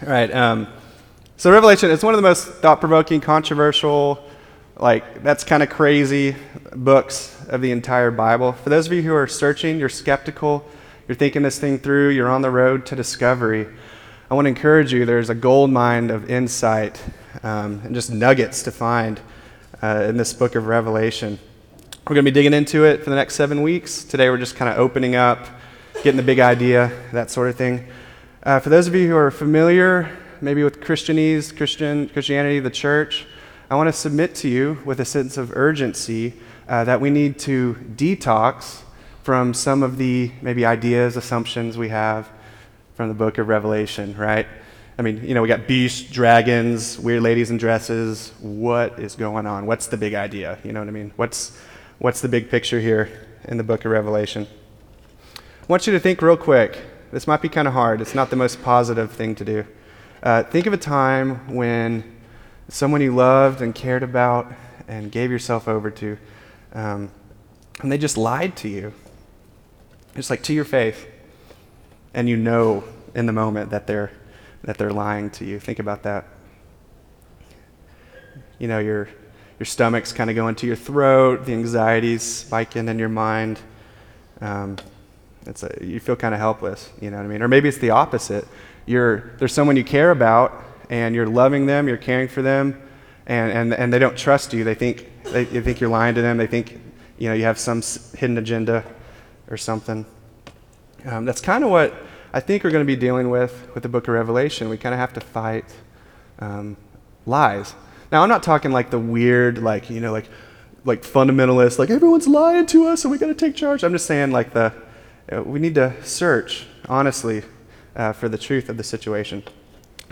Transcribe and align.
All 0.00 0.08
right. 0.08 0.32
Um, 0.32 0.68
so 1.36 1.50
Revelation 1.50 1.90
is 1.90 2.04
one 2.04 2.14
of 2.14 2.18
the 2.18 2.22
most 2.22 2.46
thought-provoking, 2.46 3.20
controversial, 3.20 4.24
like 4.76 5.24
that's 5.24 5.42
kind 5.42 5.60
of 5.60 5.70
crazy 5.70 6.36
books 6.72 7.36
of 7.48 7.62
the 7.62 7.72
entire 7.72 8.12
Bible. 8.12 8.52
For 8.52 8.70
those 8.70 8.86
of 8.86 8.92
you 8.92 9.02
who 9.02 9.12
are 9.12 9.26
searching, 9.26 9.76
you're 9.80 9.88
skeptical, 9.88 10.64
you're 11.08 11.16
thinking 11.16 11.42
this 11.42 11.58
thing 11.58 11.78
through, 11.78 12.10
you're 12.10 12.28
on 12.28 12.42
the 12.42 12.50
road 12.50 12.86
to 12.86 12.94
discovery. 12.94 13.66
I 14.30 14.34
want 14.34 14.44
to 14.44 14.50
encourage 14.50 14.92
you. 14.92 15.04
There's 15.04 15.30
a 15.30 15.34
gold 15.34 15.72
mine 15.72 16.10
of 16.10 16.30
insight 16.30 17.02
um, 17.42 17.80
and 17.82 17.92
just 17.92 18.12
nuggets 18.12 18.62
to 18.62 18.70
find 18.70 19.20
uh, 19.82 20.06
in 20.08 20.16
this 20.16 20.32
book 20.32 20.54
of 20.54 20.68
Revelation. 20.68 21.40
We're 22.06 22.14
going 22.14 22.24
to 22.24 22.30
be 22.30 22.34
digging 22.34 22.54
into 22.54 22.84
it 22.84 23.02
for 23.02 23.10
the 23.10 23.16
next 23.16 23.34
seven 23.34 23.62
weeks. 23.62 24.04
Today, 24.04 24.30
we're 24.30 24.38
just 24.38 24.54
kind 24.54 24.70
of 24.70 24.78
opening 24.78 25.16
up, 25.16 25.48
getting 26.04 26.18
the 26.18 26.22
big 26.22 26.38
idea, 26.38 26.92
that 27.12 27.32
sort 27.32 27.48
of 27.48 27.56
thing. 27.56 27.88
Uh, 28.44 28.60
for 28.60 28.68
those 28.68 28.86
of 28.86 28.94
you 28.94 29.08
who 29.08 29.16
are 29.16 29.32
familiar, 29.32 30.16
maybe 30.40 30.62
with 30.62 30.80
Christianese, 30.80 31.56
Christian, 31.56 32.08
Christianity, 32.08 32.60
the 32.60 32.70
church, 32.70 33.26
I 33.68 33.74
want 33.74 33.88
to 33.88 33.92
submit 33.92 34.36
to 34.36 34.48
you 34.48 34.78
with 34.84 35.00
a 35.00 35.04
sense 35.04 35.36
of 35.36 35.56
urgency 35.56 36.34
uh, 36.68 36.84
that 36.84 37.00
we 37.00 37.10
need 37.10 37.40
to 37.40 37.74
detox 37.96 38.82
from 39.24 39.54
some 39.54 39.82
of 39.82 39.98
the 39.98 40.30
maybe 40.40 40.64
ideas, 40.64 41.16
assumptions 41.16 41.76
we 41.76 41.88
have 41.88 42.28
from 42.94 43.08
the 43.08 43.14
book 43.14 43.38
of 43.38 43.48
Revelation, 43.48 44.16
right? 44.16 44.46
I 45.00 45.02
mean, 45.02 45.24
you 45.24 45.34
know, 45.34 45.42
we 45.42 45.48
got 45.48 45.66
beasts, 45.66 46.08
dragons, 46.08 46.96
weird 46.96 47.22
ladies 47.22 47.50
in 47.50 47.56
dresses. 47.56 48.32
What 48.38 49.00
is 49.00 49.16
going 49.16 49.46
on? 49.46 49.66
What's 49.66 49.88
the 49.88 49.96
big 49.96 50.14
idea? 50.14 50.58
You 50.62 50.72
know 50.72 50.78
what 50.78 50.88
I 50.88 50.92
mean? 50.92 51.12
What's, 51.16 51.58
what's 51.98 52.20
the 52.20 52.28
big 52.28 52.50
picture 52.50 52.78
here 52.78 53.10
in 53.46 53.56
the 53.56 53.64
book 53.64 53.84
of 53.84 53.90
Revelation? 53.90 54.46
I 55.36 55.66
want 55.66 55.88
you 55.88 55.92
to 55.92 55.98
think 55.98 56.22
real 56.22 56.36
quick 56.36 56.78
this 57.10 57.26
might 57.26 57.40
be 57.40 57.48
kind 57.48 57.66
of 57.66 57.74
hard. 57.74 58.00
It's 58.00 58.14
not 58.14 58.30
the 58.30 58.36
most 58.36 58.62
positive 58.62 59.12
thing 59.12 59.34
to 59.36 59.44
do. 59.44 59.64
Uh, 60.22 60.42
think 60.42 60.66
of 60.66 60.72
a 60.72 60.78
time 60.78 61.54
when 61.54 62.04
someone 62.68 63.00
you 63.00 63.14
loved 63.14 63.62
and 63.62 63.74
cared 63.74 64.02
about 64.02 64.52
and 64.86 65.10
gave 65.10 65.30
yourself 65.30 65.68
over 65.68 65.90
to, 65.90 66.18
um, 66.72 67.10
and 67.80 67.90
they 67.90 67.98
just 67.98 68.16
lied 68.16 68.56
to 68.56 68.68
you. 68.68 68.92
Just 70.14 70.30
like 70.30 70.42
to 70.42 70.52
your 70.52 70.64
faith. 70.64 71.06
And 72.12 72.28
you 72.28 72.36
know 72.36 72.84
in 73.14 73.26
the 73.26 73.32
moment 73.32 73.70
that 73.70 73.86
they're, 73.86 74.10
that 74.64 74.76
they're 74.78 74.90
lying 74.90 75.30
to 75.30 75.44
you. 75.44 75.60
Think 75.60 75.78
about 75.78 76.02
that. 76.02 76.24
You 78.58 78.66
know, 78.66 78.80
your, 78.80 79.08
your 79.58 79.66
stomach's 79.66 80.12
kind 80.12 80.28
of 80.28 80.36
going 80.36 80.56
to 80.56 80.66
your 80.66 80.76
throat, 80.76 81.46
the 81.46 81.52
anxiety's 81.52 82.22
spiking 82.22 82.88
in 82.88 82.98
your 82.98 83.08
mind. 83.08 83.60
Um, 84.40 84.76
it's 85.48 85.62
a, 85.62 85.78
you 85.80 85.98
feel 85.98 86.16
kind 86.16 86.34
of 86.34 86.40
helpless, 86.40 86.90
you 87.00 87.10
know 87.10 87.16
what 87.16 87.24
I 87.24 87.28
mean? 87.28 87.42
Or 87.42 87.48
maybe 87.48 87.68
it's 87.68 87.78
the 87.78 87.90
opposite. 87.90 88.46
You're, 88.86 89.32
there's 89.38 89.52
someone 89.52 89.76
you 89.76 89.84
care 89.84 90.10
about, 90.10 90.64
and 90.90 91.14
you're 91.14 91.26
loving 91.26 91.66
them, 91.66 91.88
you're 91.88 91.96
caring 91.96 92.28
for 92.28 92.42
them, 92.42 92.80
and, 93.26 93.52
and, 93.52 93.74
and 93.74 93.92
they 93.92 93.98
don't 93.98 94.16
trust 94.16 94.52
you. 94.52 94.64
They 94.64 94.74
think, 94.74 95.10
they, 95.24 95.44
they 95.44 95.60
think 95.60 95.80
you're 95.80 95.90
lying 95.90 96.14
to 96.14 96.22
them. 96.22 96.38
They 96.38 96.46
think 96.46 96.80
you, 97.18 97.28
know, 97.28 97.34
you 97.34 97.44
have 97.44 97.58
some 97.58 97.82
hidden 98.16 98.38
agenda 98.38 98.84
or 99.50 99.56
something. 99.56 100.06
Um, 101.04 101.24
that's 101.24 101.40
kind 101.40 101.64
of 101.64 101.70
what 101.70 101.94
I 102.32 102.40
think 102.40 102.64
we're 102.64 102.70
going 102.70 102.84
to 102.84 102.86
be 102.86 102.96
dealing 102.96 103.30
with 103.30 103.68
with 103.74 103.82
the 103.82 103.88
book 103.88 104.08
of 104.08 104.14
Revelation. 104.14 104.68
We 104.68 104.76
kind 104.76 104.94
of 104.94 104.98
have 104.98 105.12
to 105.14 105.20
fight 105.20 105.64
um, 106.38 106.76
lies. 107.26 107.74
Now, 108.10 108.22
I'm 108.22 108.28
not 108.28 108.42
talking 108.42 108.72
like 108.72 108.90
the 108.90 108.98
weird, 108.98 109.58
like, 109.58 109.90
you 109.90 110.00
know, 110.00 110.12
like, 110.12 110.28
like 110.84 111.02
fundamentalist, 111.02 111.78
like 111.78 111.90
everyone's 111.90 112.26
lying 112.26 112.66
to 112.66 112.86
us 112.86 113.04
and 113.04 113.12
we 113.12 113.18
got 113.18 113.26
to 113.26 113.34
take 113.34 113.54
charge. 113.54 113.84
I'm 113.84 113.92
just 113.92 114.06
saying, 114.06 114.30
like, 114.30 114.54
the, 114.54 114.72
we 115.30 115.58
need 115.58 115.74
to 115.74 115.94
search 116.02 116.66
honestly 116.88 117.42
uh, 117.94 118.12
for 118.12 118.28
the 118.28 118.38
truth 118.38 118.68
of 118.68 118.76
the 118.76 118.84
situation. 118.84 119.42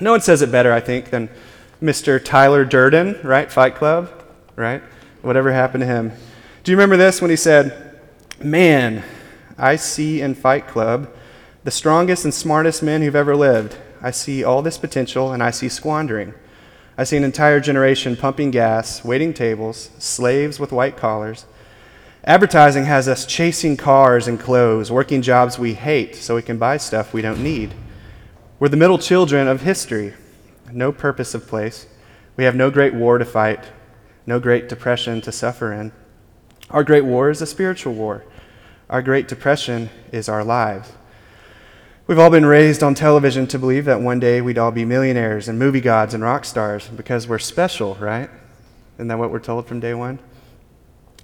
No 0.01 0.11
one 0.11 0.21
says 0.21 0.43
it 0.43 0.53
better, 0.53 0.73
I 0.73 0.81
think, 0.81 1.11
than 1.11 1.31
Mr. 1.81 2.23
Tyler 2.23 2.65
Durden, 2.65 3.21
right? 3.23 3.51
Fight 3.51 3.75
Club, 3.77 4.11
right? 4.57 4.83
Whatever 5.23 5.53
happened 5.53 5.83
to 5.83 5.87
him. 5.87 6.13
Do 6.65 6.73
you 6.73 6.77
remember 6.77 6.97
this 6.97 7.23
when 7.23 7.31
he 7.31 7.37
said, 7.37 7.99
Man, 8.43 9.03
I 9.57 9.77
see 9.77 10.21
in 10.21 10.35
Fight 10.35 10.69
Club 10.69 11.11
the 11.65 11.71
strongest 11.71 12.25
and 12.25 12.35
smartest 12.35 12.83
men 12.83 13.01
who've 13.01 13.17
ever 13.17 13.35
lived. 13.35 13.77
I 14.03 14.11
see 14.11 14.45
all 14.45 14.61
this 14.61 14.77
potential 14.77 15.33
and 15.33 15.43
I 15.43 15.51
see 15.51 15.69
squandering. 15.69 16.35
I 16.99 17.05
see 17.05 17.17
an 17.17 17.25
entire 17.25 17.61
generation 17.61 18.17
pumping 18.17 18.51
gas, 18.51 19.05
waiting 19.05 19.33
tables, 19.33 19.91
slaves 19.99 20.61
with 20.61 20.73
white 20.73 20.97
collars 20.97 21.47
Advertising 22.27 22.87
has 22.87 23.07
us 23.07 23.25
chasing 23.25 23.77
cars 23.77 24.27
and 24.27 24.41
clothes, 24.41 24.91
working 24.91 25.23
jobs 25.23 25.61
we 25.61 25.75
hate 25.75 26.17
so 26.17 26.35
we 26.35 26.43
can 26.43 26.59
buy 26.59 26.77
stuff 26.77 27.13
we 27.13 27.23
don't 27.23 27.41
need. 27.41 27.73
We're 28.59 28.69
the 28.69 28.77
middle 28.77 28.99
children 28.99 29.47
of 29.47 29.63
history, 29.63 30.13
no 30.73 30.91
purpose 30.91 31.35
of 31.35 31.47
place. 31.47 31.87
We 32.37 32.43
have 32.43 32.57
no 32.57 32.69
great 32.69 32.95
war 32.95 33.19
to 33.19 33.25
fight, 33.25 33.65
no 34.27 34.41
great 34.41 34.69
depression 34.69 35.21
to 35.21 35.31
suffer 35.31 35.73
in. 35.73 35.93
Our 36.69 36.83
great 36.83 37.05
war 37.05 37.31
is 37.31 37.41
a 37.41 37.47
spiritual 37.47 37.95
war. 37.95 38.25
Our 38.91 39.03
great 39.03 39.29
depression 39.29 39.89
is 40.11 40.29
our 40.29 40.43
lives. 40.43 40.91
We've 42.09 42.19
all 42.19 42.31
been 42.31 42.47
raised 42.47 42.83
on 42.83 42.97
television 42.97 43.47
to 43.49 43.59
believe 43.59 43.85
that 43.85 44.01
one 44.01 44.19
day 44.19 44.41
we'd 44.41 44.59
all 44.59 44.73
be 44.73 44.85
millionaires 44.85 45.47
and 45.47 45.61
movie 45.61 45.81
gods 45.81 46.13
and 46.13 46.25
rock 46.25 46.45
stars 46.45 46.89
because 46.89 47.29
we're 47.29 47.39
special, 47.39 47.95
right? 47.97 48.31
Isn't 48.97 49.07
that 49.07 49.19
what 49.19 49.31
we're 49.31 49.39
told 49.39 49.69
from 49.69 49.79
day 49.79 49.95
one? 49.95 50.19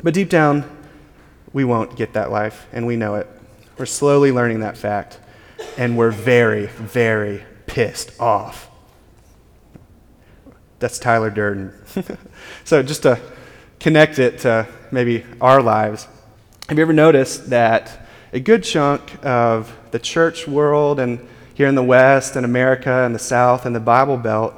But 0.00 0.14
deep 0.14 0.28
down, 0.28 0.81
we 1.52 1.64
won't 1.64 1.96
get 1.96 2.14
that 2.14 2.30
life, 2.30 2.66
and 2.72 2.86
we 2.86 2.96
know 2.96 3.16
it. 3.16 3.26
We're 3.78 3.86
slowly 3.86 4.32
learning 4.32 4.60
that 4.60 4.76
fact, 4.76 5.18
and 5.76 5.96
we're 5.96 6.10
very, 6.10 6.66
very 6.66 7.44
pissed 7.66 8.18
off. 8.20 8.70
That's 10.78 10.98
Tyler 10.98 11.30
Durden. 11.30 11.72
so, 12.64 12.82
just 12.82 13.02
to 13.02 13.20
connect 13.80 14.18
it 14.18 14.40
to 14.40 14.66
maybe 14.90 15.24
our 15.40 15.62
lives, 15.62 16.08
have 16.68 16.78
you 16.78 16.82
ever 16.82 16.92
noticed 16.92 17.50
that 17.50 18.06
a 18.32 18.40
good 18.40 18.64
chunk 18.64 19.02
of 19.24 19.76
the 19.90 19.98
church 19.98 20.48
world 20.48 20.98
and 20.98 21.26
here 21.54 21.68
in 21.68 21.74
the 21.74 21.82
West 21.82 22.34
and 22.34 22.46
America 22.46 23.04
and 23.04 23.14
the 23.14 23.18
South 23.18 23.66
and 23.66 23.76
the 23.76 23.80
Bible 23.80 24.16
Belt, 24.16 24.54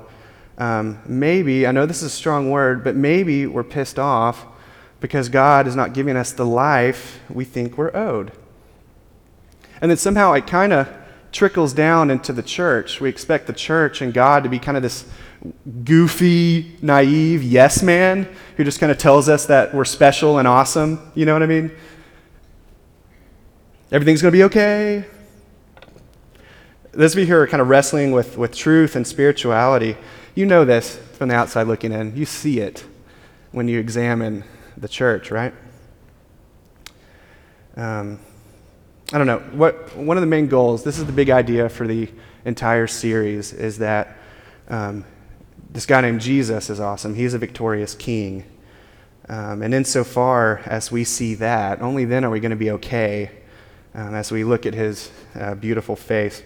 um, 0.59 1.00
maybe, 1.06 1.66
I 1.66 1.72
know 1.72 1.87
this 1.87 1.99
is 1.99 2.05
a 2.05 2.16
strong 2.16 2.50
word, 2.50 2.84
but 2.84 2.94
maybe 2.94 3.47
we're 3.47 3.65
pissed 3.65 3.99
off 3.99 4.47
because 5.04 5.28
God 5.28 5.66
is 5.66 5.76
not 5.76 5.92
giving 5.92 6.16
us 6.16 6.32
the 6.32 6.47
life 6.47 7.20
we 7.28 7.44
think 7.44 7.76
we're 7.76 7.94
owed. 7.94 8.32
And 9.82 9.91
then 9.91 9.98
somehow 9.98 10.32
it 10.32 10.47
kind 10.47 10.72
of 10.72 10.88
trickles 11.31 11.75
down 11.75 12.10
into 12.10 12.32
the 12.32 12.42
church. 12.42 13.03
We 13.03 13.10
expect 13.10 13.47
the 13.47 13.53
church 13.53 14.00
and 14.00 14.14
God 14.14 14.44
to 14.44 14.48
be 14.48 14.59
kind 14.59 14.78
of 14.78 14.82
this 14.82 15.04
goofy, 15.84 16.78
naive 16.81 17.43
yes 17.43 17.82
man 17.82 18.34
who 18.56 18.64
just 18.64 18.81
kind 18.81 18.91
of 18.91 18.97
tells 18.97 19.28
us 19.28 19.44
that 19.44 19.75
we're 19.75 19.84
special 19.84 20.38
and 20.38 20.48
awesome. 20.48 21.12
You 21.14 21.26
know 21.26 21.34
what 21.34 21.43
I 21.43 21.48
mean? 21.48 21.70
Everything's 23.93 24.22
going 24.22 24.32
to 24.32 24.38
be 24.38 24.44
okay. 24.44 25.04
Those 26.93 27.12
of 27.12 27.19
you 27.19 27.26
who 27.26 27.37
are 27.37 27.47
kind 27.47 27.60
of 27.60 27.69
wrestling 27.69 28.12
with, 28.12 28.38
with 28.38 28.56
truth 28.56 28.97
and 28.97 29.06
spirituality, 29.06 29.98
you 30.34 30.47
know 30.47 30.64
this 30.64 30.97
from 30.97 31.28
the 31.28 31.34
outside 31.34 31.66
looking 31.66 31.93
in. 31.93 32.16
You 32.16 32.25
see 32.25 32.60
it 32.60 32.87
when 33.53 33.69
you 33.69 33.78
examine 33.78 34.44
the 34.77 34.89
church, 34.89 35.31
right? 35.31 35.55
Um, 37.77 38.21
I 39.12 39.19
don't 39.19 39.27
know. 39.27 39.39
What, 39.53 39.97
one 39.97 40.17
of 40.17 40.23
the 40.23 40.27
main 40.27 40.47
goals, 40.47 40.83
this 40.83 40.99
is 40.99 41.07
the 41.07 41.12
big 41.12 41.31
idea 41.31 41.69
for 41.69 41.87
the 41.87 42.09
entire 42.45 42.87
series, 42.87 43.53
is 43.53 43.79
that 43.79 44.17
um, 44.69 45.05
this 45.71 45.87
guy 45.87 46.01
named 46.01 46.21
Jesus 46.21 46.71
is 46.71 46.81
awesome. 46.81 47.15
He's 47.15 47.35
a 47.35 47.39
victorious 47.39 47.95
king. 47.95 48.45
Um, 49.29 49.62
and 49.62 49.73
insofar 49.73 50.61
as 50.67 50.93
we 50.93 51.05
see 51.05 51.35
that, 51.37 51.81
only 51.81 52.05
then 52.05 52.25
are 52.25 52.31
we 52.31 52.41
going 52.41 52.51
to 52.51 52.56
be 52.56 52.71
okay 52.73 53.31
um, 53.95 54.15
as 54.15 54.31
we 54.31 54.45
look 54.45 54.67
at 54.67 54.75
his 54.75 55.11
uh, 55.35 55.55
beautiful 55.55 55.97
face. 55.97 56.43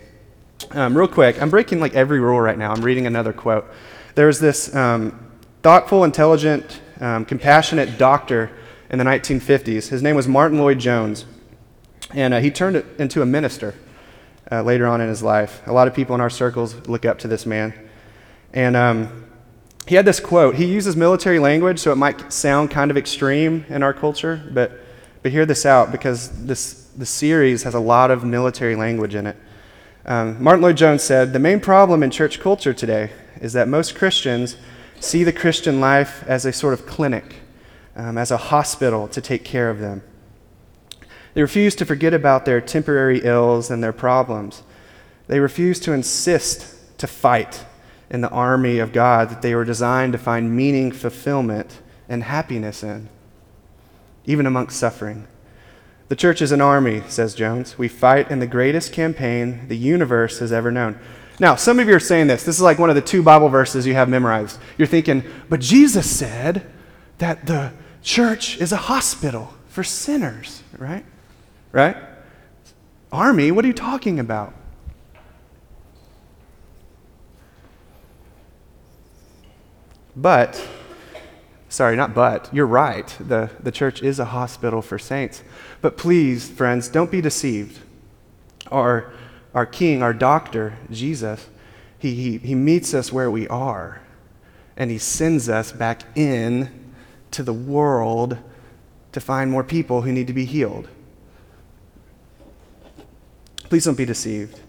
Um, 0.72 0.96
real 0.96 1.08
quick, 1.08 1.40
I'm 1.40 1.50
breaking 1.50 1.80
like 1.80 1.94
every 1.94 2.20
rule 2.20 2.40
right 2.40 2.58
now. 2.58 2.72
I'm 2.72 2.82
reading 2.82 3.06
another 3.06 3.32
quote. 3.32 3.66
There's 4.14 4.40
this 4.40 4.74
um, 4.74 5.30
thoughtful, 5.62 6.04
intelligent 6.04 6.80
um, 7.00 7.24
compassionate 7.24 7.98
doctor 7.98 8.50
in 8.90 8.98
the 8.98 9.04
1950s. 9.04 9.88
His 9.88 10.02
name 10.02 10.16
was 10.16 10.26
Martyn 10.26 10.58
Lloyd-Jones, 10.58 11.26
and 12.14 12.34
uh, 12.34 12.40
he 12.40 12.50
turned 12.50 12.76
it 12.76 12.86
into 12.98 13.22
a 13.22 13.26
minister 13.26 13.74
uh, 14.50 14.62
later 14.62 14.86
on 14.86 15.00
in 15.00 15.08
his 15.08 15.22
life. 15.22 15.62
A 15.66 15.72
lot 15.72 15.88
of 15.88 15.94
people 15.94 16.14
in 16.14 16.20
our 16.20 16.30
circles 16.30 16.88
look 16.88 17.04
up 17.04 17.18
to 17.20 17.28
this 17.28 17.46
man. 17.46 17.74
And 18.52 18.76
um, 18.76 19.26
he 19.86 19.94
had 19.94 20.04
this 20.04 20.20
quote. 20.20 20.54
He 20.54 20.64
uses 20.64 20.96
military 20.96 21.38
language, 21.38 21.78
so 21.78 21.92
it 21.92 21.96
might 21.96 22.32
sound 22.32 22.70
kind 22.70 22.90
of 22.90 22.96
extreme 22.96 23.64
in 23.68 23.82
our 23.82 23.92
culture, 23.92 24.42
but, 24.52 24.72
but 25.22 25.32
hear 25.32 25.46
this 25.46 25.66
out 25.66 25.92
because 25.92 26.30
this, 26.44 26.90
the 26.96 27.06
series 27.06 27.62
has 27.62 27.74
a 27.74 27.80
lot 27.80 28.10
of 28.10 28.24
military 28.24 28.76
language 28.76 29.14
in 29.14 29.26
it. 29.26 29.36
Um, 30.06 30.42
Martyn 30.42 30.62
Lloyd-Jones 30.62 31.02
said, 31.02 31.32
The 31.32 31.38
main 31.38 31.60
problem 31.60 32.02
in 32.02 32.10
church 32.10 32.40
culture 32.40 32.72
today 32.72 33.10
is 33.40 33.52
that 33.52 33.68
most 33.68 33.94
Christians 33.94 34.56
see 35.00 35.24
the 35.24 35.32
Christian 35.32 35.80
life 35.80 36.24
as 36.26 36.44
a 36.44 36.52
sort 36.52 36.74
of 36.74 36.86
clinic, 36.86 37.36
um, 37.96 38.18
as 38.18 38.30
a 38.30 38.36
hospital 38.36 39.08
to 39.08 39.20
take 39.20 39.44
care 39.44 39.70
of 39.70 39.78
them. 39.78 40.02
They 41.34 41.42
refuse 41.42 41.74
to 41.76 41.84
forget 41.84 42.14
about 42.14 42.44
their 42.44 42.60
temporary 42.60 43.20
ills 43.22 43.70
and 43.70 43.82
their 43.82 43.92
problems. 43.92 44.62
They 45.26 45.40
refuse 45.40 45.78
to 45.80 45.92
insist 45.92 46.98
to 46.98 47.06
fight 47.06 47.64
in 48.10 48.22
the 48.22 48.30
army 48.30 48.78
of 48.78 48.92
God 48.92 49.28
that 49.28 49.42
they 49.42 49.54
were 49.54 49.64
designed 49.64 50.12
to 50.14 50.18
find 50.18 50.56
meaning, 50.56 50.90
fulfillment, 50.90 51.80
and 52.08 52.24
happiness 52.24 52.82
in, 52.82 53.08
even 54.24 54.46
amongst 54.46 54.80
suffering. 54.80 55.28
The 56.08 56.16
church 56.16 56.40
is 56.40 56.52
an 56.52 56.62
army, 56.62 57.02
says 57.08 57.34
Jones. 57.34 57.76
We 57.76 57.88
fight 57.88 58.30
in 58.30 58.38
the 58.38 58.46
greatest 58.46 58.94
campaign 58.94 59.68
the 59.68 59.76
universe 59.76 60.38
has 60.38 60.52
ever 60.52 60.70
known. 60.70 60.98
Now, 61.40 61.54
some 61.54 61.78
of 61.78 61.88
you 61.88 61.94
are 61.94 62.00
saying 62.00 62.26
this. 62.26 62.42
This 62.42 62.56
is 62.56 62.62
like 62.62 62.78
one 62.78 62.90
of 62.90 62.96
the 62.96 63.02
two 63.02 63.22
Bible 63.22 63.48
verses 63.48 63.86
you 63.86 63.94
have 63.94 64.08
memorized. 64.08 64.58
You're 64.76 64.88
thinking, 64.88 65.22
but 65.48 65.60
Jesus 65.60 66.10
said 66.10 66.66
that 67.18 67.46
the 67.46 67.72
church 68.02 68.58
is 68.58 68.72
a 68.72 68.76
hospital 68.76 69.54
for 69.68 69.84
sinners, 69.84 70.62
right? 70.76 71.04
Right? 71.70 71.96
Army, 73.12 73.50
what 73.52 73.64
are 73.64 73.68
you 73.68 73.74
talking 73.74 74.18
about? 74.18 74.54
But, 80.16 80.66
sorry, 81.68 81.94
not 81.94 82.12
but, 82.12 82.52
you're 82.52 82.66
right. 82.66 83.06
The, 83.20 83.50
the 83.60 83.70
church 83.70 84.02
is 84.02 84.18
a 84.18 84.24
hospital 84.24 84.82
for 84.82 84.98
saints. 84.98 85.44
But 85.80 85.96
please, 85.96 86.50
friends, 86.50 86.88
don't 86.88 87.10
be 87.10 87.20
deceived. 87.20 87.78
Our, 88.72 89.12
our 89.54 89.66
king, 89.66 90.02
our 90.02 90.12
doctor, 90.12 90.76
Jesus, 90.90 91.48
he, 91.98 92.14
he, 92.14 92.38
he 92.38 92.54
meets 92.54 92.94
us 92.94 93.12
where 93.12 93.30
we 93.30 93.48
are, 93.48 94.00
and 94.76 94.90
he 94.90 94.98
sends 94.98 95.48
us 95.48 95.72
back 95.72 96.02
in 96.16 96.92
to 97.32 97.42
the 97.42 97.52
world 97.52 98.38
to 99.12 99.20
find 99.20 99.50
more 99.50 99.64
people 99.64 100.02
who 100.02 100.12
need 100.12 100.26
to 100.26 100.32
be 100.32 100.44
healed. 100.44 100.88
Please 103.64 103.84
don't 103.84 103.98
be 103.98 104.04
deceived, 104.04 104.60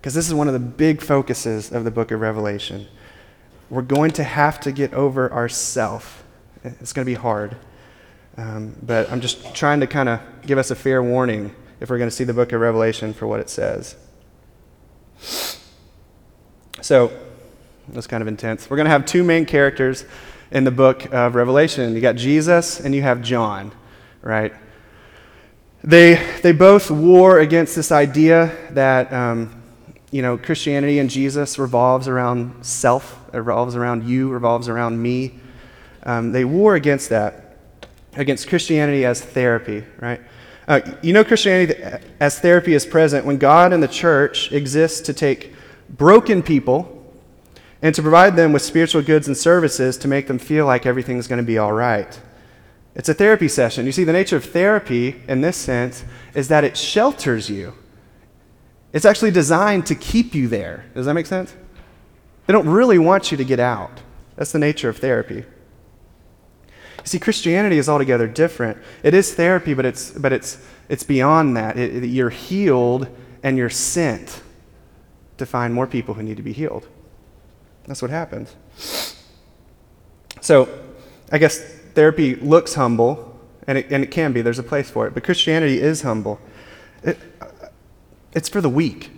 because 0.00 0.14
this 0.14 0.26
is 0.26 0.34
one 0.34 0.48
of 0.48 0.52
the 0.52 0.60
big 0.60 1.00
focuses 1.00 1.70
of 1.70 1.84
the 1.84 1.90
book 1.90 2.10
of 2.10 2.20
Revelation. 2.20 2.86
We're 3.70 3.82
going 3.82 4.10
to 4.12 4.24
have 4.24 4.60
to 4.60 4.72
get 4.72 4.92
over 4.92 5.32
ourself. 5.32 6.24
It's 6.62 6.92
going 6.92 7.06
to 7.06 7.10
be 7.10 7.14
hard. 7.14 7.56
Um, 8.36 8.74
but 8.82 9.10
I'm 9.10 9.20
just 9.20 9.54
trying 9.54 9.80
to 9.80 9.86
kind 9.86 10.08
of 10.08 10.20
give 10.42 10.58
us 10.58 10.70
a 10.70 10.74
fair 10.74 11.02
warning 11.02 11.54
if 11.80 11.88
we're 11.88 11.98
going 11.98 12.10
to 12.10 12.14
see 12.14 12.24
the 12.24 12.34
book 12.34 12.52
of 12.52 12.60
Revelation 12.60 13.14
for 13.14 13.26
what 13.26 13.40
it 13.40 13.48
says. 13.48 13.96
So, 16.80 17.12
that's 17.88 18.06
kind 18.06 18.22
of 18.22 18.28
intense. 18.28 18.70
We're 18.70 18.76
going 18.76 18.86
to 18.86 18.90
have 18.90 19.04
two 19.04 19.22
main 19.22 19.44
characters 19.44 20.04
in 20.50 20.64
the 20.64 20.70
book 20.70 21.12
of 21.12 21.34
Revelation. 21.34 21.94
You 21.94 22.00
got 22.00 22.16
Jesus 22.16 22.80
and 22.80 22.94
you 22.94 23.02
have 23.02 23.22
John, 23.22 23.72
right? 24.22 24.54
They, 25.82 26.14
they 26.42 26.52
both 26.52 26.90
war 26.90 27.40
against 27.40 27.76
this 27.76 27.92
idea 27.92 28.56
that, 28.70 29.12
um, 29.12 29.62
you 30.10 30.22
know, 30.22 30.38
Christianity 30.38 30.98
and 30.98 31.10
Jesus 31.10 31.58
revolves 31.58 32.08
around 32.08 32.64
self, 32.64 33.20
revolves 33.34 33.76
around 33.76 34.04
you, 34.04 34.30
revolves 34.30 34.68
around 34.68 35.02
me. 35.02 35.40
Um, 36.04 36.32
they 36.32 36.44
war 36.44 36.74
against 36.74 37.10
that, 37.10 37.58
against 38.14 38.48
Christianity 38.48 39.04
as 39.04 39.20
therapy, 39.20 39.84
right? 40.00 40.20
Uh, 40.66 40.80
you 41.02 41.12
know, 41.12 41.24
Christianity 41.24 41.74
as 42.20 42.38
therapy 42.38 42.74
is 42.74 42.86
present 42.86 43.26
when 43.26 43.36
God 43.36 43.72
and 43.72 43.82
the 43.82 43.88
church 43.88 44.50
exists 44.50 45.00
to 45.02 45.12
take 45.12 45.52
broken 45.90 46.42
people 46.42 46.90
and 47.82 47.94
to 47.94 48.00
provide 48.00 48.34
them 48.34 48.52
with 48.52 48.62
spiritual 48.62 49.02
goods 49.02 49.26
and 49.26 49.36
services 49.36 49.98
to 49.98 50.08
make 50.08 50.26
them 50.26 50.38
feel 50.38 50.64
like 50.64 50.86
everything's 50.86 51.26
going 51.26 51.38
to 51.38 51.46
be 51.46 51.58
all 51.58 51.72
right. 51.72 52.18
It's 52.94 53.08
a 53.08 53.14
therapy 53.14 53.48
session. 53.48 53.84
You 53.86 53.92
see, 53.92 54.04
the 54.04 54.12
nature 54.12 54.36
of 54.36 54.44
therapy 54.44 55.20
in 55.28 55.42
this 55.42 55.56
sense 55.56 56.04
is 56.34 56.48
that 56.48 56.64
it 56.64 56.76
shelters 56.76 57.50
you. 57.50 57.74
It's 58.92 59.04
actually 59.04 59.32
designed 59.32 59.86
to 59.86 59.94
keep 59.94 60.34
you 60.34 60.48
there. 60.48 60.86
Does 60.94 61.06
that 61.06 61.14
make 61.14 61.26
sense? 61.26 61.54
They 62.46 62.52
don't 62.52 62.68
really 62.68 62.98
want 62.98 63.30
you 63.30 63.36
to 63.36 63.44
get 63.44 63.58
out. 63.58 64.00
That's 64.36 64.52
the 64.52 64.58
nature 64.58 64.88
of 64.88 64.98
therapy. 64.98 65.44
See, 67.04 67.18
Christianity 67.18 67.78
is 67.78 67.88
altogether 67.88 68.26
different. 68.26 68.78
It 69.02 69.14
is 69.14 69.34
therapy, 69.34 69.74
but 69.74 69.84
it's, 69.84 70.10
but 70.10 70.32
it's, 70.32 70.58
it's 70.88 71.02
beyond 71.02 71.56
that. 71.56 71.76
It, 71.76 72.02
it, 72.02 72.06
you're 72.08 72.30
healed 72.30 73.08
and 73.42 73.58
you're 73.58 73.70
sent 73.70 74.42
to 75.36 75.44
find 75.46 75.74
more 75.74 75.86
people 75.86 76.14
who 76.14 76.22
need 76.22 76.38
to 76.38 76.42
be 76.42 76.52
healed. 76.52 76.88
That's 77.86 78.00
what 78.00 78.10
happens. 78.10 78.54
So, 80.40 80.68
I 81.30 81.38
guess 81.38 81.60
therapy 81.94 82.36
looks 82.36 82.74
humble, 82.74 83.38
and 83.66 83.78
it, 83.78 83.86
and 83.90 84.02
it 84.02 84.10
can 84.10 84.32
be, 84.32 84.40
there's 84.40 84.58
a 84.58 84.62
place 84.62 84.90
for 84.90 85.06
it, 85.06 85.14
but 85.14 85.24
Christianity 85.24 85.80
is 85.80 86.02
humble. 86.02 86.40
It, 87.02 87.18
it's 88.32 88.48
for 88.48 88.60
the 88.60 88.68
weak. 88.68 89.10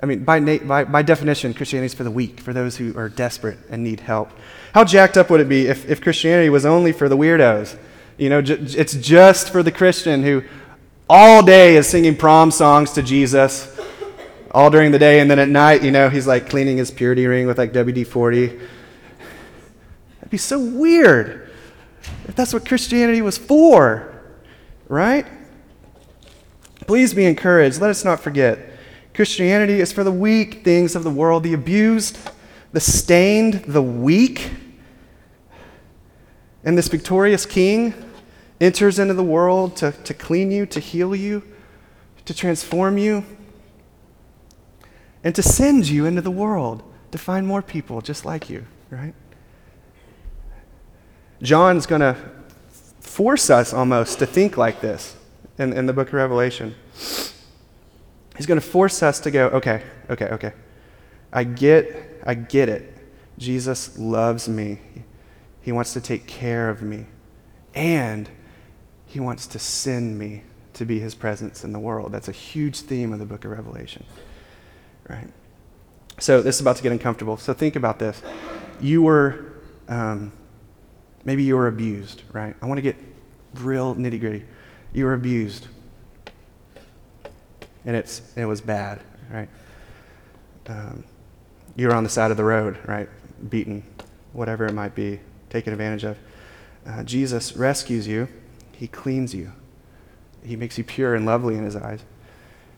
I 0.00 0.06
mean, 0.06 0.24
by, 0.24 0.38
na- 0.38 0.58
by, 0.58 0.84
by 0.84 1.02
definition, 1.02 1.54
Christianity 1.54 1.86
is 1.86 1.94
for 1.94 2.04
the 2.04 2.10
weak, 2.10 2.40
for 2.40 2.52
those 2.52 2.76
who 2.76 2.96
are 2.98 3.08
desperate 3.08 3.58
and 3.70 3.82
need 3.82 4.00
help. 4.00 4.30
How 4.74 4.84
jacked 4.84 5.16
up 5.16 5.30
would 5.30 5.40
it 5.40 5.48
be 5.48 5.66
if, 5.68 5.88
if 5.88 6.02
Christianity 6.02 6.50
was 6.50 6.66
only 6.66 6.92
for 6.92 7.08
the 7.08 7.16
weirdos? 7.16 7.78
You 8.18 8.28
know, 8.28 8.42
j- 8.42 8.54
it's 8.54 8.94
just 8.94 9.50
for 9.50 9.62
the 9.62 9.72
Christian 9.72 10.22
who 10.22 10.42
all 11.08 11.42
day 11.42 11.76
is 11.76 11.86
singing 11.86 12.16
prom 12.16 12.50
songs 12.50 12.92
to 12.92 13.02
Jesus, 13.02 13.74
all 14.50 14.70
during 14.70 14.90
the 14.90 14.98
day, 14.98 15.20
and 15.20 15.30
then 15.30 15.38
at 15.38 15.48
night, 15.48 15.82
you 15.82 15.90
know, 15.90 16.08
he's 16.10 16.26
like 16.26 16.50
cleaning 16.50 16.76
his 16.76 16.90
purity 16.90 17.26
ring 17.26 17.46
with 17.46 17.56
like 17.56 17.72
WD 17.72 18.06
40. 18.06 18.46
That'd 18.48 20.30
be 20.30 20.36
so 20.36 20.58
weird 20.58 21.50
if 22.28 22.34
that's 22.34 22.52
what 22.52 22.66
Christianity 22.66 23.22
was 23.22 23.38
for, 23.38 24.22
right? 24.88 25.26
Please 26.86 27.14
be 27.14 27.24
encouraged. 27.24 27.80
Let 27.80 27.90
us 27.90 28.04
not 28.04 28.20
forget. 28.20 28.75
Christianity 29.16 29.80
is 29.80 29.94
for 29.94 30.04
the 30.04 30.12
weak 30.12 30.62
things 30.62 30.94
of 30.94 31.02
the 31.02 31.10
world, 31.10 31.42
the 31.42 31.54
abused, 31.54 32.18
the 32.72 32.80
stained, 32.80 33.64
the 33.66 33.80
weak. 33.80 34.50
And 36.62 36.76
this 36.76 36.88
victorious 36.88 37.46
king 37.46 37.94
enters 38.60 38.98
into 38.98 39.14
the 39.14 39.24
world 39.24 39.74
to, 39.76 39.92
to 39.92 40.12
clean 40.12 40.50
you, 40.50 40.66
to 40.66 40.80
heal 40.80 41.16
you, 41.16 41.42
to 42.26 42.34
transform 42.34 42.98
you, 42.98 43.24
and 45.24 45.34
to 45.34 45.42
send 45.42 45.88
you 45.88 46.04
into 46.04 46.20
the 46.20 46.30
world 46.30 46.82
to 47.10 47.16
find 47.16 47.46
more 47.46 47.62
people 47.62 48.02
just 48.02 48.26
like 48.26 48.50
you, 48.50 48.66
right? 48.90 49.14
John's 51.40 51.86
going 51.86 52.02
to 52.02 52.16
force 53.00 53.48
us 53.48 53.72
almost 53.72 54.18
to 54.18 54.26
think 54.26 54.58
like 54.58 54.82
this 54.82 55.16
in, 55.56 55.72
in 55.72 55.86
the 55.86 55.94
book 55.94 56.08
of 56.08 56.14
Revelation. 56.14 56.74
He's 58.36 58.46
going 58.46 58.60
to 58.60 58.66
force 58.66 59.02
us 59.02 59.20
to 59.20 59.30
go, 59.30 59.48
okay, 59.48 59.82
okay, 60.10 60.26
okay. 60.26 60.52
I 61.32 61.44
get, 61.44 62.22
I 62.26 62.34
get 62.34 62.68
it. 62.68 62.92
Jesus 63.38 63.98
loves 63.98 64.48
me. 64.48 64.78
He 65.60 65.72
wants 65.72 65.92
to 65.94 66.00
take 66.00 66.26
care 66.26 66.68
of 66.68 66.82
me. 66.82 67.06
And 67.74 68.28
he 69.06 69.20
wants 69.20 69.46
to 69.48 69.58
send 69.58 70.18
me 70.18 70.42
to 70.74 70.84
be 70.84 70.98
his 70.98 71.14
presence 71.14 71.64
in 71.64 71.72
the 71.72 71.78
world. 71.78 72.12
That's 72.12 72.28
a 72.28 72.32
huge 72.32 72.80
theme 72.80 73.12
of 73.12 73.18
the 73.18 73.26
book 73.26 73.44
of 73.44 73.50
Revelation. 73.50 74.04
Right? 75.08 75.28
So 76.18 76.42
this 76.42 76.56
is 76.56 76.60
about 76.60 76.76
to 76.76 76.82
get 76.82 76.92
uncomfortable. 76.92 77.36
So 77.36 77.52
think 77.52 77.76
about 77.76 77.98
this. 77.98 78.22
You 78.80 79.02
were 79.02 79.52
um, 79.88 80.32
Maybe 81.26 81.42
you 81.42 81.56
were 81.56 81.66
abused, 81.66 82.22
right? 82.32 82.54
I 82.62 82.66
want 82.66 82.78
to 82.78 82.82
get 82.82 82.96
real 83.54 83.96
nitty 83.96 84.20
gritty. 84.20 84.44
You 84.92 85.06
were 85.06 85.12
abused, 85.12 85.66
and 87.86 87.96
it's 87.96 88.20
it 88.36 88.44
was 88.44 88.60
bad, 88.60 89.00
right? 89.30 89.48
Um, 90.66 91.04
you 91.76 91.86
were 91.86 91.94
on 91.94 92.04
the 92.04 92.10
side 92.10 92.30
of 92.30 92.36
the 92.36 92.44
road, 92.44 92.76
right? 92.86 93.08
Beaten, 93.48 93.84
whatever 94.32 94.66
it 94.66 94.72
might 94.72 94.94
be, 94.94 95.20
taken 95.48 95.72
advantage 95.72 96.04
of. 96.04 96.18
Uh, 96.86 97.02
Jesus 97.04 97.56
rescues 97.56 98.06
you. 98.06 98.28
He 98.72 98.88
cleans 98.88 99.34
you. 99.34 99.52
He 100.44 100.56
makes 100.56 100.76
you 100.78 100.84
pure 100.84 101.14
and 101.14 101.24
lovely 101.24 101.56
in 101.56 101.64
His 101.64 101.76
eyes. 101.76 102.00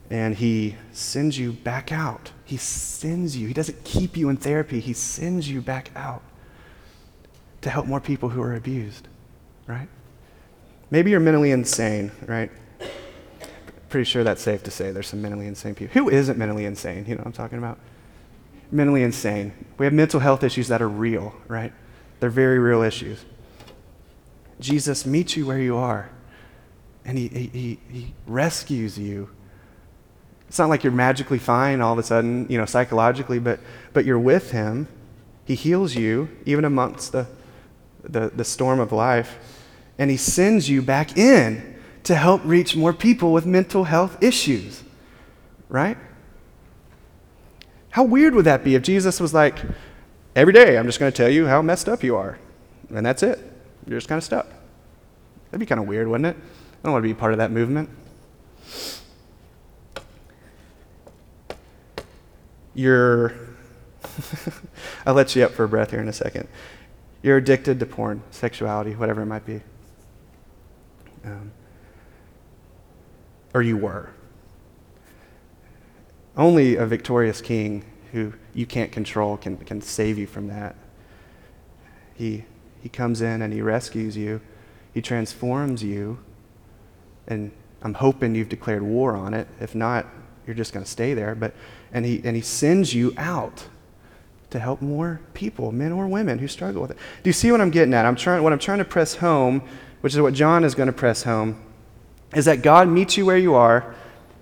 And 0.09 0.35
He 0.35 0.75
sends 0.91 1.37
you 1.37 1.53
back 1.53 1.91
out. 1.91 2.31
He 2.45 2.57
sends 2.57 3.35
you. 3.35 3.47
He 3.47 3.53
doesn't 3.53 3.83
keep 3.83 4.15
you 4.15 4.29
in 4.29 4.37
therapy, 4.37 4.79
He 4.79 4.93
sends 4.93 5.49
you 5.49 5.61
back 5.61 5.91
out 5.95 6.21
to 7.61 7.69
help 7.69 7.85
more 7.85 7.99
people 7.99 8.29
who 8.29 8.41
are 8.41 8.55
abused, 8.55 9.07
right? 9.67 9.89
Maybe 10.91 11.11
you're 11.11 11.19
mentally 11.19 11.51
insane, 11.51 12.11
right? 12.25 12.51
Pretty 13.89 14.05
sure 14.05 14.23
that's 14.23 14.41
safe 14.41 14.63
to 14.63 14.71
say 14.71 14.91
there's 14.91 15.07
some 15.07 15.21
mentally 15.21 15.47
insane 15.47 15.75
people. 15.75 15.93
Who 15.93 16.09
isn't 16.09 16.37
mentally 16.37 16.65
insane? 16.65 17.05
You 17.07 17.15
know 17.15 17.19
what 17.19 17.27
I'm 17.27 17.33
talking 17.33 17.57
about? 17.57 17.79
Mentally 18.71 19.03
insane. 19.03 19.53
We 19.77 19.85
have 19.85 19.93
mental 19.93 20.19
health 20.19 20.43
issues 20.43 20.67
that 20.67 20.81
are 20.81 20.89
real, 20.89 21.33
right? 21.47 21.73
They're 22.19 22.29
very 22.29 22.59
real 22.59 22.81
issues. 22.81 23.25
Jesus 24.59 25.05
meets 25.05 25.35
you 25.35 25.45
where 25.45 25.59
you 25.59 25.77
are, 25.77 26.09
and 27.05 27.17
he, 27.17 27.27
he, 27.27 27.79
he 27.89 28.13
rescues 28.27 28.97
you. 28.97 29.29
It's 30.47 30.59
not 30.59 30.69
like 30.69 30.83
you're 30.83 30.91
magically 30.91 31.39
fine 31.39 31.81
all 31.81 31.93
of 31.93 31.99
a 31.99 32.03
sudden, 32.03 32.45
you 32.49 32.57
know, 32.57 32.65
psychologically, 32.65 33.39
but, 33.39 33.59
but 33.93 34.05
you're 34.05 34.19
with 34.19 34.51
him. 34.51 34.87
He 35.45 35.55
heals 35.55 35.95
you, 35.95 36.29
even 36.45 36.65
amongst 36.65 37.11
the 37.11 37.27
the, 38.03 38.29
the 38.29 38.43
storm 38.43 38.79
of 38.79 38.91
life, 38.91 39.37
and 39.97 40.09
He 40.09 40.17
sends 40.17 40.69
you 40.69 40.81
back 40.81 41.17
in 41.17 41.78
to 42.09 42.15
help 42.15 42.41
reach 42.43 42.75
more 42.75 42.91
people 42.91 43.31
with 43.31 43.45
mental 43.45 43.83
health 43.83 44.17
issues, 44.19 44.83
right? 45.69 45.95
How 47.91 48.03
weird 48.03 48.33
would 48.33 48.45
that 48.45 48.63
be 48.63 48.73
if 48.73 48.81
Jesus 48.81 49.19
was 49.19 49.31
like, 49.31 49.59
every 50.35 50.51
day 50.51 50.75
I'm 50.79 50.87
just 50.87 50.99
going 50.99 51.11
to 51.11 51.15
tell 51.15 51.29
you 51.29 51.45
how 51.45 51.61
messed 51.61 51.87
up 51.87 52.01
you 52.01 52.15
are, 52.15 52.39
and 52.89 53.05
that's 53.05 53.21
it? 53.21 53.37
You're 53.85 53.99
just 53.99 54.09
kind 54.09 54.17
of 54.17 54.23
stuck. 54.23 54.47
That'd 55.51 55.59
be 55.59 55.67
kind 55.67 55.79
of 55.79 55.85
weird, 55.85 56.07
wouldn't 56.07 56.35
it? 56.35 56.35
I 56.35 56.77
don't 56.81 56.93
want 56.93 57.03
to 57.03 57.07
be 57.07 57.13
part 57.13 57.31
of 57.31 57.37
that 57.37 57.51
movement. 57.51 57.91
You're, 62.73 63.35
I'll 65.05 65.13
let 65.13 65.35
you 65.35 65.43
up 65.43 65.51
for 65.51 65.63
a 65.63 65.69
breath 65.69 65.91
here 65.91 66.01
in 66.01 66.07
a 66.07 66.13
second. 66.13 66.47
You're 67.21 67.37
addicted 67.37 67.79
to 67.79 67.85
porn, 67.85 68.23
sexuality, 68.31 68.95
whatever 68.95 69.21
it 69.21 69.27
might 69.27 69.45
be. 69.45 69.61
Um, 71.23 71.51
or 73.53 73.61
you 73.61 73.77
were. 73.77 74.09
Only 76.37 76.75
a 76.75 76.85
victorious 76.85 77.41
king 77.41 77.85
who 78.11 78.33
you 78.53 78.65
can't 78.65 78.91
control 78.91 79.37
can, 79.37 79.57
can 79.57 79.81
save 79.81 80.17
you 80.17 80.27
from 80.27 80.47
that. 80.47 80.75
He, 82.15 82.45
he 82.81 82.89
comes 82.89 83.21
in 83.21 83.41
and 83.41 83.53
he 83.53 83.61
rescues 83.61 84.17
you, 84.17 84.41
he 84.93 85.01
transforms 85.01 85.83
you, 85.83 86.19
and 87.27 87.51
I'm 87.81 87.93
hoping 87.93 88.35
you've 88.35 88.49
declared 88.49 88.81
war 88.81 89.15
on 89.15 89.33
it. 89.33 89.47
If 89.59 89.75
not, 89.75 90.07
you're 90.45 90.55
just 90.55 90.73
going 90.73 90.83
to 90.83 90.89
stay 90.89 91.13
there. 91.13 91.35
But, 91.35 91.53
and, 91.93 92.05
he, 92.05 92.21
and 92.23 92.35
he 92.35 92.41
sends 92.41 92.93
you 92.93 93.13
out 93.17 93.67
to 94.49 94.59
help 94.59 94.81
more 94.81 95.21
people, 95.33 95.71
men 95.71 95.91
or 95.91 96.07
women, 96.07 96.39
who 96.39 96.47
struggle 96.47 96.81
with 96.81 96.91
it. 96.91 96.97
Do 97.23 97.29
you 97.29 97.33
see 97.33 97.51
what 97.51 97.61
I'm 97.61 97.69
getting 97.69 97.93
at? 97.93 98.05
I'm 98.05 98.15
trying, 98.15 98.41
what 98.41 98.51
I'm 98.51 98.59
trying 98.59 98.79
to 98.79 98.85
press 98.85 99.15
home, 99.15 99.61
which 100.01 100.13
is 100.13 100.19
what 100.19 100.33
John 100.33 100.63
is 100.63 100.73
going 100.73 100.87
to 100.87 100.93
press 100.93 101.23
home, 101.23 101.61
is 102.33 102.45
that 102.45 102.61
God 102.61 102.87
meets 102.87 103.17
you 103.17 103.25
where 103.25 103.37
you 103.37 103.55
are. 103.55 103.95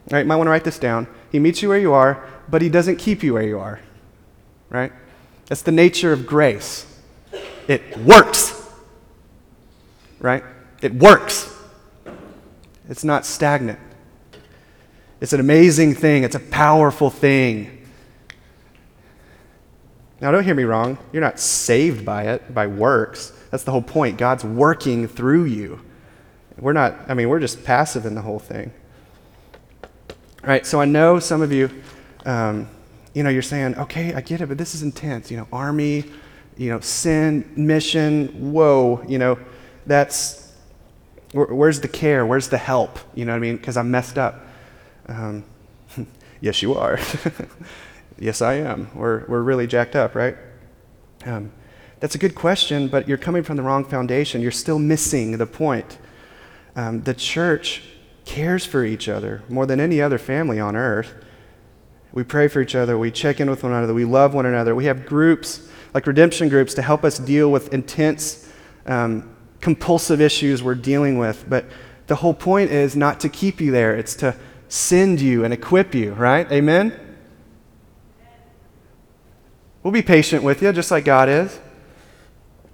Right, 0.09 0.19
you 0.19 0.25
might 0.25 0.37
want 0.37 0.47
to 0.47 0.51
write 0.51 0.63
this 0.63 0.79
down. 0.79 1.07
He 1.31 1.39
meets 1.39 1.61
you 1.61 1.69
where 1.69 1.77
you 1.77 1.93
are, 1.93 2.25
but 2.49 2.61
he 2.61 2.69
doesn't 2.69 2.97
keep 2.97 3.23
you 3.23 3.33
where 3.33 3.43
you 3.43 3.59
are. 3.59 3.79
Right? 4.69 4.91
That's 5.47 5.61
the 5.61 5.71
nature 5.71 6.13
of 6.13 6.25
grace. 6.25 6.85
It 7.67 7.97
works. 7.97 8.53
Right? 10.19 10.43
It 10.81 10.93
works. 10.93 11.53
It's 12.89 13.03
not 13.03 13.25
stagnant. 13.25 13.79
It's 15.19 15.33
an 15.33 15.39
amazing 15.39 15.95
thing. 15.95 16.23
It's 16.23 16.35
a 16.35 16.39
powerful 16.39 17.09
thing. 17.09 17.85
Now, 20.21 20.31
don't 20.31 20.43
hear 20.43 20.55
me 20.55 20.63
wrong. 20.63 20.97
You're 21.11 21.21
not 21.21 21.39
saved 21.39 22.05
by 22.05 22.23
it, 22.23 22.53
by 22.53 22.67
works. 22.67 23.33
That's 23.51 23.63
the 23.63 23.71
whole 23.71 23.81
point. 23.81 24.17
God's 24.17 24.43
working 24.43 25.07
through 25.07 25.45
you. 25.45 25.81
We're 26.59 26.73
not, 26.73 26.95
I 27.07 27.13
mean, 27.13 27.29
we're 27.29 27.39
just 27.39 27.63
passive 27.63 28.05
in 28.05 28.15
the 28.15 28.21
whole 28.21 28.39
thing. 28.39 28.71
All 29.83 30.49
right, 30.49 30.65
so 30.65 30.81
I 30.81 30.85
know 30.85 31.19
some 31.19 31.41
of 31.41 31.51
you, 31.51 31.69
um, 32.25 32.69
you 33.13 33.23
know, 33.23 33.29
you're 33.29 33.41
saying, 33.41 33.75
okay, 33.75 34.13
I 34.13 34.21
get 34.21 34.41
it, 34.41 34.47
but 34.47 34.57
this 34.57 34.73
is 34.73 34.81
intense. 34.81 35.29
You 35.29 35.37
know, 35.37 35.47
army, 35.51 36.05
you 36.57 36.69
know, 36.69 36.79
sin, 36.79 37.51
mission, 37.55 38.51
whoa, 38.51 39.03
you 39.07 39.17
know, 39.17 39.37
that's, 39.85 40.53
where, 41.31 41.47
where's 41.47 41.79
the 41.81 41.87
care? 41.87 42.25
Where's 42.25 42.49
the 42.49 42.57
help? 42.57 42.99
You 43.13 43.25
know 43.25 43.33
what 43.33 43.37
I 43.37 43.39
mean? 43.39 43.57
Because 43.57 43.77
I'm 43.77 43.91
messed 43.91 44.17
up. 44.17 44.45
Um, 45.07 45.43
yes, 46.41 46.61
you 46.61 46.73
are. 46.73 46.99
yes, 48.19 48.41
I 48.41 48.55
am. 48.55 48.89
We're, 48.95 49.25
we're 49.27 49.41
really 49.41 49.67
jacked 49.67 49.95
up, 49.95 50.15
right? 50.15 50.37
Um, 51.25 51.51
that's 51.99 52.15
a 52.15 52.17
good 52.19 52.35
question, 52.35 52.87
but 52.87 53.07
you're 53.07 53.17
coming 53.17 53.43
from 53.43 53.57
the 53.57 53.63
wrong 53.63 53.83
foundation. 53.83 54.41
You're 54.41 54.51
still 54.51 54.79
missing 54.79 55.37
the 55.37 55.45
point. 55.45 55.97
Um, 56.77 57.01
the 57.01 57.15
church 57.15 57.81
cares 58.23 58.63
for 58.63 58.85
each 58.85 59.09
other 59.09 59.41
more 59.49 59.65
than 59.65 59.79
any 59.79 59.99
other 59.99 60.19
family 60.19 60.59
on 60.59 60.75
earth. 60.75 61.11
We 62.13 62.23
pray 62.23 62.47
for 62.47 62.61
each 62.61 62.75
other. 62.75 62.97
We 62.99 63.09
check 63.09 63.39
in 63.39 63.49
with 63.49 63.63
one 63.63 63.73
another. 63.73 63.95
We 63.95 64.05
love 64.05 64.35
one 64.35 64.45
another. 64.45 64.75
We 64.75 64.85
have 64.85 65.07
groups, 65.07 65.67
like 65.95 66.05
redemption 66.05 66.49
groups, 66.49 66.75
to 66.75 66.83
help 66.83 67.03
us 67.03 67.17
deal 67.17 67.51
with 67.51 67.73
intense, 67.73 68.51
um, 68.85 69.35
compulsive 69.59 70.21
issues 70.21 70.61
we're 70.61 70.75
dealing 70.75 71.17
with. 71.17 71.45
But 71.49 71.65
the 72.05 72.15
whole 72.15 72.35
point 72.35 72.69
is 72.69 72.95
not 72.95 73.19
to 73.21 73.29
keep 73.29 73.59
you 73.59 73.71
there, 73.71 73.95
it's 73.95 74.15
to 74.17 74.35
send 74.69 75.19
you 75.19 75.43
and 75.43 75.53
equip 75.53 75.95
you, 75.95 76.13
right? 76.13 76.49
Amen? 76.51 76.93
We'll 79.81 79.93
be 79.93 80.03
patient 80.03 80.43
with 80.43 80.61
you, 80.61 80.71
just 80.73 80.91
like 80.91 81.05
God 81.05 81.27
is. 81.27 81.59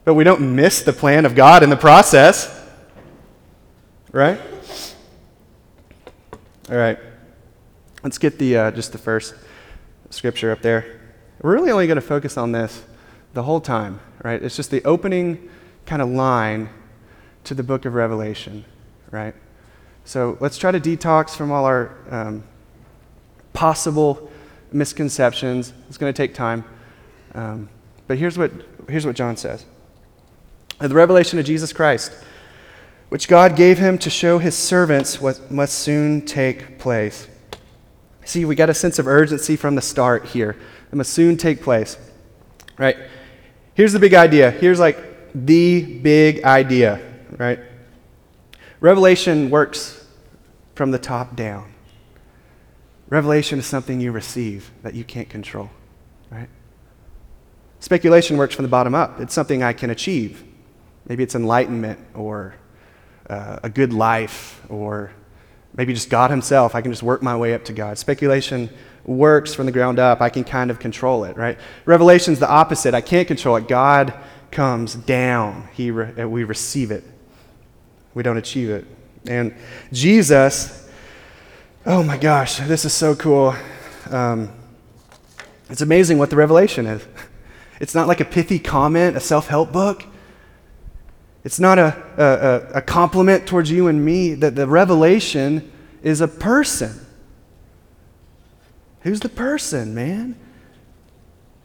But 0.04 0.16
we 0.16 0.26
don't 0.26 0.56
miss 0.56 0.82
the 0.82 0.92
plan 0.92 1.26
of 1.26 1.36
God 1.36 1.64
in 1.64 1.70
the 1.70 1.78
process. 1.78 2.63
Right? 4.14 4.40
All 6.70 6.78
right. 6.78 7.00
Let's 8.04 8.20
get 8.20 8.38
the 8.38 8.58
uh, 8.58 8.72
just 8.72 8.92
the 8.92 9.00
first 9.00 9.34
scripture 10.12 10.52
up 10.52 10.62
there. 10.62 11.02
We're 11.42 11.56
really 11.56 11.72
only 11.72 11.88
going 11.88 11.96
to 11.96 12.02
focus 12.02 12.38
on 12.38 12.52
this 12.52 12.84
the 13.34 13.42
whole 13.42 13.60
time, 13.60 14.00
right? 14.24 14.42
It's 14.42 14.56
just 14.56 14.70
the 14.70 14.84
opening 14.86 15.50
kind 15.88 16.00
of 16.00 16.10
line 16.10 16.70
to 17.46 17.56
the 17.56 17.64
book 17.64 17.86
of 17.86 17.96
Revelation, 17.96 18.64
right? 19.10 19.34
So 20.06 20.38
let's 20.40 20.60
try 20.60 20.72
to 20.72 20.80
detox 20.80 21.32
from 21.32 21.52
all 21.52 21.66
our 21.66 21.98
um, 22.12 22.44
possible 23.54 24.32
misconceptions. 24.72 25.74
It's 25.90 25.98
going 25.98 26.14
to 26.14 26.16
take 26.16 26.36
time. 26.36 26.66
Um, 27.34 27.68
but 28.06 28.20
here's 28.20 28.38
what, 28.38 28.52
here's 28.88 29.08
what 29.08 29.16
John 29.16 29.38
says 29.38 29.66
The 30.78 30.90
revelation 30.90 31.40
of 31.40 31.46
Jesus 31.46 31.74
Christ, 31.74 32.12
which 33.14 33.28
God 33.28 33.56
gave 33.56 33.78
him 33.78 34.00
to 34.00 34.10
show 34.10 34.40
his 34.40 34.58
servants 34.58 35.22
what 35.22 35.52
must 35.52 35.76
soon 35.76 36.26
take 36.26 36.80
place. 36.80 37.28
See, 38.26 38.44
we 38.44 38.56
got 38.56 38.72
a 38.72 38.74
sense 38.74 38.98
of 38.98 39.06
urgency 39.06 39.56
from 39.56 39.76
the 39.76 39.84
start 39.84 40.26
here. 40.26 40.58
It 40.92 40.96
must 40.96 41.14
soon 41.14 41.38
take 41.38 41.62
place. 41.62 41.96
Right? 42.76 42.98
Here's 43.76 43.94
the 43.94 44.00
big 44.00 44.16
idea. 44.16 44.50
Here's 44.50 44.80
like 44.80 44.98
the 45.36 46.00
big 46.00 46.44
idea, 46.44 47.02
right? 47.38 47.60
Revelation 48.80 49.52
works 49.52 50.08
from 50.74 50.90
the 50.90 50.98
top 50.98 51.36
down. 51.36 51.72
Revelation 53.10 53.60
is 53.60 53.68
something 53.68 54.02
you 54.02 54.12
receive 54.12 54.72
that 54.82 54.96
you 54.96 55.04
can't 55.04 55.30
control, 55.30 55.70
right? 56.32 56.50
Speculation 57.80 58.38
works 58.38 58.56
from 58.56 58.64
the 58.64 58.70
bottom 58.70 58.96
up. 58.96 59.20
It's 59.20 59.36
something 59.36 59.62
I 59.62 59.74
can 59.74 59.92
achieve. 59.92 60.44
Maybe 61.06 61.22
it's 61.22 61.36
enlightenment 61.36 62.00
or 62.16 62.56
uh, 63.30 63.60
a 63.64 63.70
good 63.70 63.94
life 63.94 64.62
or 64.70 65.12
maybe 65.76 65.94
just 65.94 66.10
God 66.10 66.30
Himself. 66.30 66.76
I 66.76 66.82
can 66.82 66.92
just 66.92 67.04
work 67.04 67.22
my 67.22 67.36
way 67.36 67.54
up 67.54 67.66
to 67.66 67.74
God. 67.74 67.98
Speculation 67.98 68.70
works 69.06 69.54
from 69.54 69.66
the 69.66 69.72
ground 69.72 70.00
up. 70.00 70.22
I 70.22 70.30
can 70.30 70.44
kind 70.44 70.72
of 70.72 70.80
control 70.80 71.24
it, 71.26 71.36
right? 71.36 71.58
Revelation's 71.86 72.40
the 72.40 72.50
opposite. 72.50 72.94
I 72.94 73.02
can't 73.02 73.28
control 73.28 73.56
it. 73.58 73.68
God 73.68 74.14
comes 74.52 74.96
down. 74.96 75.68
He 75.74 75.92
re- 75.92 76.26
we 76.26 76.44
receive 76.44 76.92
it 76.92 77.04
we 78.14 78.24
don't 78.24 78.38
achieve 78.38 78.70
it. 78.70 78.86
And 79.28 79.56
Jesus, 79.92 80.88
oh 81.86 82.04
my 82.04 82.18
gosh, 82.18 82.58
this 82.60 82.86
is 82.86 82.94
so 82.94 83.16
cool. 83.16 83.56
Um, 84.10 84.52
it's 85.70 85.82
amazing 85.82 86.18
what 86.18 86.30
the 86.30 86.36
revelation 86.36 86.86
is. 86.86 87.06
It's 87.80 87.96
not 87.96 88.08
like 88.08 88.20
a 88.20 88.26
pithy 88.26 88.60
comment, 88.60 89.18
a 89.18 89.20
self 89.20 89.48
help 89.48 89.72
book. 89.74 90.06
It's 91.44 91.60
not 91.60 91.78
a, 91.78 91.96
a, 92.18 92.78
a, 92.78 92.82
compliment 92.82 93.46
towards 93.46 93.70
you 93.70 93.88
and 93.88 94.04
me. 94.04 94.34
That 94.34 94.56
the 94.56 94.66
revelation 94.66 95.72
is 96.02 96.22
a 96.22 96.28
person. 96.28 97.06
Who's 99.02 99.20
the 99.20 99.30
person, 99.30 99.94
man? 99.94 100.40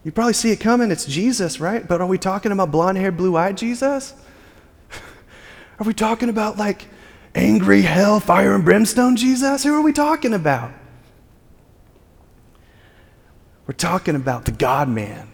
You 0.04 0.11
probably 0.11 0.32
see 0.32 0.50
it 0.50 0.58
coming. 0.58 0.90
It's 0.90 1.04
Jesus, 1.04 1.61
right? 1.61 1.87
But 1.87 2.00
are 2.00 2.06
we 2.06 2.18
talking 2.18 2.50
about 2.50 2.73
blonde 2.73 2.99
haired, 2.99 3.16
blue 3.16 3.37
eyed 3.37 3.56
Jesus? 3.56 4.14
Are 5.78 5.85
we 5.87 5.94
talking 5.94 6.28
about 6.28 6.56
like 6.56 6.87
angry 7.35 7.82
hell, 7.82 8.18
fire, 8.18 8.54
and 8.54 8.64
brimstone 8.64 9.16
Jesus? 9.16 9.62
Who 9.62 9.75
are 9.75 9.82
we 9.82 9.92
talking 9.92 10.35
about? 10.35 10.73
We're 13.66 13.75
talking 13.75 14.16
about 14.16 14.47
the 14.47 14.52
God 14.52 14.88
man. 14.88 15.28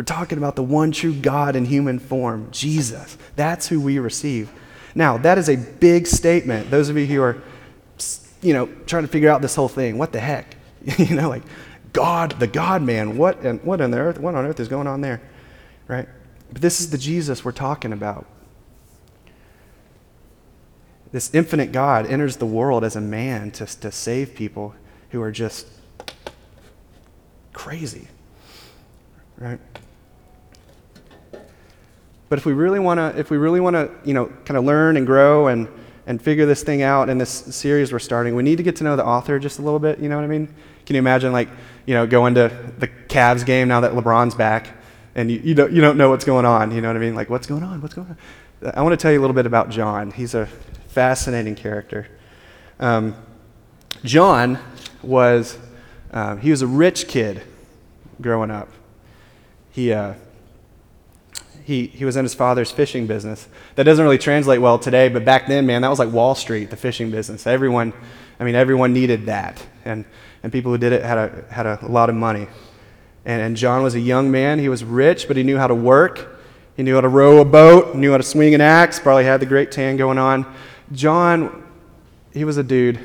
We're 0.00 0.04
talking 0.04 0.38
about 0.38 0.56
the 0.56 0.62
one 0.62 0.92
true 0.92 1.12
God 1.12 1.54
in 1.56 1.66
human 1.66 1.98
form, 1.98 2.48
Jesus. 2.52 3.18
That's 3.36 3.68
who 3.68 3.78
we 3.82 3.98
receive. 3.98 4.50
Now, 4.94 5.18
that 5.18 5.36
is 5.36 5.50
a 5.50 5.56
big 5.56 6.06
statement. 6.06 6.70
Those 6.70 6.88
of 6.88 6.96
you 6.96 7.04
who 7.04 7.20
are, 7.20 7.42
you 8.40 8.54
know, 8.54 8.66
trying 8.86 9.02
to 9.02 9.10
figure 9.10 9.28
out 9.28 9.42
this 9.42 9.54
whole 9.54 9.68
thing, 9.68 9.98
what 9.98 10.12
the 10.12 10.20
heck? 10.20 10.56
you 10.96 11.14
know, 11.14 11.28
like 11.28 11.42
God, 11.92 12.30
the 12.38 12.46
God 12.46 12.80
man, 12.80 13.18
what, 13.18 13.44
and 13.44 13.62
what 13.62 13.82
on 13.82 13.92
earth, 13.92 14.18
what 14.18 14.34
on 14.34 14.46
earth 14.46 14.58
is 14.58 14.68
going 14.68 14.86
on 14.86 15.02
there? 15.02 15.20
Right? 15.86 16.08
But 16.50 16.62
this 16.62 16.80
is 16.80 16.88
the 16.88 16.96
Jesus 16.96 17.44
we're 17.44 17.52
talking 17.52 17.92
about. 17.92 18.24
This 21.12 21.30
infinite 21.34 21.72
God 21.72 22.06
enters 22.06 22.38
the 22.38 22.46
world 22.46 22.84
as 22.84 22.96
a 22.96 23.02
man 23.02 23.50
to, 23.50 23.66
to 23.66 23.92
save 23.92 24.34
people 24.34 24.74
who 25.10 25.20
are 25.20 25.30
just 25.30 25.66
crazy. 27.52 28.08
Right? 29.36 29.60
But 32.30 32.38
if 32.38 32.46
we 32.46 32.54
really 32.54 32.78
want 32.78 32.98
to, 32.98 33.18
if 33.18 33.28
we 33.30 33.36
really 33.36 33.60
want 33.60 33.74
to, 33.74 33.90
you 34.04 34.14
know, 34.14 34.26
kind 34.46 34.56
of 34.56 34.64
learn 34.64 34.96
and 34.96 35.04
grow 35.04 35.48
and, 35.48 35.68
and 36.06 36.22
figure 36.22 36.46
this 36.46 36.62
thing 36.62 36.80
out 36.80 37.10
in 37.10 37.18
this 37.18 37.28
series 37.28 37.92
we're 37.92 37.98
starting, 37.98 38.34
we 38.34 38.42
need 38.42 38.56
to 38.56 38.62
get 38.62 38.76
to 38.76 38.84
know 38.84 38.96
the 38.96 39.04
author 39.04 39.38
just 39.38 39.58
a 39.58 39.62
little 39.62 39.80
bit. 39.80 39.98
You 39.98 40.08
know 40.08 40.16
what 40.16 40.24
I 40.24 40.28
mean? 40.28 40.46
Can 40.86 40.94
you 40.94 41.00
imagine, 41.00 41.32
like, 41.32 41.48
you 41.86 41.94
know, 41.94 42.06
going 42.06 42.36
to 42.36 42.48
the 42.78 42.86
Cavs 42.86 43.44
game 43.44 43.68
now 43.68 43.80
that 43.80 43.92
LeBron's 43.92 44.36
back, 44.36 44.68
and 45.14 45.30
you, 45.30 45.40
you, 45.40 45.54
don't, 45.54 45.72
you 45.72 45.80
don't 45.80 45.98
know 45.98 46.08
what's 46.08 46.24
going 46.24 46.46
on? 46.46 46.70
You 46.70 46.80
know 46.80 46.88
what 46.88 46.96
I 46.96 47.00
mean? 47.00 47.16
Like, 47.16 47.28
what's 47.30 47.48
going 47.48 47.64
on? 47.64 47.82
What's 47.82 47.94
going 47.94 48.08
on? 48.08 48.72
I 48.74 48.82
want 48.82 48.92
to 48.92 48.96
tell 48.96 49.10
you 49.12 49.18
a 49.18 49.22
little 49.22 49.34
bit 49.34 49.46
about 49.46 49.68
John. 49.68 50.12
He's 50.12 50.34
a 50.34 50.46
fascinating 50.88 51.56
character. 51.56 52.06
Um, 52.78 53.16
John 54.04 54.58
was 55.02 55.58
um, 56.12 56.38
he 56.38 56.50
was 56.50 56.62
a 56.62 56.66
rich 56.66 57.08
kid 57.08 57.42
growing 58.20 58.50
up. 58.50 58.68
He 59.70 59.92
uh, 59.92 60.14
he, 61.70 61.86
he 61.86 62.04
was 62.04 62.16
in 62.16 62.24
his 62.24 62.34
father's 62.34 62.72
fishing 62.72 63.06
business. 63.06 63.46
That 63.76 63.84
doesn't 63.84 64.02
really 64.02 64.18
translate 64.18 64.60
well 64.60 64.76
today, 64.76 65.08
but 65.08 65.24
back 65.24 65.46
then, 65.46 65.66
man, 65.66 65.82
that 65.82 65.88
was 65.88 66.00
like 66.00 66.10
Wall 66.10 66.34
Street, 66.34 66.68
the 66.68 66.76
fishing 66.76 67.12
business. 67.12 67.46
Everyone, 67.46 67.92
I 68.40 68.44
mean, 68.44 68.56
everyone 68.56 68.92
needed 68.92 69.26
that. 69.26 69.64
And, 69.84 70.04
and 70.42 70.50
people 70.50 70.72
who 70.72 70.78
did 70.78 70.92
it 70.92 71.04
had 71.04 71.16
a, 71.16 71.44
had 71.48 71.66
a 71.66 71.86
lot 71.86 72.08
of 72.08 72.16
money. 72.16 72.48
And, 73.24 73.40
and 73.40 73.56
John 73.56 73.84
was 73.84 73.94
a 73.94 74.00
young 74.00 74.32
man. 74.32 74.58
He 74.58 74.68
was 74.68 74.82
rich, 74.82 75.28
but 75.28 75.36
he 75.36 75.44
knew 75.44 75.58
how 75.58 75.68
to 75.68 75.74
work. 75.74 76.40
He 76.76 76.82
knew 76.82 76.96
how 76.96 77.02
to 77.02 77.08
row 77.08 77.38
a 77.40 77.44
boat, 77.44 77.94
knew 77.94 78.10
how 78.10 78.16
to 78.16 78.24
swing 78.24 78.52
an 78.52 78.60
axe, 78.60 78.98
probably 78.98 79.24
had 79.24 79.38
the 79.38 79.46
great 79.46 79.70
tan 79.70 79.96
going 79.96 80.18
on. 80.18 80.52
John, 80.90 81.64
he 82.34 82.42
was 82.42 82.56
a 82.56 82.64
dude. 82.64 82.98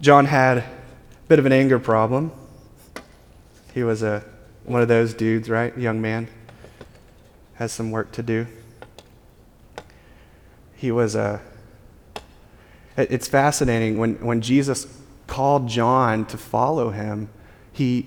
John 0.00 0.24
had 0.24 0.58
a 0.58 0.64
bit 1.28 1.38
of 1.38 1.46
an 1.46 1.52
anger 1.52 1.78
problem. 1.78 2.32
He 3.74 3.84
was 3.84 4.02
a 4.02 4.24
one 4.64 4.82
of 4.82 4.88
those 4.88 5.14
dudes, 5.14 5.48
right? 5.48 5.76
Young 5.76 6.00
man. 6.00 6.28
Has 7.54 7.72
some 7.72 7.90
work 7.90 8.12
to 8.12 8.22
do. 8.22 8.46
He 10.74 10.90
was 10.90 11.14
a. 11.14 11.40
It's 12.96 13.28
fascinating 13.28 13.98
when, 13.98 14.14
when 14.16 14.40
Jesus 14.40 14.86
called 15.26 15.66
John 15.68 16.26
to 16.26 16.36
follow 16.36 16.90
him, 16.90 17.30
he, 17.72 18.06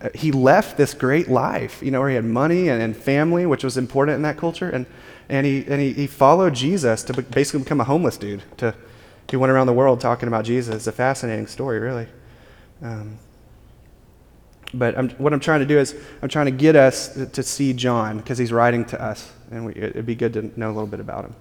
uh, 0.00 0.10
he 0.14 0.30
left 0.30 0.76
this 0.76 0.94
great 0.94 1.28
life, 1.28 1.82
you 1.82 1.90
know, 1.90 2.00
where 2.00 2.08
he 2.08 2.14
had 2.14 2.24
money 2.24 2.68
and, 2.68 2.80
and 2.80 2.96
family, 2.96 3.46
which 3.46 3.64
was 3.64 3.76
important 3.76 4.14
in 4.14 4.22
that 4.22 4.36
culture, 4.36 4.70
and, 4.70 4.86
and, 5.28 5.44
he, 5.44 5.64
and 5.66 5.80
he, 5.80 5.92
he 5.92 6.06
followed 6.06 6.54
Jesus 6.54 7.02
to 7.04 7.20
basically 7.20 7.64
become 7.64 7.80
a 7.80 7.84
homeless 7.84 8.16
dude. 8.16 8.44
To, 8.58 8.74
he 9.28 9.36
went 9.36 9.50
around 9.50 9.66
the 9.66 9.72
world 9.72 10.00
talking 10.00 10.28
about 10.28 10.44
Jesus. 10.44 10.74
It's 10.74 10.86
a 10.86 10.92
fascinating 10.92 11.48
story, 11.48 11.80
really. 11.80 12.06
Um, 12.80 13.18
but 14.74 14.96
I'm, 14.96 15.10
what 15.10 15.32
I'm 15.32 15.40
trying 15.40 15.60
to 15.60 15.66
do 15.66 15.78
is 15.78 15.94
I'm 16.22 16.28
trying 16.28 16.46
to 16.46 16.52
get 16.52 16.76
us 16.76 17.14
to, 17.32 17.42
see 17.42 17.72
John 17.72 18.18
because 18.18 18.38
he's 18.38 18.52
writing 18.52 18.84
to 18.86 19.00
us, 19.00 19.30
and 19.50 19.66
we, 19.66 19.74
it'd 19.74 20.06
be 20.06 20.14
good 20.14 20.32
to 20.34 20.58
know 20.58 20.68
a 20.68 20.72
little 20.72 20.86
bit 20.86 21.00
about 21.00 21.24
him. 21.24 21.34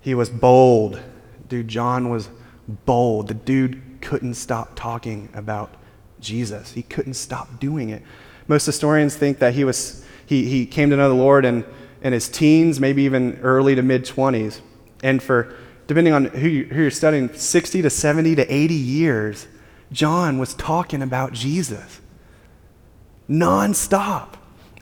He 0.00 0.14
was 0.14 0.30
bold. 0.30 1.00
Dude, 1.48 1.68
John 1.68 2.10
was 2.10 2.28
bold. 2.68 3.28
The 3.28 3.34
dude 3.34 4.00
couldn't 4.00 4.34
stop 4.34 4.72
talking 4.74 5.28
about 5.34 5.74
Jesus. 6.20 6.72
He 6.72 6.82
couldn't 6.82 7.14
stop 7.14 7.60
doing 7.60 7.90
it. 7.90 8.02
Most 8.48 8.66
historians 8.66 9.16
think 9.16 9.38
that 9.38 9.54
he, 9.54 9.64
was, 9.64 10.04
he, 10.26 10.46
he 10.48 10.66
came 10.66 10.90
to 10.90 10.96
know 10.96 11.08
the 11.08 11.14
Lord 11.14 11.44
in, 11.44 11.64
in 12.02 12.12
his 12.12 12.28
teens, 12.28 12.80
maybe 12.80 13.02
even 13.04 13.38
early 13.42 13.74
to 13.74 13.82
mid 13.82 14.04
20s. 14.04 14.60
And 15.02 15.22
for, 15.22 15.54
depending 15.86 16.12
on 16.12 16.26
who, 16.26 16.48
you, 16.48 16.64
who 16.64 16.82
you're 16.82 16.90
studying, 16.90 17.32
60 17.32 17.82
to 17.82 17.90
70 17.90 18.34
to 18.36 18.52
80 18.52 18.74
years, 18.74 19.46
John 19.92 20.38
was 20.38 20.54
talking 20.54 21.00
about 21.00 21.32
Jesus 21.32 22.00
nonstop. 23.28 24.34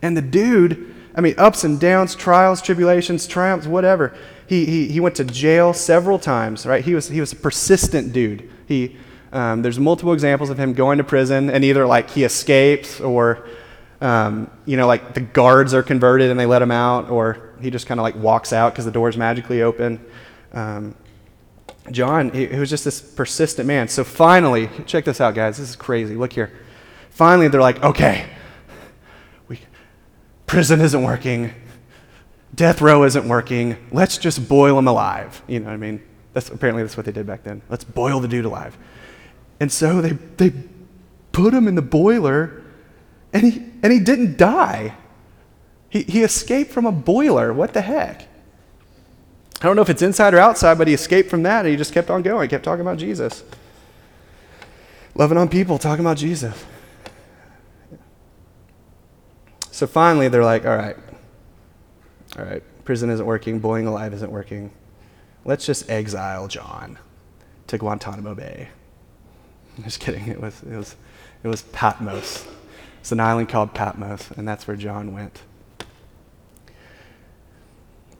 And 0.02 0.16
the 0.16 0.22
dude, 0.22 0.94
I 1.14 1.20
mean, 1.20 1.34
ups 1.38 1.64
and 1.64 1.78
downs, 1.78 2.14
trials, 2.14 2.60
tribulations, 2.60 3.26
triumphs, 3.26 3.66
whatever. 3.66 4.14
He, 4.46 4.64
he, 4.64 4.88
he 4.88 5.00
went 5.00 5.14
to 5.16 5.24
jail 5.24 5.72
several 5.72 6.18
times, 6.18 6.66
right? 6.66 6.84
He 6.84 6.94
was, 6.94 7.08
he 7.08 7.20
was 7.20 7.32
a 7.32 7.36
persistent 7.36 8.12
dude. 8.12 8.50
He, 8.66 8.96
um, 9.32 9.62
there's 9.62 9.78
multiple 9.78 10.12
examples 10.12 10.50
of 10.50 10.58
him 10.58 10.74
going 10.74 10.98
to 10.98 11.04
prison 11.04 11.48
and 11.48 11.64
either 11.64 11.86
like 11.86 12.10
he 12.10 12.24
escapes 12.24 13.00
or, 13.00 13.48
um, 14.00 14.50
you 14.66 14.76
know, 14.76 14.86
like 14.86 15.14
the 15.14 15.20
guards 15.20 15.72
are 15.72 15.82
converted 15.82 16.30
and 16.30 16.38
they 16.38 16.46
let 16.46 16.60
him 16.60 16.70
out 16.70 17.08
or 17.08 17.54
he 17.60 17.70
just 17.70 17.86
kind 17.86 17.98
of 17.98 18.02
like 18.02 18.16
walks 18.16 18.52
out 18.52 18.72
because 18.72 18.84
the 18.84 18.90
door's 18.90 19.16
magically 19.16 19.62
open. 19.62 20.04
Um, 20.52 20.94
John, 21.90 22.30
he, 22.30 22.46
he 22.46 22.58
was 22.58 22.70
just 22.70 22.84
this 22.84 23.00
persistent 23.00 23.66
man. 23.66 23.88
So 23.88 24.04
finally, 24.04 24.68
check 24.86 25.04
this 25.04 25.20
out, 25.20 25.34
guys. 25.34 25.58
This 25.58 25.70
is 25.70 25.76
crazy. 25.76 26.14
Look 26.14 26.32
here. 26.32 26.52
Finally, 27.12 27.48
they're 27.48 27.60
like, 27.60 27.82
okay, 27.82 28.26
we, 29.46 29.60
prison 30.46 30.80
isn't 30.80 31.02
working, 31.02 31.52
death 32.54 32.80
row 32.80 33.04
isn't 33.04 33.28
working. 33.28 33.76
Let's 33.92 34.18
just 34.18 34.48
boil 34.48 34.78
him 34.78 34.88
alive. 34.88 35.42
You 35.46 35.60
know 35.60 35.66
what 35.66 35.74
I 35.74 35.76
mean? 35.76 36.02
That's 36.32 36.48
apparently 36.48 36.82
that's 36.82 36.96
what 36.96 37.06
they 37.06 37.12
did 37.12 37.26
back 37.26 37.42
then. 37.42 37.60
Let's 37.68 37.84
boil 37.84 38.18
the 38.20 38.28
dude 38.28 38.46
alive. 38.46 38.76
And 39.60 39.70
so 39.70 40.00
they 40.00 40.12
they 40.38 40.52
put 41.32 41.52
him 41.52 41.68
in 41.68 41.74
the 41.74 41.82
boiler, 41.82 42.62
and 43.32 43.44
he 43.44 43.62
and 43.82 43.92
he 43.92 44.00
didn't 44.00 44.38
die. 44.38 44.96
He 45.90 46.02
he 46.02 46.22
escaped 46.22 46.72
from 46.72 46.86
a 46.86 46.92
boiler. 46.92 47.52
What 47.52 47.74
the 47.74 47.82
heck? 47.82 48.26
I 49.60 49.66
don't 49.66 49.76
know 49.76 49.82
if 49.82 49.90
it's 49.90 50.02
inside 50.02 50.34
or 50.34 50.38
outside, 50.38 50.78
but 50.78 50.88
he 50.88 50.94
escaped 50.94 51.30
from 51.30 51.44
that 51.44 51.60
and 51.60 51.68
he 51.68 51.76
just 51.76 51.92
kept 51.92 52.10
on 52.10 52.22
going, 52.22 52.48
kept 52.48 52.64
talking 52.64 52.80
about 52.80 52.98
Jesus. 52.98 53.44
Loving 55.14 55.38
on 55.38 55.48
people, 55.48 55.78
talking 55.78 56.04
about 56.04 56.16
Jesus. 56.16 56.64
So 59.72 59.86
finally, 59.86 60.28
they're 60.28 60.44
like, 60.44 60.66
all 60.66 60.76
right, 60.76 60.96
all 62.38 62.44
right, 62.44 62.62
prison 62.84 63.08
isn't 63.08 63.24
working, 63.24 63.58
boiling 63.58 63.86
alive 63.86 64.12
isn't 64.12 64.30
working. 64.30 64.70
Let's 65.46 65.64
just 65.64 65.88
exile 65.88 66.46
John 66.46 66.98
to 67.68 67.78
Guantanamo 67.78 68.34
Bay. 68.34 68.68
I'm 69.78 69.84
just 69.84 69.98
kidding. 69.98 70.28
It 70.28 70.38
was, 70.38 70.62
it 70.62 70.76
was, 70.76 70.94
it 71.42 71.48
was 71.48 71.62
Patmos. 71.62 72.46
It's 73.00 73.12
an 73.12 73.20
island 73.20 73.48
called 73.48 73.72
Patmos, 73.72 74.30
and 74.36 74.46
that's 74.46 74.68
where 74.68 74.76
John 74.76 75.14
went. 75.14 75.40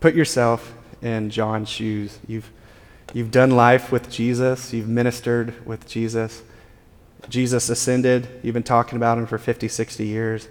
Put 0.01 0.15
yourself 0.15 0.75
in 1.03 1.29
John's 1.29 1.69
shoes. 1.69 2.19
You've, 2.27 2.51
you've 3.12 3.31
done 3.31 3.51
life 3.51 3.93
with 3.93 4.11
Jesus, 4.11 4.73
you've 4.73 4.88
ministered 4.88 5.67
with 5.67 5.87
Jesus. 5.87 6.43
Jesus 7.29 7.69
ascended, 7.69 8.41
you've 8.43 8.55
been 8.55 8.62
talking 8.62 8.97
about 8.97 9.19
him 9.19 9.27
for 9.27 9.37
50, 9.37 9.69
60 9.69 10.07
years. 10.07 10.49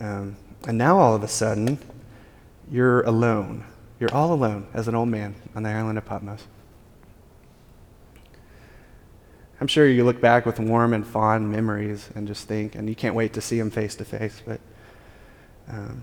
Um, 0.00 0.36
and 0.66 0.78
now 0.78 0.98
all 0.98 1.14
of 1.14 1.22
a 1.22 1.28
sudden, 1.28 1.78
you're 2.70 3.02
alone. 3.02 3.64
You're 4.00 4.12
all 4.14 4.32
alone 4.32 4.66
as 4.74 4.88
an 4.88 4.94
old 4.94 5.08
man 5.08 5.34
on 5.54 5.62
the 5.62 5.70
island 5.70 5.98
of 5.98 6.04
Patmos. 6.04 6.46
I'm 9.60 9.68
sure 9.68 9.86
you 9.86 10.04
look 10.04 10.20
back 10.20 10.44
with 10.44 10.58
warm 10.58 10.92
and 10.92 11.06
fond 11.06 11.50
memories 11.50 12.10
and 12.14 12.26
just 12.26 12.48
think, 12.48 12.74
and 12.74 12.88
you 12.88 12.94
can't 12.94 13.14
wait 13.14 13.32
to 13.34 13.40
see 13.40 13.58
him 13.58 13.70
face 13.70 13.94
to 13.96 14.04
face. 14.04 14.42
But 14.44 14.60
um, 15.68 16.02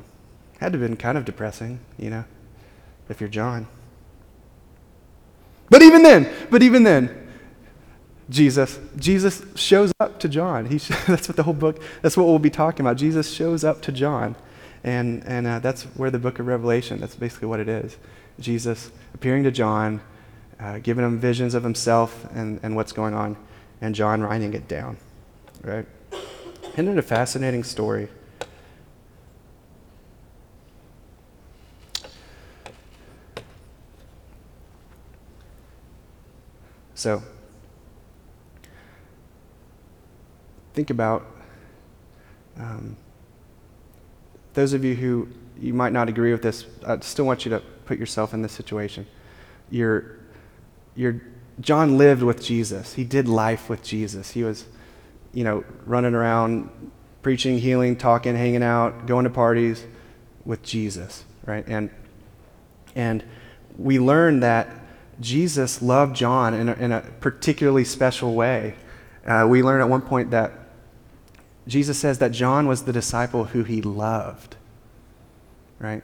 had 0.59 0.71
to 0.73 0.79
have 0.79 0.87
been 0.87 0.97
kind 0.97 1.17
of 1.17 1.25
depressing, 1.25 1.79
you 1.97 2.09
know, 2.09 2.23
if 3.09 3.19
you're 3.19 3.29
John. 3.29 3.67
But 5.69 5.81
even 5.81 6.01
then, 6.01 6.31
but 6.49 6.63
even 6.63 6.83
then, 6.83 7.20
Jesus. 8.31 8.79
Jesus 8.95 9.43
shows 9.55 9.91
up 9.99 10.19
to 10.21 10.29
John. 10.29 10.65
He, 10.65 10.77
that's 11.07 11.27
what 11.27 11.35
the 11.35 11.43
whole 11.43 11.53
book, 11.53 11.81
that's 12.01 12.17
what 12.17 12.25
we'll 12.25 12.39
be 12.39 12.49
talking 12.49 12.85
about. 12.85 12.97
Jesus 12.97 13.31
shows 13.31 13.63
up 13.63 13.81
to 13.83 13.91
John. 13.91 14.35
And, 14.83 15.23
and 15.27 15.45
uh, 15.45 15.59
that's 15.59 15.83
where 15.83 16.09
the 16.09 16.17
book 16.17 16.39
of 16.39 16.47
Revelation, 16.47 16.99
that's 16.99 17.13
basically 17.13 17.49
what 17.49 17.59
it 17.59 17.69
is. 17.69 17.97
Jesus 18.39 18.91
appearing 19.13 19.43
to 19.43 19.51
John, 19.51 20.01
uh, 20.59 20.79
giving 20.79 21.05
him 21.05 21.19
visions 21.19 21.53
of 21.53 21.63
himself 21.63 22.25
and, 22.33 22.59
and 22.63 22.75
what's 22.75 22.91
going 22.91 23.13
on, 23.13 23.37
and 23.81 23.93
John 23.93 24.21
writing 24.21 24.53
it 24.53 24.67
down. 24.67 24.97
Right? 25.61 25.85
Isn't 26.73 26.87
it 26.87 26.97
a 26.97 27.03
fascinating 27.03 27.63
story? 27.63 28.07
So, 36.95 37.21
think 40.73 40.89
about 40.89 41.25
um, 42.57 42.95
those 44.53 44.73
of 44.73 44.83
you 44.83 44.95
who 44.95 45.27
you 45.59 45.73
might 45.73 45.93
not 45.93 46.09
agree 46.09 46.31
with 46.31 46.41
this. 46.41 46.65
I 46.85 46.99
still 46.99 47.25
want 47.25 47.45
you 47.45 47.51
to 47.51 47.59
put 47.85 47.99
yourself 47.99 48.33
in 48.33 48.41
this 48.41 48.51
situation. 48.51 49.05
You're, 49.69 50.17
you're, 50.95 51.21
John 51.59 51.97
lived 51.97 52.23
with 52.23 52.41
Jesus. 52.41 52.93
He 52.93 53.03
did 53.03 53.27
life 53.27 53.69
with 53.69 53.83
Jesus. 53.83 54.31
He 54.31 54.43
was, 54.43 54.65
you 55.33 55.43
know, 55.43 55.63
running 55.85 56.15
around, 56.15 56.69
preaching, 57.21 57.59
healing, 57.59 57.95
talking, 57.95 58.35
hanging 58.35 58.63
out, 58.63 59.05
going 59.05 59.23
to 59.25 59.29
parties 59.29 59.85
with 60.45 60.63
Jesus, 60.63 61.23
right? 61.45 61.65
And 61.67 61.89
and 62.95 63.23
we 63.77 63.99
learn 63.99 64.41
that 64.41 64.69
Jesus 65.19 65.81
loved 65.81 66.15
John 66.15 66.53
in 66.53 66.69
a, 66.69 66.73
in 66.73 66.91
a 66.91 67.01
particularly 67.19 67.85
special 67.85 68.33
way. 68.33 68.75
Uh, 69.25 69.45
we 69.47 69.63
learn 69.63 69.81
at 69.81 69.87
one 69.87 70.01
point 70.01 70.31
that 70.31 70.51
Jesus 71.71 71.97
says 71.97 72.19
that 72.19 72.31
John 72.31 72.67
was 72.67 72.83
the 72.83 72.93
disciple 72.93 73.45
who 73.45 73.63
he 73.63 73.81
loved, 73.81 74.57
right? 75.79 76.03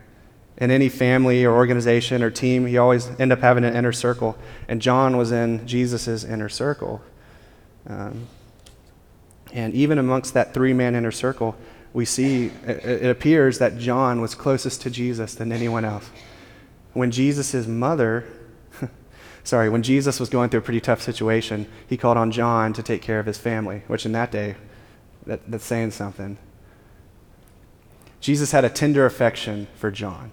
in 0.58 0.72
any 0.72 0.90
family 0.90 1.46
or 1.46 1.56
organization 1.56 2.24
or 2.24 2.32
team, 2.32 2.68
you 2.68 2.82
always 2.82 3.08
end 3.20 3.32
up 3.32 3.40
having 3.40 3.64
an 3.64 3.76
inner 3.76 3.92
circle. 3.92 4.38
And 4.68 4.82
John 4.82 5.16
was 5.16 5.32
in 5.32 5.66
Jesus' 5.68 6.24
inner 6.24 6.50
circle. 6.50 7.02
Um, 7.88 8.28
and 9.54 9.74
even 9.74 9.98
amongst 9.98 10.34
that 10.34 10.54
three 10.54 10.74
man 10.74 10.96
inner 10.96 11.12
circle, 11.12 11.56
we 11.94 12.06
see 12.06 12.48
it, 12.66 12.84
it 12.84 13.10
appears 13.10 13.60
that 13.60 13.78
John 13.78 14.20
was 14.20 14.36
closest 14.36 14.82
to 14.82 14.90
Jesus 14.90 15.36
than 15.36 15.52
anyone 15.52 15.86
else. 15.86 16.10
When 16.94 17.12
Jesus' 17.12 17.68
mother, 17.68 18.26
sorry, 19.44 19.70
when 19.70 19.84
Jesus 19.84 20.20
was 20.20 20.28
going 20.28 20.50
through 20.50 20.62
a 20.62 20.64
pretty 20.64 20.82
tough 20.82 21.02
situation, 21.02 21.68
he 21.88 21.98
called 21.98 22.18
on 22.18 22.32
John 22.32 22.74
to 22.74 22.82
take 22.82 23.04
care 23.04 23.20
of 23.20 23.28
his 23.28 23.38
family, 23.38 23.84
which 23.88 24.06
in 24.06 24.12
that 24.14 24.32
day, 24.32 24.56
that, 25.28 25.50
that's 25.50 25.66
saying 25.66 25.92
something. 25.92 26.38
Jesus 28.20 28.52
had 28.52 28.66
a 28.66 28.70
tender 28.70 29.06
affection 29.06 29.68
for 29.76 29.92
John. 29.92 30.32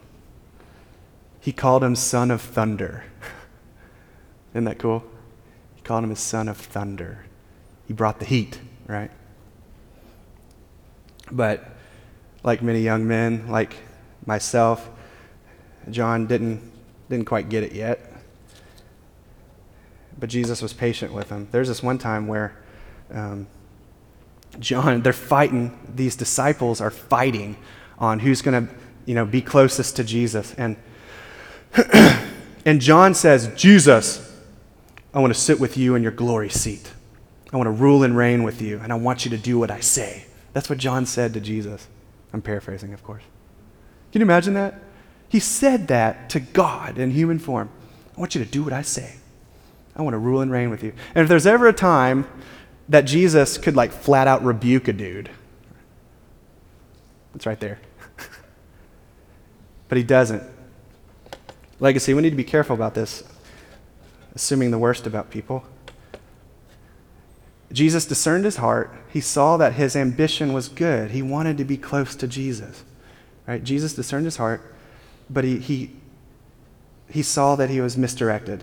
He 1.40 1.52
called 1.52 1.84
him 1.84 1.94
son 1.94 2.30
of 2.30 2.40
thunder. 2.40 3.04
Isn't 4.54 4.64
that 4.64 4.78
cool? 4.78 5.04
He 5.74 5.82
called 5.82 6.04
him 6.04 6.10
his 6.10 6.20
son 6.20 6.48
of 6.48 6.56
thunder. 6.56 7.26
He 7.86 7.92
brought 7.92 8.18
the 8.18 8.24
heat, 8.24 8.58
right? 8.86 9.10
But 11.30 11.68
like 12.42 12.62
many 12.62 12.80
young 12.80 13.06
men, 13.06 13.48
like 13.48 13.76
myself, 14.24 14.88
John 15.90 16.26
didn't, 16.26 16.72
didn't 17.10 17.26
quite 17.26 17.48
get 17.48 17.62
it 17.62 17.72
yet. 17.72 18.12
But 20.18 20.30
Jesus 20.30 20.62
was 20.62 20.72
patient 20.72 21.12
with 21.12 21.28
him. 21.28 21.48
There's 21.50 21.68
this 21.68 21.82
one 21.82 21.98
time 21.98 22.26
where 22.26 22.56
um, 23.12 23.46
John, 24.60 25.02
they're 25.02 25.12
fighting, 25.12 25.78
these 25.94 26.16
disciples 26.16 26.80
are 26.80 26.90
fighting 26.90 27.56
on 27.98 28.20
who's 28.20 28.42
going 28.42 28.66
to 28.66 28.74
you 29.06 29.14
know, 29.14 29.24
be 29.24 29.42
closest 29.42 29.96
to 29.96 30.04
Jesus. 30.04 30.54
And, 30.54 30.76
and 32.64 32.80
John 32.80 33.14
says, 33.14 33.52
Jesus, 33.54 34.32
I 35.12 35.20
want 35.20 35.32
to 35.32 35.38
sit 35.38 35.60
with 35.60 35.76
you 35.76 35.94
in 35.94 36.02
your 36.02 36.12
glory 36.12 36.48
seat. 36.48 36.92
I 37.52 37.56
want 37.56 37.66
to 37.66 37.72
rule 37.72 38.02
and 38.02 38.16
reign 38.16 38.42
with 38.42 38.60
you, 38.60 38.80
and 38.82 38.92
I 38.92 38.96
want 38.96 39.24
you 39.24 39.30
to 39.30 39.38
do 39.38 39.58
what 39.58 39.70
I 39.70 39.80
say. 39.80 40.26
That's 40.52 40.68
what 40.68 40.78
John 40.78 41.06
said 41.06 41.34
to 41.34 41.40
Jesus. 41.40 41.86
I'm 42.32 42.42
paraphrasing, 42.42 42.92
of 42.92 43.04
course. 43.04 43.22
Can 44.12 44.20
you 44.20 44.24
imagine 44.24 44.54
that? 44.54 44.80
He 45.28 45.40
said 45.40 45.88
that 45.88 46.30
to 46.30 46.40
God 46.40 46.98
in 46.98 47.10
human 47.10 47.38
form. 47.38 47.70
I 48.16 48.20
want 48.20 48.34
you 48.34 48.44
to 48.44 48.50
do 48.50 48.62
what 48.62 48.72
I 48.72 48.82
say. 48.82 49.16
I 49.96 50.02
want 50.02 50.14
to 50.14 50.18
rule 50.18 50.40
and 50.40 50.50
reign 50.50 50.70
with 50.70 50.82
you. 50.82 50.92
And 51.14 51.22
if 51.22 51.28
there's 51.28 51.46
ever 51.46 51.68
a 51.68 51.72
time 51.72 52.26
that 52.88 53.02
Jesus 53.02 53.58
could 53.58 53.76
like 53.76 53.92
flat 53.92 54.28
out 54.28 54.44
rebuke 54.44 54.88
a 54.88 54.92
dude, 54.92 55.30
it's 57.34 57.46
right 57.46 57.58
there. 57.60 57.80
but 59.88 59.98
he 59.98 60.04
doesn't. 60.04 60.42
Legacy, 61.80 62.14
we 62.14 62.22
need 62.22 62.30
to 62.30 62.36
be 62.36 62.44
careful 62.44 62.74
about 62.74 62.94
this, 62.94 63.24
assuming 64.34 64.70
the 64.70 64.78
worst 64.78 65.06
about 65.06 65.30
people. 65.30 65.64
Jesus 67.72 68.06
discerned 68.06 68.44
his 68.44 68.56
heart. 68.56 68.94
He 69.12 69.20
saw 69.20 69.56
that 69.56 69.72
his 69.72 69.96
ambition 69.96 70.52
was 70.52 70.68
good. 70.68 71.10
He 71.10 71.22
wanted 71.22 71.58
to 71.58 71.64
be 71.64 71.76
close 71.76 72.14
to 72.16 72.28
Jesus. 72.28 72.84
Right? 73.46 73.62
Jesus 73.62 73.94
discerned 73.94 74.24
his 74.24 74.36
heart, 74.36 74.74
but 75.28 75.44
he, 75.44 75.58
he, 75.58 75.90
he 77.10 77.22
saw 77.22 77.56
that 77.56 77.70
he 77.70 77.80
was 77.80 77.96
misdirected. 77.98 78.62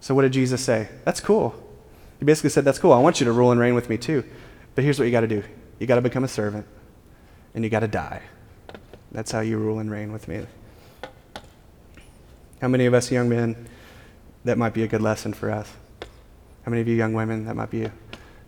So 0.00 0.14
what 0.14 0.22
did 0.22 0.32
Jesus 0.32 0.62
say? 0.62 0.88
That's 1.04 1.20
cool. 1.20 1.63
He 2.18 2.24
basically 2.24 2.50
said, 2.50 2.64
That's 2.64 2.78
cool. 2.78 2.92
I 2.92 2.98
want 2.98 3.20
you 3.20 3.26
to 3.26 3.32
rule 3.32 3.50
and 3.50 3.60
reign 3.60 3.74
with 3.74 3.88
me 3.88 3.98
too. 3.98 4.24
But 4.74 4.84
here's 4.84 4.98
what 4.98 5.04
you 5.04 5.12
got 5.12 5.20
to 5.20 5.28
do 5.28 5.42
you 5.78 5.86
got 5.86 5.96
to 5.96 6.02
become 6.02 6.24
a 6.24 6.28
servant, 6.28 6.66
and 7.54 7.64
you 7.64 7.70
got 7.70 7.80
to 7.80 7.88
die. 7.88 8.22
That's 9.12 9.30
how 9.30 9.40
you 9.40 9.58
rule 9.58 9.78
and 9.78 9.90
reign 9.90 10.12
with 10.12 10.28
me. 10.28 10.46
How 12.60 12.68
many 12.68 12.86
of 12.86 12.94
us 12.94 13.10
young 13.10 13.28
men, 13.28 13.68
that 14.44 14.58
might 14.58 14.74
be 14.74 14.82
a 14.82 14.88
good 14.88 15.02
lesson 15.02 15.32
for 15.34 15.50
us? 15.50 15.70
How 16.64 16.70
many 16.70 16.80
of 16.80 16.88
you 16.88 16.94
young 16.94 17.12
women, 17.12 17.44
that 17.44 17.54
might 17.54 17.70
be 17.70 17.84
a 17.84 17.92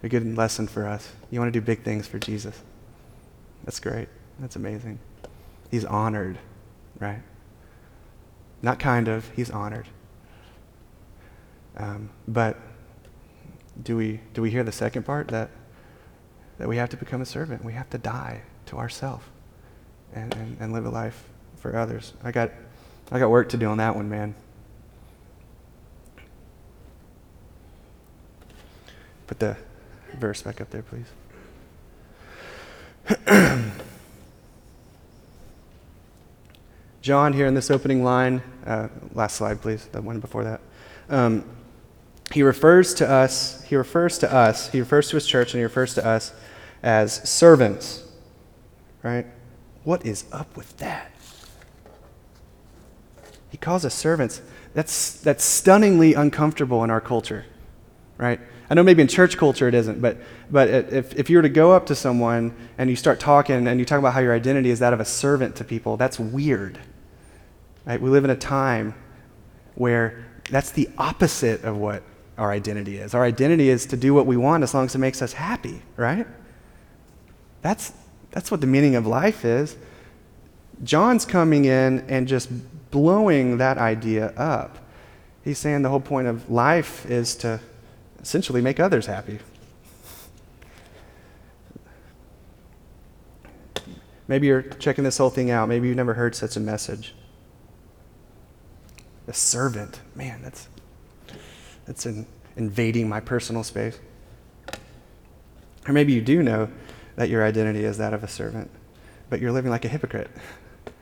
a 0.07 0.09
good 0.09 0.37
lesson 0.37 0.67
for 0.67 0.87
us. 0.87 1.13
You 1.31 1.39
want 1.41 1.53
to 1.53 1.61
do 1.61 1.65
big 1.65 1.83
things 1.83 2.07
for 2.07 2.19
Jesus. 2.19 2.61
That's 3.65 3.81
great. 3.81 4.09
That's 4.39 4.57
amazing. 4.57 4.99
He's 5.71 5.85
honored, 5.85 6.39
right? 6.99 7.21
Not 8.63 8.79
kind 8.79 9.09
of, 9.09 9.29
he's 9.31 9.51
honored. 9.51 9.87
Um, 11.77 12.11
but 12.27 12.57
do 13.83 13.97
we, 13.97 14.21
do 14.35 14.43
we 14.43 14.51
hear 14.51 14.65
the 14.65 14.73
second 14.73 15.05
part 15.05 15.29
that, 15.29 15.51
that 16.59 16.69
we 16.69 16.77
have 16.77 16.89
to 16.91 16.97
become 16.97 17.21
a 17.21 17.27
servant? 17.27 17.65
We 17.65 17.73
have 17.75 17.91
to 17.91 17.99
die 17.99 18.43
to 18.67 18.77
ourselves 18.77 19.25
and, 20.15 20.35
and, 20.35 20.57
and 20.61 20.73
live 20.73 20.87
a 20.87 20.91
life 20.91 21.25
for 21.57 21.77
others. 21.77 22.13
I 22.23 22.33
got, 22.33 22.51
I 23.11 23.19
got 23.19 23.31
work 23.31 23.49
to 23.51 23.57
do 23.57 23.67
on 23.67 23.79
that 23.79 23.95
one, 23.95 24.09
man. 24.09 24.35
Put 29.27 29.39
the 29.41 29.57
verse 30.19 30.43
back 30.43 30.61
up 30.61 30.71
there, 30.71 30.83
please. 30.83 31.07
John, 37.03 37.33
here 37.33 37.47
in 37.47 37.55
this 37.55 37.71
opening 37.71 38.03
line, 38.03 38.43
uh, 38.65 38.89
last 39.15 39.37
slide, 39.37 39.61
please, 39.61 39.87
the 39.87 40.03
one 40.03 40.19
before 40.19 40.43
that. 40.45 40.61
Um, 41.09 41.45
he 42.33 42.43
refers 42.43 42.95
to 42.95 43.09
us, 43.09 43.63
he 43.65 43.77
refers 43.77 44.19
to 44.19 44.33
us, 44.33 44.71
he 44.71 44.81
refers 44.81 45.09
to 45.11 45.17
his 45.17 45.27
church, 45.27 45.53
and 45.53 45.61
he 45.61 45.65
refers 45.65 45.95
to 45.95 46.07
us 46.07 46.33
as 46.83 47.29
servants, 47.29 48.05
right? 49.03 49.27
What 49.85 50.05
is 50.05 50.25
up 50.33 50.57
with 50.57 50.77
that? 50.79 51.13
He 53.51 53.57
calls 53.57 53.85
us 53.85 53.95
servants. 53.95 54.43
That's, 54.75 55.21
that's 55.21 55.45
stunningly 55.45 56.15
uncomfortable 56.15 56.85
in 56.85 56.91
our 56.91 57.01
culture, 57.01 57.47
right? 58.19 58.41
I 58.69 58.75
know 58.75 58.83
maybe 58.83 59.01
in 59.01 59.09
church 59.09 59.39
culture 59.39 59.69
it 59.69 59.75
isn't, 59.75 60.03
but, 60.03 60.19
but 60.51 60.69
if, 60.69 61.15
if 61.15 61.31
you 61.31 61.39
were 61.39 61.43
to 61.43 61.49
go 61.49 61.73
up 61.73 61.87
to 61.87 61.95
someone 61.95 62.55
and 62.77 62.91
you 62.91 62.97
start 62.97 63.21
talking 63.21 63.69
and 63.69 63.79
you 63.79 63.87
talk 63.87 63.99
about 63.99 64.13
how 64.13 64.21
your 64.21 64.35
identity 64.35 64.71
is 64.71 64.81
that 64.81 64.93
of 64.93 65.01
a 65.01 65.05
servant 65.05 65.57
to 65.57 65.65
people, 65.65 65.97
that's 65.97 66.19
weird. 66.19 66.79
Right? 67.87 68.01
We 68.01 68.11
live 68.11 68.25
in 68.25 68.31
a 68.31 68.37
time 68.37 68.95
where 69.77 70.27
that's 70.51 70.73
the 70.73 70.89
opposite 70.99 71.63
of 71.63 71.77
what 71.77 72.03
our 72.39 72.51
identity 72.53 72.99
is. 72.99 73.15
Our 73.15 73.25
identity 73.25 73.69
is 73.69 73.87
to 73.87 73.97
do 73.97 74.13
what 74.15 74.27
we 74.27 74.37
want 74.37 74.63
as 74.63 74.75
long 74.75 74.87
as 74.87 74.95
it 74.95 74.99
makes 74.99 75.23
us 75.23 75.33
happy, 75.33 75.83
right? 75.97 76.27
That's, 77.63 77.93
that's 78.31 78.51
what 78.51 78.61
the 78.61 78.67
meaning 78.67 78.95
of 78.95 79.07
life 79.07 79.45
is. 79.45 79.77
John's 80.85 81.25
coming 81.25 81.65
in 81.65 82.01
and 82.09 82.29
just 82.29 82.51
blowing 82.91 83.59
that 83.59 83.79
idea 83.79 84.29
up. 84.37 84.79
He's 85.43 85.59
saying 85.59 85.83
the 85.83 85.89
whole 85.89 86.01
point 86.01 86.27
of 86.27 86.51
life 86.51 87.07
is 87.07 87.35
to 87.37 87.61
essentially 88.21 88.61
make 88.61 88.81
others 88.81 89.07
happy. 89.07 89.39
Maybe 94.29 94.49
you're 94.49 94.63
checking 94.63 95.05
this 95.05 95.19
whole 95.19 95.31
thing 95.31 95.51
out. 95.51 95.69
Maybe 95.69 95.87
you've 95.87 95.97
never 95.97 96.15
heard 96.15 96.35
such 96.35 96.57
a 96.57 96.61
message. 96.61 97.15
A 99.29 99.33
servant. 99.33 100.01
Man, 100.15 100.43
that's, 100.43 100.69
that's 101.87 102.07
in, 102.07 102.27
invading 102.57 103.09
my 103.09 103.21
personal 103.21 103.63
space. 103.63 103.99
Or 105.87 105.93
maybe 105.93 106.13
you 106.13 106.21
do 106.21 106.43
know 106.43 106.69
that 107.15 107.29
your 107.29 107.45
identity 107.45 107.85
is 107.85 107.99
that 107.99 108.13
of 108.13 108.25
a 108.25 108.29
servant, 108.29 108.71
but 109.31 109.41
you're 109.41 109.53
living 109.53 109.71
like 109.71 109.85
a 109.85 109.89
hypocrite. 109.89 110.31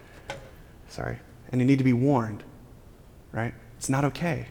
Sorry. 0.89 1.19
And 1.51 1.61
you 1.61 1.67
need 1.67 1.79
to 1.79 1.85
be 1.85 1.93
warned, 1.93 2.45
right? 3.33 3.55
It's 3.79 3.89
not 3.89 4.05
okay. 4.05 4.49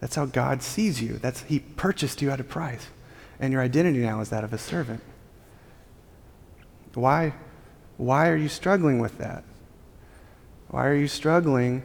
That's 0.00 0.16
how 0.16 0.26
God 0.26 0.62
sees 0.62 1.00
you. 1.00 1.14
That's 1.18 1.42
He 1.42 1.60
purchased 1.60 2.22
you 2.22 2.30
at 2.30 2.40
a 2.40 2.44
price. 2.44 2.86
And 3.38 3.52
your 3.52 3.62
identity 3.62 3.98
now 3.98 4.20
is 4.20 4.30
that 4.30 4.44
of 4.44 4.52
a 4.52 4.58
servant. 4.58 5.02
Why, 6.94 7.34
why 7.98 8.28
are 8.28 8.36
you 8.36 8.48
struggling 8.48 8.98
with 8.98 9.18
that? 9.18 9.44
Why 10.68 10.86
are 10.86 10.94
you 10.94 11.08
struggling 11.08 11.82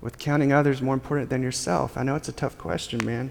with 0.00 0.18
counting 0.18 0.52
others 0.52 0.80
more 0.80 0.94
important 0.94 1.30
than 1.30 1.42
yourself? 1.42 1.96
I 1.96 2.02
know 2.02 2.14
it's 2.14 2.28
a 2.28 2.32
tough 2.32 2.56
question, 2.56 3.04
man. 3.04 3.30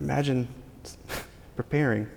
Imagine 0.00 0.48
preparing. 1.56 2.08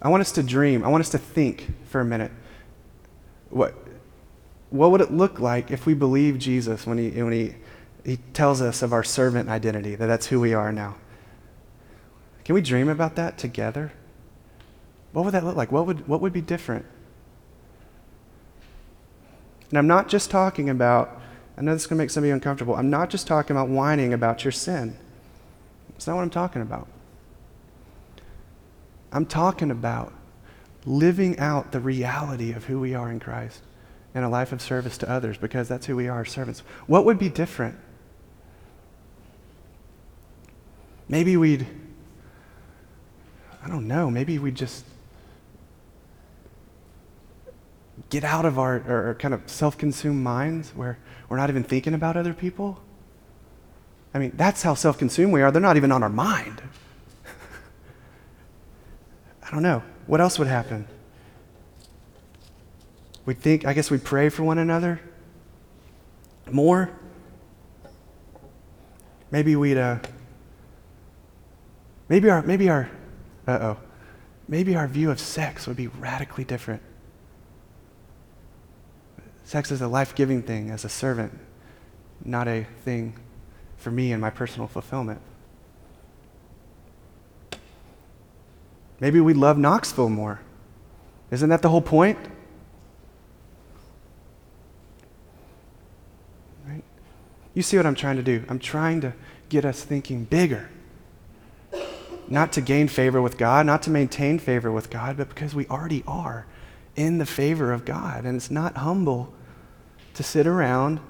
I 0.00 0.08
want 0.08 0.20
us 0.20 0.32
to 0.32 0.42
dream. 0.42 0.84
I 0.84 0.88
want 0.88 1.00
us 1.00 1.10
to 1.10 1.18
think 1.18 1.74
for 1.86 2.00
a 2.00 2.04
minute. 2.04 2.30
What, 3.50 3.74
what 4.70 4.90
would 4.90 5.00
it 5.00 5.12
look 5.12 5.40
like 5.40 5.70
if 5.70 5.86
we 5.86 5.94
believe 5.94 6.38
Jesus 6.38 6.86
when 6.86 6.98
he, 6.98 7.10
when 7.22 7.32
he, 7.32 7.54
he 8.04 8.18
tells 8.32 8.60
us 8.60 8.82
of 8.82 8.92
our 8.92 9.04
servant 9.04 9.48
identity, 9.48 9.94
that 9.94 10.06
that's 10.06 10.26
who 10.26 10.40
we 10.40 10.54
are 10.54 10.72
now? 10.72 10.96
Can 12.44 12.54
we 12.54 12.60
dream 12.60 12.88
about 12.88 13.16
that 13.16 13.38
together? 13.38 13.92
What 15.12 15.24
would 15.24 15.34
that 15.34 15.44
look 15.44 15.56
like? 15.56 15.72
What 15.72 15.86
would, 15.86 16.06
what 16.06 16.20
would 16.20 16.32
be 16.32 16.40
different? 16.40 16.86
And 19.70 19.78
I'm 19.78 19.86
not 19.86 20.08
just 20.08 20.30
talking 20.30 20.70
about, 20.70 21.20
I 21.56 21.62
know 21.62 21.72
this 21.72 21.82
is 21.82 21.86
going 21.86 21.98
to 21.98 22.02
make 22.02 22.10
some 22.10 22.22
of 22.22 22.28
you 22.28 22.34
uncomfortable. 22.34 22.74
I'm 22.76 22.90
not 22.90 23.10
just 23.10 23.26
talking 23.26 23.56
about 23.56 23.68
whining 23.68 24.12
about 24.12 24.44
your 24.44 24.52
sin. 24.52 24.96
That's 25.90 26.06
not 26.06 26.16
what 26.16 26.22
I'm 26.22 26.30
talking 26.30 26.62
about. 26.62 26.86
I'm 29.12 29.26
talking 29.26 29.70
about 29.70 30.12
living 30.84 31.38
out 31.38 31.72
the 31.72 31.80
reality 31.80 32.52
of 32.52 32.66
who 32.66 32.78
we 32.78 32.94
are 32.94 33.10
in 33.10 33.18
Christ 33.18 33.62
and 34.14 34.24
a 34.24 34.28
life 34.28 34.52
of 34.52 34.62
service 34.62 34.96
to 34.98 35.10
others 35.10 35.36
because 35.36 35.68
that's 35.68 35.86
who 35.86 35.96
we 35.96 36.08
are, 36.08 36.24
servants. 36.24 36.60
What 36.86 37.04
would 37.04 37.18
be 37.18 37.28
different? 37.28 37.76
Maybe 41.08 41.36
we'd, 41.36 41.66
I 43.64 43.68
don't 43.68 43.86
know, 43.86 44.10
maybe 44.10 44.38
we'd 44.38 44.54
just 44.54 44.84
get 48.10 48.24
out 48.24 48.44
of 48.44 48.58
our, 48.58 48.82
our 48.88 49.14
kind 49.14 49.34
of 49.34 49.42
self 49.46 49.76
consumed 49.76 50.22
minds 50.22 50.70
where 50.70 50.98
we're 51.28 51.36
not 51.36 51.50
even 51.50 51.64
thinking 51.64 51.94
about 51.94 52.16
other 52.16 52.34
people. 52.34 52.80
I 54.14 54.18
mean, 54.18 54.32
that's 54.34 54.62
how 54.62 54.74
self 54.74 54.98
consumed 54.98 55.32
we 55.32 55.42
are. 55.42 55.50
They're 55.50 55.60
not 55.60 55.76
even 55.76 55.92
on 55.92 56.02
our 56.02 56.08
mind. 56.08 56.62
I 59.42 59.50
don't 59.50 59.62
know. 59.62 59.82
What 60.06 60.20
else 60.20 60.38
would 60.38 60.48
happen? 60.48 60.86
We'd 63.24 63.38
think, 63.38 63.66
I 63.66 63.72
guess 63.72 63.90
we'd 63.90 64.04
pray 64.04 64.28
for 64.28 64.44
one 64.44 64.58
another 64.58 65.00
more. 66.50 66.90
Maybe 69.32 69.56
we'd, 69.56 69.76
uh, 69.76 69.98
maybe 72.08 72.30
our, 72.30 72.42
maybe 72.42 72.68
our, 72.68 72.88
uh 73.48 73.58
oh, 73.60 73.78
maybe 74.46 74.76
our 74.76 74.86
view 74.86 75.10
of 75.10 75.18
sex 75.18 75.66
would 75.66 75.76
be 75.76 75.88
radically 75.88 76.44
different. 76.44 76.82
Sex 79.46 79.70
is 79.70 79.80
a 79.80 79.86
life 79.86 80.12
giving 80.12 80.42
thing 80.42 80.70
as 80.70 80.84
a 80.84 80.88
servant, 80.88 81.32
not 82.24 82.48
a 82.48 82.66
thing 82.84 83.14
for 83.76 83.92
me 83.92 84.10
and 84.10 84.20
my 84.20 84.28
personal 84.28 84.66
fulfillment. 84.66 85.20
Maybe 88.98 89.20
we 89.20 89.34
love 89.34 89.56
Knoxville 89.56 90.08
more. 90.08 90.40
Isn't 91.30 91.48
that 91.50 91.62
the 91.62 91.68
whole 91.68 91.80
point? 91.80 92.18
Right? 96.66 96.82
You 97.54 97.62
see 97.62 97.76
what 97.76 97.86
I'm 97.86 97.94
trying 97.94 98.16
to 98.16 98.24
do? 98.24 98.44
I'm 98.48 98.58
trying 98.58 99.00
to 99.02 99.12
get 99.48 99.64
us 99.64 99.84
thinking 99.84 100.24
bigger. 100.24 100.70
Not 102.26 102.52
to 102.54 102.60
gain 102.60 102.88
favor 102.88 103.22
with 103.22 103.38
God, 103.38 103.64
not 103.64 103.82
to 103.82 103.90
maintain 103.90 104.40
favor 104.40 104.72
with 104.72 104.90
God, 104.90 105.16
but 105.16 105.28
because 105.28 105.54
we 105.54 105.68
already 105.68 106.02
are 106.04 106.46
in 106.96 107.18
the 107.18 107.26
favor 107.26 107.72
of 107.72 107.84
God. 107.84 108.24
And 108.24 108.36
it's 108.36 108.50
not 108.50 108.78
humble 108.78 109.32
to 110.14 110.22
sit 110.22 110.46
around 110.46 111.00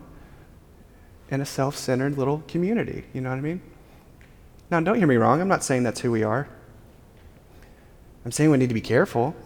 in 1.30 1.40
a 1.40 1.46
self 1.46 1.76
centered 1.76 2.18
little 2.18 2.42
community. 2.48 3.04
You 3.12 3.20
know 3.20 3.30
what 3.30 3.38
I 3.38 3.40
mean? 3.40 3.60
Now, 4.70 4.80
don't 4.80 4.98
hear 4.98 5.06
me 5.06 5.16
wrong. 5.16 5.40
I'm 5.40 5.48
not 5.48 5.62
saying 5.62 5.84
that's 5.84 6.00
who 6.00 6.10
we 6.10 6.24
are. 6.24 6.48
I'm 8.24 8.32
saying 8.32 8.50
we 8.50 8.58
need 8.58 8.68
to 8.68 8.74
be 8.74 8.80
careful. 8.80 9.36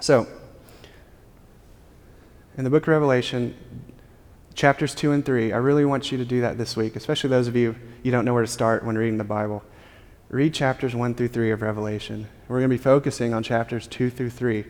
So, 0.00 0.26
in 2.56 2.64
the 2.64 2.70
book 2.70 2.84
of 2.84 2.88
Revelation, 2.88 3.54
chapters 4.54 4.94
2 4.94 5.12
and 5.12 5.24
3, 5.24 5.52
I 5.52 5.58
really 5.58 5.84
want 5.84 6.10
you 6.10 6.16
to 6.18 6.24
do 6.24 6.40
that 6.40 6.56
this 6.56 6.76
week, 6.76 6.96
especially 6.96 7.30
those 7.30 7.46
of 7.46 7.56
you 7.56 7.76
you 8.02 8.10
don't 8.10 8.24
know 8.24 8.32
where 8.32 8.42
to 8.42 8.50
start 8.50 8.84
when 8.84 8.96
reading 8.96 9.18
the 9.18 9.24
Bible. 9.24 9.62
Read 10.30 10.52
chapters 10.52 10.94
1 10.94 11.14
through 11.14 11.28
3 11.28 11.50
of 11.52 11.62
Revelation. 11.62 12.28
We're 12.48 12.58
going 12.58 12.70
to 12.70 12.76
be 12.76 12.82
focusing 12.82 13.32
on 13.32 13.42
chapters 13.42 13.86
2 13.86 14.10
through 14.10 14.30
3. 14.30 14.64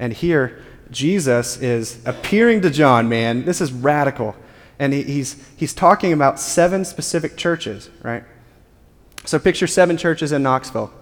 And 0.00 0.12
here, 0.12 0.60
Jesus 0.90 1.56
is 1.56 2.00
appearing 2.04 2.62
to 2.62 2.70
John, 2.70 3.08
man. 3.08 3.44
This 3.44 3.60
is 3.60 3.72
radical. 3.72 4.34
And 4.78 4.92
he, 4.92 5.02
he's, 5.02 5.48
he's 5.56 5.72
talking 5.72 6.12
about 6.12 6.40
seven 6.40 6.84
specific 6.84 7.36
churches, 7.36 7.90
right? 8.02 8.24
So 9.24 9.38
picture 9.38 9.68
seven 9.68 9.96
churches 9.96 10.32
in 10.32 10.42
Knoxville. 10.42 10.92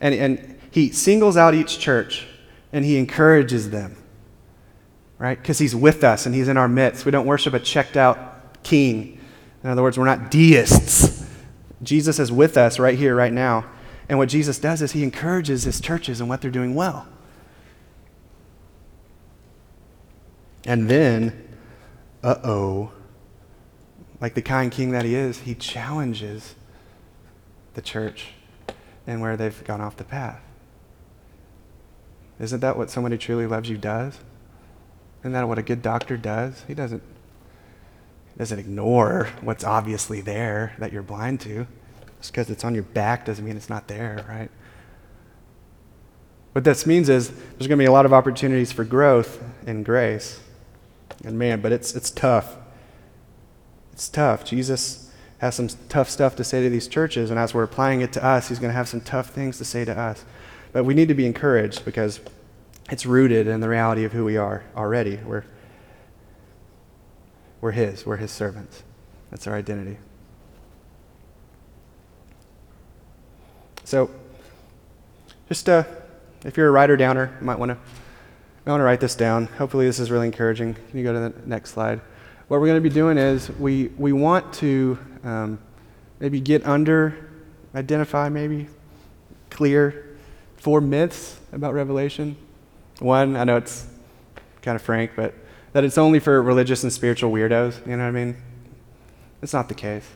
And, 0.00 0.14
and 0.14 0.58
he 0.70 0.90
singles 0.90 1.36
out 1.36 1.54
each 1.54 1.78
church 1.78 2.26
and 2.72 2.84
he 2.84 2.96
encourages 2.96 3.68
them, 3.68 3.96
right? 5.18 5.38
Because 5.38 5.58
he's 5.58 5.76
with 5.76 6.04
us 6.04 6.24
and 6.24 6.34
he's 6.34 6.48
in 6.48 6.56
our 6.56 6.68
midst. 6.68 7.04
We 7.04 7.10
don't 7.10 7.26
worship 7.26 7.52
a 7.52 7.60
checked 7.60 7.98
out 7.98 8.62
king. 8.62 9.20
In 9.62 9.68
other 9.70 9.82
words, 9.82 9.98
we're 9.98 10.06
not 10.06 10.30
deists. 10.30 11.17
Jesus 11.82 12.18
is 12.18 12.32
with 12.32 12.56
us 12.56 12.78
right 12.78 12.98
here, 12.98 13.14
right 13.14 13.32
now. 13.32 13.64
And 14.08 14.18
what 14.18 14.28
Jesus 14.28 14.58
does 14.58 14.82
is 14.82 14.92
he 14.92 15.02
encourages 15.02 15.64
his 15.64 15.80
churches 15.80 16.20
and 16.20 16.28
what 16.28 16.40
they're 16.40 16.50
doing 16.50 16.74
well. 16.74 17.06
And 20.64 20.88
then, 20.88 21.48
uh 22.22 22.36
oh, 22.42 22.92
like 24.20 24.34
the 24.34 24.42
kind 24.42 24.72
king 24.72 24.90
that 24.90 25.04
he 25.04 25.14
is, 25.14 25.40
he 25.40 25.54
challenges 25.54 26.54
the 27.74 27.82
church 27.82 28.32
and 29.06 29.20
where 29.20 29.36
they've 29.36 29.64
gone 29.64 29.80
off 29.80 29.96
the 29.96 30.04
path. 30.04 30.40
Isn't 32.40 32.60
that 32.60 32.76
what 32.76 32.90
somebody 32.90 33.18
truly 33.18 33.46
loves 33.46 33.68
you 33.68 33.76
does? 33.76 34.18
Isn't 35.20 35.32
that 35.32 35.48
what 35.48 35.58
a 35.58 35.62
good 35.62 35.82
doctor 35.82 36.16
does? 36.16 36.64
He 36.68 36.74
doesn't, 36.74 37.02
doesn't 38.38 38.58
ignore 38.58 39.28
what's 39.40 39.64
obviously 39.64 40.20
there 40.20 40.72
that 40.78 40.92
you're 40.92 41.02
blind 41.02 41.40
to. 41.40 41.66
Just 42.18 42.32
because 42.32 42.50
it's 42.50 42.64
on 42.64 42.74
your 42.74 42.84
back 42.84 43.26
doesn't 43.26 43.44
mean 43.44 43.56
it's 43.56 43.68
not 43.68 43.88
there, 43.88 44.24
right? 44.28 44.50
What 46.52 46.64
this 46.64 46.86
means 46.86 47.08
is 47.08 47.30
there's 47.30 47.66
going 47.66 47.70
to 47.70 47.76
be 47.76 47.84
a 47.84 47.92
lot 47.92 48.06
of 48.06 48.12
opportunities 48.12 48.72
for 48.72 48.84
growth 48.84 49.42
in 49.66 49.82
grace. 49.82 50.40
And 51.24 51.38
man, 51.38 51.60
but 51.60 51.72
it's, 51.72 51.94
it's 51.94 52.10
tough. 52.10 52.56
It's 53.92 54.08
tough. 54.08 54.44
Jesus 54.44 55.12
has 55.38 55.56
some 55.56 55.68
tough 55.88 56.08
stuff 56.08 56.36
to 56.36 56.44
say 56.44 56.62
to 56.62 56.70
these 56.70 56.88
churches, 56.88 57.30
and 57.30 57.38
as 57.38 57.54
we're 57.54 57.64
applying 57.64 58.00
it 58.00 58.12
to 58.12 58.24
us, 58.24 58.48
he's 58.48 58.58
going 58.58 58.70
to 58.70 58.76
have 58.76 58.88
some 58.88 59.00
tough 59.00 59.30
things 59.30 59.58
to 59.58 59.64
say 59.64 59.84
to 59.84 59.96
us. 59.96 60.24
But 60.72 60.84
we 60.84 60.94
need 60.94 61.08
to 61.08 61.14
be 61.14 61.26
encouraged 61.26 61.84
because 61.84 62.20
it's 62.90 63.04
rooted 63.04 63.46
in 63.46 63.60
the 63.60 63.68
reality 63.68 64.04
of 64.04 64.12
who 64.12 64.24
we 64.24 64.36
are 64.36 64.64
already. 64.76 65.16
We're, 65.24 65.44
we're 67.60 67.72
his, 67.72 68.06
we're 68.06 68.16
his 68.16 68.30
servants. 68.30 68.82
That's 69.30 69.46
our 69.46 69.54
identity. 69.54 69.98
So, 73.84 74.10
just 75.48 75.68
uh, 75.68 75.84
if 76.44 76.56
you're 76.56 76.68
a 76.68 76.70
writer 76.70 76.96
downer, 76.96 77.36
you 77.40 77.46
might 77.46 77.58
want 77.58 77.70
to 77.70 77.78
might 78.66 78.72
want 78.72 78.80
to 78.80 78.84
write 78.84 79.00
this 79.00 79.14
down. 79.14 79.46
Hopefully, 79.46 79.86
this 79.86 79.98
is 79.98 80.10
really 80.10 80.26
encouraging. 80.26 80.74
Can 80.74 80.98
you 80.98 81.04
go 81.04 81.12
to 81.12 81.20
the 81.20 81.32
next 81.46 81.70
slide? 81.70 82.00
What 82.48 82.60
we're 82.60 82.66
going 82.66 82.82
to 82.82 82.88
be 82.88 82.94
doing 82.94 83.18
is 83.18 83.50
we, 83.50 83.88
we 83.98 84.12
want 84.12 84.54
to 84.54 84.98
um, 85.22 85.58
maybe 86.18 86.40
get 86.40 86.66
under, 86.66 87.28
identify 87.74 88.30
maybe, 88.30 88.68
clear 89.50 90.16
four 90.56 90.80
myths 90.80 91.38
about 91.52 91.74
Revelation. 91.74 92.36
One, 93.00 93.36
I 93.36 93.44
know 93.44 93.56
it's 93.58 93.86
kind 94.62 94.76
of 94.76 94.82
frank, 94.82 95.12
but 95.14 95.34
that 95.72 95.84
it's 95.84 95.98
only 95.98 96.18
for 96.18 96.42
religious 96.42 96.82
and 96.82 96.92
spiritual 96.92 97.30
weirdos. 97.30 97.84
You 97.86 97.96
know 97.96 98.04
what 98.04 98.08
I 98.08 98.10
mean? 98.10 98.36
It's 99.42 99.52
not 99.52 99.68
the 99.68 99.74
case. 99.74 100.08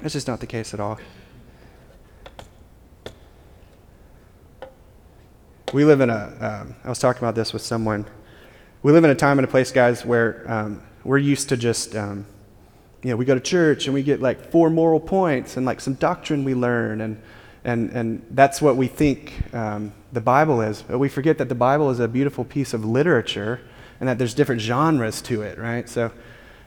It's 0.00 0.14
just 0.14 0.26
not 0.26 0.40
the 0.40 0.46
case 0.46 0.74
at 0.74 0.80
all. 0.80 0.98
We 5.72 5.84
live 5.84 6.00
in 6.00 6.10
a. 6.10 6.62
Um, 6.62 6.74
I 6.84 6.88
was 6.88 6.98
talking 6.98 7.22
about 7.22 7.34
this 7.34 7.52
with 7.52 7.62
someone. 7.62 8.06
We 8.82 8.92
live 8.92 9.04
in 9.04 9.10
a 9.10 9.14
time 9.14 9.38
and 9.38 9.46
a 9.46 9.50
place, 9.50 9.70
guys, 9.70 10.04
where 10.04 10.44
um, 10.50 10.82
we're 11.04 11.18
used 11.18 11.48
to 11.50 11.56
just 11.56 11.94
um, 11.96 12.26
you 13.02 13.10
know, 13.10 13.16
we 13.16 13.24
go 13.24 13.34
to 13.34 13.40
church 13.40 13.86
and 13.86 13.94
we 13.94 14.02
get 14.02 14.20
like 14.20 14.50
four 14.50 14.70
moral 14.70 15.00
points 15.00 15.56
and 15.56 15.66
like 15.66 15.80
some 15.80 15.94
doctrine 15.94 16.44
we 16.44 16.54
learn, 16.54 17.00
and, 17.00 17.20
and, 17.64 17.90
and 17.90 18.26
that's 18.30 18.62
what 18.62 18.76
we 18.76 18.86
think 18.86 19.54
um, 19.54 19.92
the 20.12 20.20
Bible 20.20 20.60
is. 20.60 20.82
But 20.82 20.98
we 20.98 21.08
forget 21.08 21.38
that 21.38 21.48
the 21.48 21.54
Bible 21.54 21.90
is 21.90 21.98
a 21.98 22.08
beautiful 22.08 22.44
piece 22.44 22.72
of 22.72 22.84
literature 22.84 23.60
and 24.02 24.08
that 24.08 24.18
there's 24.18 24.34
different 24.34 24.60
genres 24.60 25.22
to 25.22 25.42
it, 25.42 25.56
right? 25.58 25.88
So, 25.88 26.10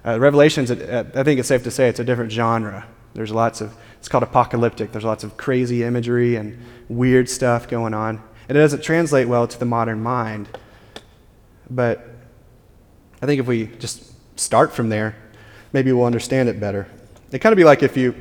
uh, 0.05 0.17
Revelation's, 0.17 0.71
I 0.71 1.03
think 1.23 1.37
it's 1.37 1.49
safe 1.49 1.63
to 1.63 1.69
say 1.69 1.89
it's 1.89 1.99
a 1.99 2.03
different 2.05 2.31
genre. 2.31 2.87
There's 3.13 3.31
lots 3.31 3.59
of, 3.59 3.75
it's 3.99 4.07
called 4.07 4.23
apocalyptic. 4.23 4.93
There's 4.93 5.03
lots 5.03 5.25
of 5.25 5.35
crazy 5.35 5.83
imagery 5.83 6.37
and 6.37 6.57
weird 6.87 7.27
stuff 7.27 7.67
going 7.67 7.93
on. 7.93 8.23
And 8.47 8.57
it 8.57 8.61
doesn't 8.61 8.83
translate 8.83 9.27
well 9.27 9.49
to 9.49 9.59
the 9.59 9.65
modern 9.65 10.01
mind. 10.01 10.47
But 11.69 12.07
I 13.21 13.25
think 13.25 13.41
if 13.41 13.47
we 13.47 13.67
just 13.79 14.13
start 14.39 14.71
from 14.71 14.87
there, 14.87 15.17
maybe 15.73 15.91
we'll 15.91 16.05
understand 16.05 16.47
it 16.47 16.57
better. 16.57 16.87
It 17.33 17.39
kind 17.39 17.51
of 17.51 17.57
be 17.57 17.65
like 17.65 17.83
if 17.83 17.97
you 17.97 18.15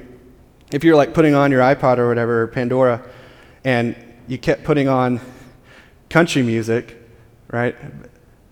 if 0.72 0.82
you're 0.82 0.96
like 0.96 1.14
putting 1.14 1.36
on 1.36 1.52
your 1.52 1.60
iPod 1.60 1.98
or 1.98 2.08
whatever, 2.08 2.42
or 2.42 2.46
Pandora, 2.48 3.00
and 3.62 3.94
you 4.26 4.38
kept 4.38 4.64
putting 4.64 4.88
on 4.88 5.20
country 6.10 6.42
music, 6.42 6.96
right? 7.52 7.76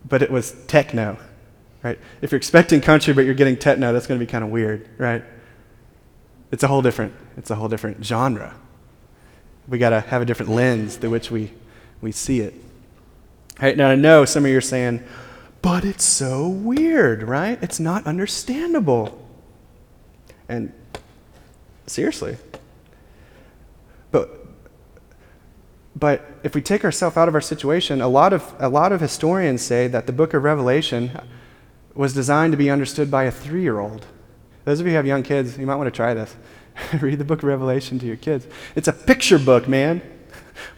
But 0.08 0.22
it 0.22 0.30
was 0.30 0.52
techno, 0.66 1.18
right? 1.82 1.98
If 2.20 2.32
you're 2.32 2.36
expecting 2.38 2.80
country 2.80 3.14
but 3.14 3.24
you're 3.24 3.34
getting 3.34 3.56
techno, 3.56 3.92
that's 3.92 4.06
going 4.06 4.18
to 4.18 4.24
be 4.24 4.30
kind 4.30 4.44
of 4.44 4.50
weird, 4.50 4.88
right? 4.98 5.24
It's 6.50 6.62
a 6.62 6.68
whole 6.68 6.82
different 6.82 7.14
it's 7.36 7.50
a 7.50 7.54
whole 7.54 7.68
different 7.68 8.04
genre. 8.04 8.54
We 9.68 9.78
got 9.78 9.90
to 9.90 10.00
have 10.00 10.22
a 10.22 10.24
different 10.24 10.52
lens 10.52 10.96
through 10.96 11.10
which 11.10 11.30
we 11.30 11.52
we 12.00 12.12
see 12.12 12.40
it. 12.40 12.54
Right 13.60 13.76
now, 13.76 13.88
I 13.88 13.94
know 13.94 14.24
some 14.24 14.44
of 14.44 14.50
you 14.50 14.58
are 14.58 14.60
saying, 14.60 15.04
but 15.62 15.84
it's 15.84 16.04
so 16.04 16.48
weird, 16.48 17.22
right? 17.22 17.58
It's 17.62 17.78
not 17.78 18.06
understandable. 18.06 19.24
And 20.48 20.72
seriously. 21.86 22.36
But 24.10 24.41
but 25.94 26.26
if 26.42 26.54
we 26.54 26.62
take 26.62 26.84
ourselves 26.84 27.16
out 27.16 27.28
of 27.28 27.34
our 27.34 27.40
situation, 27.40 28.00
a 28.00 28.08
lot 28.08 28.32
of, 28.32 28.54
a 28.58 28.68
lot 28.68 28.92
of 28.92 29.00
historians 29.00 29.62
say 29.62 29.88
that 29.88 30.06
the 30.06 30.12
book 30.12 30.32
of 30.32 30.42
Revelation 30.42 31.10
was 31.94 32.14
designed 32.14 32.52
to 32.52 32.56
be 32.56 32.70
understood 32.70 33.10
by 33.10 33.24
a 33.24 33.30
three 33.30 33.62
year 33.62 33.78
old. 33.78 34.06
Those 34.64 34.80
of 34.80 34.86
you 34.86 34.92
who 34.92 34.96
have 34.96 35.06
young 35.06 35.22
kids, 35.22 35.58
you 35.58 35.66
might 35.66 35.76
want 35.76 35.88
to 35.88 35.96
try 35.96 36.14
this. 36.14 36.34
Read 37.00 37.18
the 37.18 37.24
book 37.24 37.40
of 37.40 37.44
Revelation 37.44 37.98
to 37.98 38.06
your 38.06 38.16
kids. 38.16 38.46
It's 38.74 38.88
a 38.88 38.92
picture 38.92 39.38
book, 39.38 39.68
man, 39.68 40.00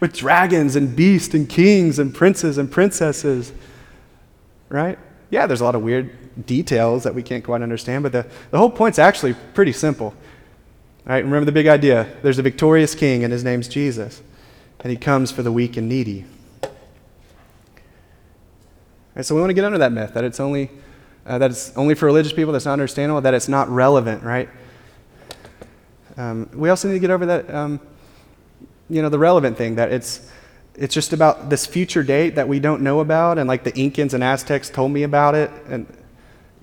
with 0.00 0.12
dragons 0.12 0.74
and 0.74 0.96
beasts 0.96 1.34
and 1.34 1.48
kings 1.48 2.00
and 2.00 2.12
princes 2.12 2.58
and 2.58 2.70
princesses. 2.70 3.52
Right? 4.68 4.98
Yeah, 5.30 5.46
there's 5.46 5.60
a 5.60 5.64
lot 5.64 5.76
of 5.76 5.82
weird 5.82 6.46
details 6.46 7.04
that 7.04 7.14
we 7.14 7.22
can't 7.22 7.44
quite 7.44 7.62
understand, 7.62 8.02
but 8.02 8.10
the, 8.10 8.26
the 8.50 8.58
whole 8.58 8.70
point's 8.70 8.98
actually 8.98 9.34
pretty 9.52 9.72
simple. 9.72 10.06
All 10.06 11.12
right, 11.12 11.22
remember 11.22 11.44
the 11.44 11.52
big 11.52 11.68
idea. 11.68 12.08
There's 12.22 12.38
a 12.38 12.42
victorious 12.42 12.96
king, 12.96 13.22
and 13.22 13.32
his 13.32 13.44
name's 13.44 13.68
Jesus 13.68 14.20
and 14.84 14.90
he 14.90 14.96
comes 14.96 15.32
for 15.32 15.42
the 15.42 15.50
weak 15.50 15.76
and 15.78 15.88
needy. 15.88 16.26
So 19.20 19.34
we 19.34 19.40
want 19.40 19.50
to 19.50 19.54
get 19.54 19.64
under 19.64 19.78
that 19.78 19.92
myth 19.92 20.12
that 20.14 20.24
it's 20.24 20.40
only 20.40 20.70
uh, 21.26 21.38
that 21.38 21.50
it's 21.50 21.74
only 21.76 21.94
for 21.94 22.06
religious 22.06 22.32
people. 22.32 22.52
That's 22.52 22.66
not 22.66 22.74
understandable. 22.74 23.20
That 23.22 23.32
it's 23.32 23.48
not 23.48 23.68
relevant, 23.70 24.22
right? 24.22 24.48
Um, 26.16 26.50
we 26.52 26.68
also 26.68 26.88
need 26.88 26.94
to 26.94 27.00
get 27.00 27.10
over 27.10 27.24
that, 27.26 27.52
um, 27.52 27.80
you 28.90 29.00
know, 29.00 29.08
the 29.08 29.18
relevant 29.18 29.56
thing 29.56 29.76
that 29.76 29.90
it's 29.90 30.30
it's 30.74 30.92
just 30.92 31.12
about 31.12 31.48
this 31.48 31.64
future 31.64 32.02
date 32.02 32.34
that 32.34 32.46
we 32.46 32.60
don't 32.60 32.82
know 32.82 33.00
about, 33.00 33.38
and 33.38 33.48
like 33.48 33.64
the 33.64 33.72
Incans 33.72 34.12
and 34.12 34.22
Aztecs 34.22 34.68
told 34.68 34.92
me 34.92 35.04
about 35.04 35.34
it, 35.34 35.50
and 35.68 35.86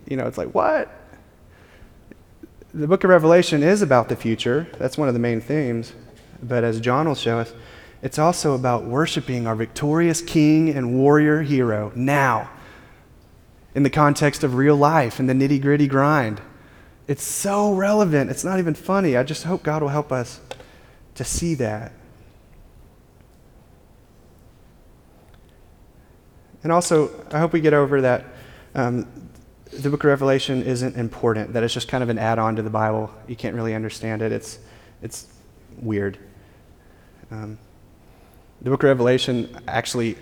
you 0.08 0.16
know, 0.16 0.28
it's 0.28 0.38
like 0.38 0.54
what? 0.54 0.90
The 2.74 2.88
book 2.88 3.04
of 3.04 3.10
Revelation 3.10 3.64
is 3.64 3.82
about 3.82 4.10
the 4.10 4.16
future. 4.16 4.68
That's 4.78 4.98
one 4.98 5.08
of 5.08 5.14
the 5.16 5.20
main 5.20 5.42
themes. 5.42 5.94
But 6.44 6.64
as 6.64 6.80
John 6.80 7.08
will 7.08 7.16
show 7.16 7.40
us, 7.40 7.54
it's 8.02 8.18
also 8.18 8.56
about 8.56 8.86
worshiping 8.86 9.46
our 9.46 9.56
victorious 9.56 10.22
king 10.22 10.70
and 10.70 10.96
warrior 10.96 11.42
hero 11.42 11.92
now, 11.96 12.50
in 13.74 13.84
the 13.84 13.90
context 13.90 14.44
of 14.44 14.56
real 14.56 14.76
life 14.76 15.20
and 15.20 15.30
the 15.30 15.34
nitty 15.34 15.62
gritty 15.62 15.88
grind. 15.88 16.42
It's 17.08 17.24
so 17.24 17.74
relevant. 17.74 18.30
It's 18.30 18.44
not 18.44 18.60
even 18.60 18.74
funny. 18.74 19.16
I 19.16 19.24
just 19.24 19.44
hope 19.44 19.64
God 19.64 19.82
will 19.82 19.90
help 19.90 20.12
us 20.12 20.40
to 21.16 21.24
see 21.24 21.56
that. 21.56 21.92
And 26.64 26.72
also, 26.72 27.26
I 27.32 27.40
hope 27.40 27.54
we 27.54 27.62
get 27.62 27.74
over 27.74 28.02
that 28.02 28.26
um, 28.76 29.08
the 29.72 29.90
book 29.90 30.04
of 30.04 30.10
Revelation 30.10 30.62
isn't 30.64 30.96
important, 30.96 31.54
that 31.54 31.64
it's 31.64 31.74
just 31.74 31.88
kind 31.88 32.04
of 32.04 32.10
an 32.10 32.18
add 32.18 32.40
on 32.40 32.56
to 32.58 32.62
the 32.62 32.70
Bible. 32.70 33.12
You 33.28 33.36
can't 33.36 33.56
really 33.56 33.74
understand 33.74 34.22
it, 34.22 34.32
it's, 34.32 34.60
it's 35.02 35.28
weird. 35.78 36.18
Um, 37.32 37.58
the 38.62 38.70
book 38.70 38.84
of 38.84 38.88
Revelation 38.88 39.58
actually 39.68 40.18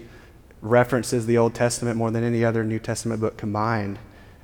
references 0.62 1.26
the 1.26 1.38
Old 1.38 1.54
Testament 1.54 1.98
more 1.98 2.12
than 2.12 2.24
any 2.24 2.44
other 2.44 2.64
New 2.64 2.80
Testament 2.80 3.20
book 3.20 3.38
combined. 3.38 4.00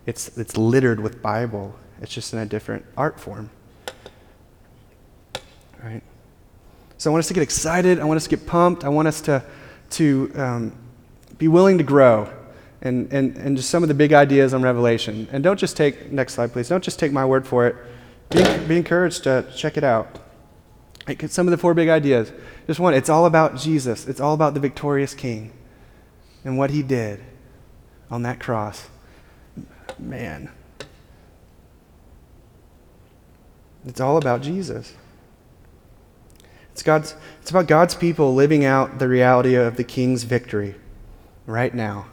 It's, 0.05 0.37
it's 0.37 0.57
littered 0.57 0.99
with 0.99 1.21
Bible. 1.21 1.75
It's 2.01 2.13
just 2.13 2.33
in 2.33 2.39
a 2.39 2.45
different 2.45 2.85
art 2.97 3.19
form. 3.19 3.49
Right? 5.83 6.01
So 6.97 7.09
I 7.09 7.11
want 7.11 7.19
us 7.19 7.27
to 7.29 7.33
get 7.33 7.43
excited. 7.43 7.99
I 7.99 8.03
want 8.03 8.17
us 8.17 8.23
to 8.25 8.29
get 8.29 8.45
pumped. 8.45 8.83
I 8.83 8.89
want 8.89 9.07
us 9.07 9.21
to, 9.21 9.43
to 9.91 10.31
um, 10.35 10.73
be 11.37 11.47
willing 11.47 11.77
to 11.77 11.83
grow 11.83 12.31
and, 12.81 13.11
and, 13.11 13.37
and 13.37 13.57
just 13.57 13.69
some 13.69 13.81
of 13.83 13.89
the 13.89 13.95
big 13.95 14.13
ideas 14.13 14.53
on 14.53 14.61
Revelation. 14.61 15.27
And 15.31 15.43
don't 15.43 15.59
just 15.59 15.77
take, 15.77 16.11
next 16.11 16.33
slide, 16.33 16.51
please. 16.51 16.69
Don't 16.69 16.83
just 16.83 16.99
take 16.99 17.11
my 17.11 17.25
word 17.25 17.47
for 17.47 17.65
it. 17.67 17.75
Be, 18.29 18.43
be 18.67 18.77
encouraged 18.77 19.23
to 19.23 19.45
check 19.55 19.77
it 19.77 19.83
out. 19.83 20.19
Some 21.27 21.47
of 21.47 21.51
the 21.51 21.57
four 21.57 21.73
big 21.73 21.89
ideas. 21.89 22.31
Just 22.67 22.79
one, 22.79 22.93
it's 22.93 23.09
all 23.09 23.25
about 23.25 23.57
Jesus. 23.57 24.07
It's 24.07 24.19
all 24.19 24.33
about 24.33 24.53
the 24.55 24.59
victorious 24.59 25.13
King 25.13 25.53
and 26.43 26.57
what 26.57 26.71
he 26.71 26.81
did 26.81 27.23
on 28.09 28.23
that 28.23 28.39
cross. 28.39 28.87
Man. 29.99 30.49
It's 33.85 34.01
all 34.01 34.17
about 34.17 34.41
Jesus. 34.41 34.93
It's, 36.71 36.81
God's, 36.81 37.15
it's 37.41 37.51
about 37.51 37.67
God's 37.67 37.95
people 37.95 38.33
living 38.33 38.65
out 38.65 38.99
the 38.99 39.07
reality 39.07 39.55
of 39.55 39.77
the 39.77 39.83
King's 39.83 40.23
victory 40.23 40.75
right 41.45 41.73
now. 41.73 42.07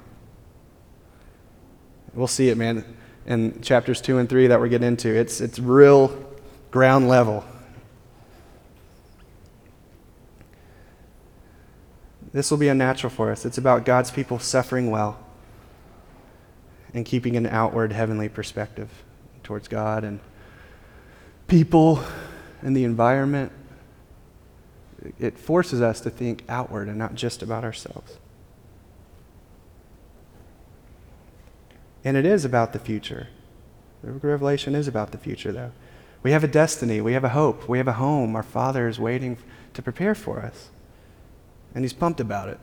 We'll 2.14 2.26
see 2.26 2.50
it, 2.50 2.58
man, 2.58 2.84
in 3.26 3.62
chapters 3.62 4.00
2 4.02 4.18
and 4.18 4.28
3 4.28 4.48
that 4.48 4.60
we're 4.60 4.68
getting 4.68 4.88
into. 4.88 5.08
It's, 5.08 5.40
it's 5.40 5.58
real 5.58 6.16
ground 6.70 7.08
level. 7.08 7.42
This 12.32 12.50
will 12.50 12.58
be 12.58 12.68
unnatural 12.68 13.10
for 13.10 13.30
us. 13.30 13.44
It's 13.44 13.58
about 13.58 13.84
God's 13.84 14.10
people 14.10 14.38
suffering 14.38 14.90
well 14.90 15.18
and 16.94 17.04
keeping 17.04 17.36
an 17.36 17.46
outward 17.46 17.92
heavenly 17.92 18.28
perspective 18.28 18.88
towards 19.42 19.68
God 19.68 20.02
and 20.02 20.18
people 21.46 22.02
and 22.62 22.74
the 22.74 22.84
environment. 22.84 23.52
It 25.18 25.38
forces 25.38 25.82
us 25.82 26.00
to 26.02 26.10
think 26.10 26.44
outward 26.48 26.88
and 26.88 26.96
not 26.96 27.14
just 27.14 27.42
about 27.42 27.64
ourselves. 27.64 28.18
And 32.04 32.16
it 32.16 32.24
is 32.24 32.44
about 32.44 32.72
the 32.72 32.78
future. 32.78 33.28
Revelation 34.02 34.74
is 34.74 34.88
about 34.88 35.12
the 35.12 35.18
future, 35.18 35.52
though. 35.52 35.72
We 36.22 36.32
have 36.32 36.42
a 36.42 36.48
destiny, 36.48 37.00
we 37.00 37.12
have 37.12 37.24
a 37.24 37.30
hope, 37.30 37.68
we 37.68 37.78
have 37.78 37.88
a 37.88 37.94
home. 37.94 38.34
Our 38.34 38.42
Father 38.42 38.88
is 38.88 38.98
waiting 38.98 39.38
to 39.74 39.82
prepare 39.82 40.14
for 40.14 40.40
us 40.40 40.70
and 41.74 41.84
he's 41.84 41.92
pumped 41.92 42.20
about 42.20 42.48
it. 42.48 42.58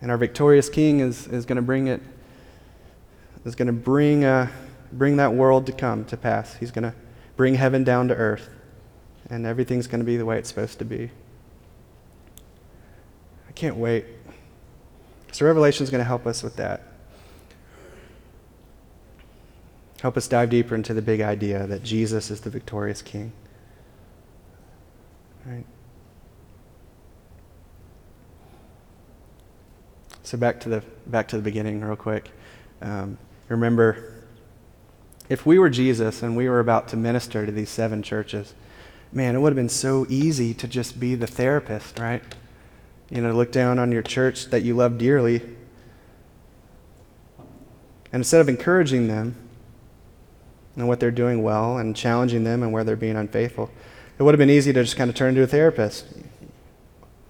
And 0.00 0.10
our 0.10 0.16
victorious 0.16 0.68
king 0.68 1.00
is, 1.00 1.28
is 1.28 1.46
going 1.46 1.56
to 1.56 1.62
bring 1.62 1.86
it, 1.86 2.02
is 3.44 3.54
going 3.54 3.66
to 3.66 3.72
bring, 3.72 4.24
uh, 4.24 4.48
bring 4.92 5.16
that 5.16 5.32
world 5.32 5.66
to 5.66 5.72
come 5.72 6.04
to 6.06 6.16
pass. 6.16 6.54
He's 6.56 6.72
going 6.72 6.82
to 6.82 6.94
bring 7.36 7.54
heaven 7.54 7.84
down 7.84 8.08
to 8.08 8.14
earth, 8.14 8.50
and 9.30 9.46
everything's 9.46 9.86
going 9.86 10.00
to 10.00 10.04
be 10.04 10.16
the 10.16 10.24
way 10.24 10.38
it's 10.38 10.48
supposed 10.48 10.78
to 10.80 10.84
be. 10.84 11.10
I 13.48 13.52
can't 13.52 13.76
wait. 13.76 14.06
So, 15.30 15.46
Revelation 15.46 15.84
is 15.84 15.90
going 15.90 16.00
to 16.00 16.06
help 16.06 16.26
us 16.26 16.42
with 16.42 16.56
that. 16.56 16.82
Help 20.00 20.16
us 20.16 20.26
dive 20.26 20.50
deeper 20.50 20.74
into 20.74 20.94
the 20.94 21.00
big 21.00 21.20
idea 21.20 21.64
that 21.68 21.84
Jesus 21.84 22.30
is 22.30 22.40
the 22.40 22.50
victorious 22.50 23.02
king. 23.02 23.32
Right. 25.46 25.64
So 30.32 30.38
back 30.38 30.60
to 30.60 30.70
the 30.70 30.82
back 31.06 31.28
to 31.28 31.36
the 31.36 31.42
beginning, 31.42 31.82
real 31.82 31.94
quick. 31.94 32.30
Um, 32.80 33.18
remember, 33.48 34.14
if 35.28 35.44
we 35.44 35.58
were 35.58 35.68
Jesus 35.68 36.22
and 36.22 36.38
we 36.38 36.48
were 36.48 36.58
about 36.58 36.88
to 36.88 36.96
minister 36.96 37.44
to 37.44 37.52
these 37.52 37.68
seven 37.68 38.02
churches, 38.02 38.54
man, 39.12 39.36
it 39.36 39.40
would 39.40 39.50
have 39.50 39.56
been 39.56 39.68
so 39.68 40.06
easy 40.08 40.54
to 40.54 40.66
just 40.66 40.98
be 40.98 41.14
the 41.14 41.26
therapist, 41.26 41.98
right? 41.98 42.22
You 43.10 43.20
know, 43.20 43.32
look 43.32 43.52
down 43.52 43.78
on 43.78 43.92
your 43.92 44.00
church 44.00 44.46
that 44.46 44.62
you 44.62 44.74
love 44.74 44.96
dearly, 44.96 45.42
and 48.10 48.20
instead 48.20 48.40
of 48.40 48.48
encouraging 48.48 49.08
them 49.08 49.36
and 50.76 50.88
what 50.88 50.98
they're 50.98 51.10
doing 51.10 51.42
well 51.42 51.76
and 51.76 51.94
challenging 51.94 52.44
them 52.44 52.62
and 52.62 52.72
where 52.72 52.84
they're 52.84 52.96
being 52.96 53.16
unfaithful, 53.16 53.70
it 54.18 54.22
would 54.22 54.32
have 54.32 54.38
been 54.38 54.48
easy 54.48 54.72
to 54.72 54.82
just 54.82 54.96
kind 54.96 55.10
of 55.10 55.14
turn 55.14 55.34
to 55.34 55.42
a 55.42 55.46
therapist. 55.46 56.06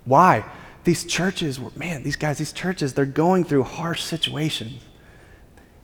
Why? 0.04 0.44
These 0.84 1.04
churches 1.04 1.60
were, 1.60 1.70
man, 1.76 2.02
these 2.02 2.16
guys, 2.16 2.38
these 2.38 2.52
churches, 2.52 2.94
they're 2.94 3.04
going 3.06 3.44
through 3.44 3.62
harsh 3.64 4.02
situations. 4.02 4.82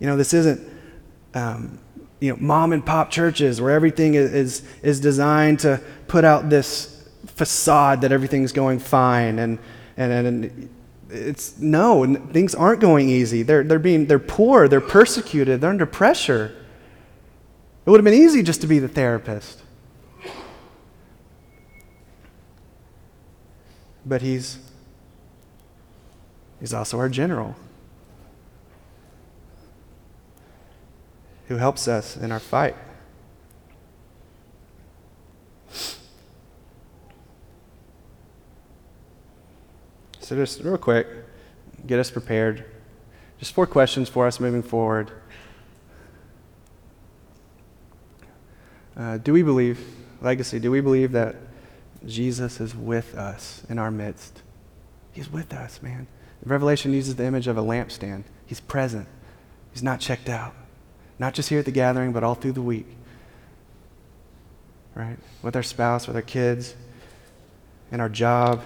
You 0.00 0.06
know, 0.06 0.16
this 0.16 0.34
isn't, 0.34 0.60
um, 1.34 1.78
you 2.20 2.32
know, 2.32 2.38
mom 2.40 2.72
and 2.72 2.84
pop 2.84 3.10
churches 3.10 3.60
where 3.60 3.70
everything 3.70 4.14
is, 4.14 4.32
is, 4.32 4.68
is 4.82 5.00
designed 5.00 5.60
to 5.60 5.80
put 6.08 6.24
out 6.24 6.50
this 6.50 7.08
facade 7.26 8.00
that 8.00 8.10
everything's 8.10 8.52
going 8.52 8.80
fine. 8.80 9.38
And, 9.38 9.58
and, 9.96 10.12
and 10.26 10.70
it's 11.10 11.58
no, 11.58 12.04
things 12.32 12.54
aren't 12.54 12.80
going 12.80 13.08
easy. 13.08 13.42
They're, 13.42 13.62
they're 13.62 13.78
being, 13.78 14.06
they're 14.06 14.18
poor, 14.18 14.66
they're 14.68 14.80
persecuted, 14.80 15.60
they're 15.60 15.70
under 15.70 15.86
pressure. 15.86 16.54
It 17.86 17.90
would 17.90 18.00
have 18.00 18.04
been 18.04 18.14
easy 18.14 18.42
just 18.42 18.60
to 18.62 18.66
be 18.66 18.78
the 18.78 18.88
therapist. 18.88 19.62
But 24.04 24.22
he's 24.22 24.58
He's 26.60 26.74
also 26.74 26.98
our 26.98 27.08
general 27.08 27.54
who 31.48 31.56
helps 31.56 31.88
us 31.88 32.16
in 32.16 32.30
our 32.30 32.40
fight. 32.40 32.76
So, 40.20 40.36
just 40.36 40.60
real 40.60 40.76
quick, 40.76 41.06
get 41.86 41.98
us 41.98 42.10
prepared. 42.10 42.66
Just 43.38 43.54
four 43.54 43.66
questions 43.66 44.10
for 44.10 44.26
us 44.26 44.40
moving 44.40 44.62
forward. 44.62 45.10
Uh, 48.94 49.16
do 49.16 49.32
we 49.32 49.42
believe, 49.42 49.80
legacy, 50.20 50.58
do 50.58 50.70
we 50.70 50.82
believe 50.82 51.12
that 51.12 51.36
Jesus 52.04 52.60
is 52.60 52.74
with 52.74 53.14
us 53.14 53.62
in 53.68 53.78
our 53.78 53.90
midst. 53.90 54.42
He's 55.12 55.30
with 55.30 55.52
us, 55.52 55.82
man. 55.82 56.06
Revelation 56.44 56.92
uses 56.92 57.16
the 57.16 57.24
image 57.24 57.46
of 57.46 57.58
a 57.58 57.62
lampstand. 57.62 58.24
He's 58.46 58.60
present. 58.60 59.06
He's 59.72 59.82
not 59.82 60.00
checked 60.00 60.28
out. 60.28 60.54
Not 61.18 61.34
just 61.34 61.48
here 61.48 61.58
at 61.58 61.64
the 61.64 61.72
gathering, 61.72 62.12
but 62.12 62.22
all 62.22 62.34
through 62.34 62.52
the 62.52 62.62
week. 62.62 62.86
Right? 64.94 65.18
With 65.42 65.56
our 65.56 65.62
spouse, 65.62 66.06
with 66.06 66.16
our 66.16 66.22
kids, 66.22 66.74
in 67.90 68.00
our 68.00 68.08
job, 68.08 68.62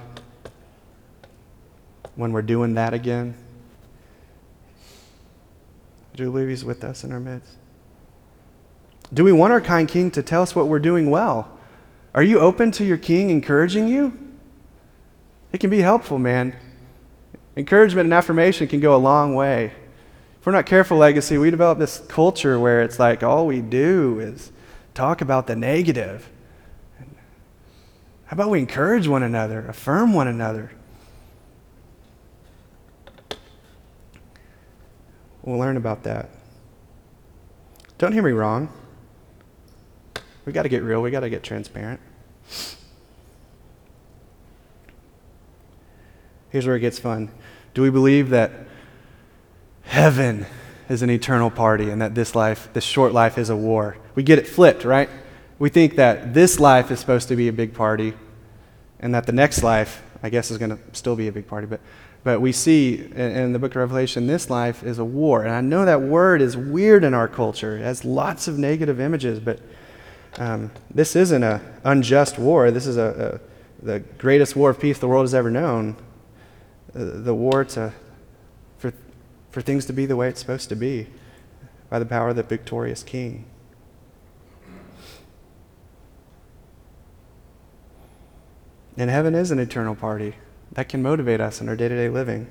when 2.14 2.32
we're 2.32 2.42
doing 2.42 2.74
that 2.74 2.92
again. 2.94 3.34
Do 6.14 6.24
we 6.24 6.30
believe 6.30 6.48
He's 6.48 6.64
with 6.64 6.84
us 6.84 7.04
in 7.04 7.12
our 7.12 7.20
midst? 7.20 7.56
Do 9.12 9.24
we 9.24 9.32
want 9.32 9.52
our 9.52 9.60
kind 9.60 9.88
King 9.88 10.10
to 10.12 10.22
tell 10.22 10.42
us 10.42 10.54
what 10.54 10.68
we're 10.68 10.78
doing 10.78 11.10
well? 11.10 11.58
Are 12.14 12.22
you 12.22 12.38
open 12.40 12.70
to 12.72 12.84
your 12.84 12.98
King 12.98 13.30
encouraging 13.30 13.88
you? 13.88 14.18
It 15.52 15.58
can 15.58 15.70
be 15.70 15.80
helpful, 15.80 16.18
man. 16.18 16.54
Encouragement 17.56 18.06
and 18.06 18.14
affirmation 18.14 18.66
can 18.66 18.80
go 18.80 18.94
a 18.94 18.98
long 18.98 19.34
way. 19.34 19.72
If 20.40 20.46
we're 20.46 20.52
not 20.52 20.66
careful, 20.66 20.96
legacy, 20.96 21.38
we 21.38 21.50
develop 21.50 21.78
this 21.78 21.98
culture 22.08 22.58
where 22.58 22.82
it's 22.82 22.98
like 22.98 23.22
all 23.22 23.46
we 23.46 23.60
do 23.60 24.18
is 24.18 24.50
talk 24.94 25.20
about 25.20 25.46
the 25.46 25.54
negative. 25.54 26.28
How 28.26 28.34
about 28.34 28.50
we 28.50 28.58
encourage 28.58 29.06
one 29.06 29.22
another, 29.22 29.66
affirm 29.68 30.14
one 30.14 30.26
another? 30.26 30.72
We'll 35.42 35.58
learn 35.58 35.76
about 35.76 36.04
that. 36.04 36.30
Don't 37.98 38.12
hear 38.12 38.22
me 38.22 38.32
wrong. 38.32 38.68
We 40.44 40.52
got 40.52 40.62
to 40.62 40.68
get 40.68 40.82
real, 40.82 41.02
we 41.02 41.10
got 41.10 41.20
to 41.20 41.30
get 41.30 41.42
transparent. 41.42 42.00
Here's 46.52 46.66
where 46.66 46.76
it 46.76 46.80
gets 46.80 46.98
fun. 46.98 47.30
Do 47.72 47.80
we 47.80 47.88
believe 47.88 48.28
that 48.28 48.52
heaven 49.84 50.44
is 50.90 51.00
an 51.00 51.08
eternal 51.08 51.50
party 51.50 51.88
and 51.88 52.02
that 52.02 52.14
this 52.14 52.34
life, 52.34 52.68
this 52.74 52.84
short 52.84 53.14
life, 53.14 53.38
is 53.38 53.48
a 53.48 53.56
war? 53.56 53.96
We 54.14 54.22
get 54.22 54.38
it 54.38 54.46
flipped, 54.46 54.84
right? 54.84 55.08
We 55.58 55.70
think 55.70 55.96
that 55.96 56.34
this 56.34 56.60
life 56.60 56.90
is 56.90 57.00
supposed 57.00 57.28
to 57.28 57.36
be 57.36 57.48
a 57.48 57.54
big 57.54 57.72
party 57.72 58.12
and 59.00 59.14
that 59.14 59.24
the 59.24 59.32
next 59.32 59.62
life, 59.62 60.02
I 60.22 60.28
guess, 60.28 60.50
is 60.50 60.58
going 60.58 60.72
to 60.72 60.78
still 60.92 61.16
be 61.16 61.26
a 61.26 61.32
big 61.32 61.46
party. 61.46 61.66
But, 61.66 61.80
but 62.22 62.42
we 62.42 62.52
see 62.52 62.96
in, 62.96 63.54
the 63.54 63.58
book 63.58 63.70
of 63.70 63.76
Revelation, 63.76 64.26
this 64.26 64.50
life 64.50 64.82
is 64.82 64.98
a 64.98 65.06
war. 65.06 65.44
And 65.44 65.52
I 65.52 65.62
know 65.62 65.86
that 65.86 66.02
word 66.02 66.42
is 66.42 66.54
weird 66.54 67.02
in 67.02 67.14
our 67.14 67.28
culture, 67.28 67.78
it 67.78 67.82
has 67.82 68.04
lots 68.04 68.46
of 68.46 68.58
negative 68.58 69.00
images, 69.00 69.40
but 69.40 69.58
um, 70.36 70.70
this 70.90 71.16
isn't 71.16 71.42
an 71.42 71.62
unjust 71.82 72.38
war. 72.38 72.70
This 72.70 72.86
is 72.86 72.98
a, 72.98 73.40
a, 73.40 73.84
the 73.86 74.00
greatest 74.18 74.54
war 74.54 74.68
of 74.68 74.78
peace 74.78 74.98
the 74.98 75.08
world 75.08 75.24
has 75.24 75.34
ever 75.34 75.50
known. 75.50 75.96
Uh, 76.94 77.22
the 77.22 77.34
war 77.34 77.64
to, 77.64 77.92
for, 78.78 78.92
for 79.50 79.60
things 79.62 79.86
to 79.86 79.92
be 79.92 80.06
the 80.06 80.16
way 80.16 80.28
it's 80.28 80.40
supposed 80.40 80.68
to 80.68 80.76
be 80.76 81.06
by 81.88 81.98
the 81.98 82.06
power 82.06 82.30
of 82.30 82.36
the 82.36 82.42
victorious 82.42 83.02
king. 83.02 83.46
And 88.96 89.08
heaven 89.08 89.34
is 89.34 89.50
an 89.50 89.58
eternal 89.58 89.94
party 89.94 90.34
that 90.72 90.88
can 90.88 91.02
motivate 91.02 91.40
us 91.40 91.60
in 91.60 91.68
our 91.68 91.76
day 91.76 91.88
to 91.88 91.96
day 91.96 92.08
living 92.08 92.46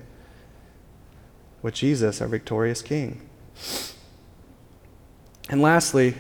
with 1.62 1.74
Jesus, 1.74 2.22
our 2.22 2.28
victorious 2.28 2.82
King. 2.82 3.22
And 5.50 5.62
lastly, 5.62 6.16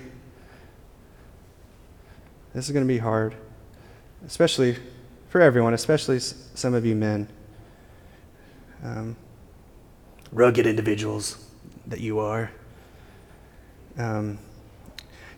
this 2.54 2.66
is 2.66 2.72
going 2.72 2.86
to 2.86 2.94
be 2.94 3.00
hard, 3.00 3.36
especially 4.26 4.78
for 5.30 5.42
everyone, 5.42 5.74
especially 5.74 6.20
some 6.20 6.74
of 6.74 6.86
you 6.86 6.96
men. 6.96 7.28
Um, 8.84 9.16
rugged 10.32 10.66
individuals 10.66 11.46
that 11.88 12.00
you 12.00 12.20
are. 12.20 12.52
Um, 13.98 14.40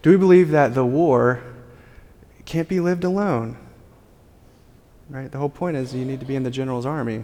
do 0.02 0.10
we 0.10 0.18
believe 0.18 0.52
that 0.52 0.74
the 0.74 0.86
war 0.86 1.42
can't 2.46 2.68
be 2.68 2.80
lived 2.80 3.04
alone? 3.04 3.58
Right? 5.10 5.32
The 5.32 5.38
whole 5.38 5.50
point 5.50 5.78
is 5.78 5.94
you 5.94 6.06
need 6.06 6.20
to 6.20 6.26
be 6.26 6.36
in 6.36 6.44
the 6.44 6.52
general's 6.52 6.86
army 6.86 7.24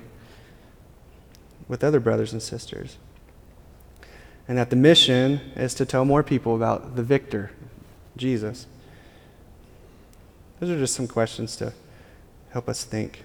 with 1.67 1.84
other 1.84 1.99
brothers 1.99 2.34
and 2.34 2.41
sisters. 2.41 2.97
And 4.47 4.57
that 4.57 4.72
the 4.72 4.76
mission 4.76 5.39
is 5.55 5.74
to 5.76 5.86
tell 5.86 6.03
more 6.05 6.24
people 6.24 6.55
about 6.55 6.95
the 6.95 7.03
victor, 7.03 7.51
Jesus. 8.17 8.65
Those 10.59 10.72
are 10.72 10.78
just 10.78 10.95
some 10.95 11.07
questions 11.07 11.55
to 11.57 11.74
help 12.51 12.67
us 12.67 12.84
think. 12.84 13.24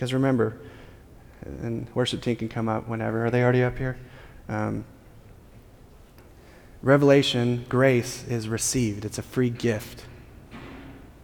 Because 0.00 0.14
remember, 0.14 0.58
and 1.44 1.86
worship 1.94 2.22
team 2.22 2.36
can 2.36 2.48
come 2.48 2.70
up 2.70 2.88
whenever. 2.88 3.26
Are 3.26 3.30
they 3.30 3.42
already 3.42 3.62
up 3.62 3.76
here? 3.76 3.98
Um, 4.48 4.86
Revelation, 6.82 7.66
grace 7.68 8.24
is 8.26 8.48
received, 8.48 9.04
it's 9.04 9.18
a 9.18 9.22
free 9.22 9.50
gift 9.50 10.06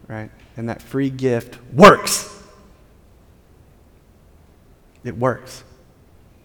right? 0.07 0.29
And 0.55 0.67
that 0.69 0.81
free 0.81 1.09
gift 1.09 1.59
works. 1.73 2.43
It 5.03 5.17
works. 5.17 5.63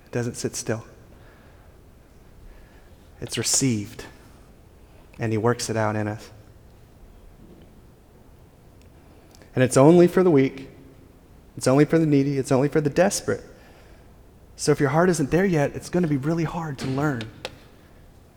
It 0.07 0.13
doesn't 0.13 0.35
sit 0.35 0.55
still. 0.55 0.85
It's 3.21 3.39
received. 3.39 4.05
And 5.19 5.33
He 5.33 5.39
works 5.39 5.71
it 5.71 5.77
out 5.77 5.97
in 5.97 6.09
us. 6.09 6.31
And 9.55 9.63
it's 9.63 9.77
only 9.77 10.07
for 10.07 10.23
the 10.23 10.31
weak, 10.31 10.71
it's 11.57 11.67
only 11.67 11.85
for 11.85 11.99
the 11.99 12.07
needy, 12.07 12.39
it's 12.39 12.53
only 12.53 12.69
for 12.69 12.81
the 12.81 12.91
desperate. 12.91 13.45
So 14.57 14.73
if 14.73 14.81
your 14.81 14.91
heart 14.91 15.11
isn't 15.11 15.31
there 15.31 15.45
yet, 15.45 15.75
it's 15.75 15.89
going 15.89 16.03
to 16.03 16.09
be 16.09 16.17
really 16.17 16.45
hard 16.45 16.79
to 16.79 16.87
learn. 16.87 17.23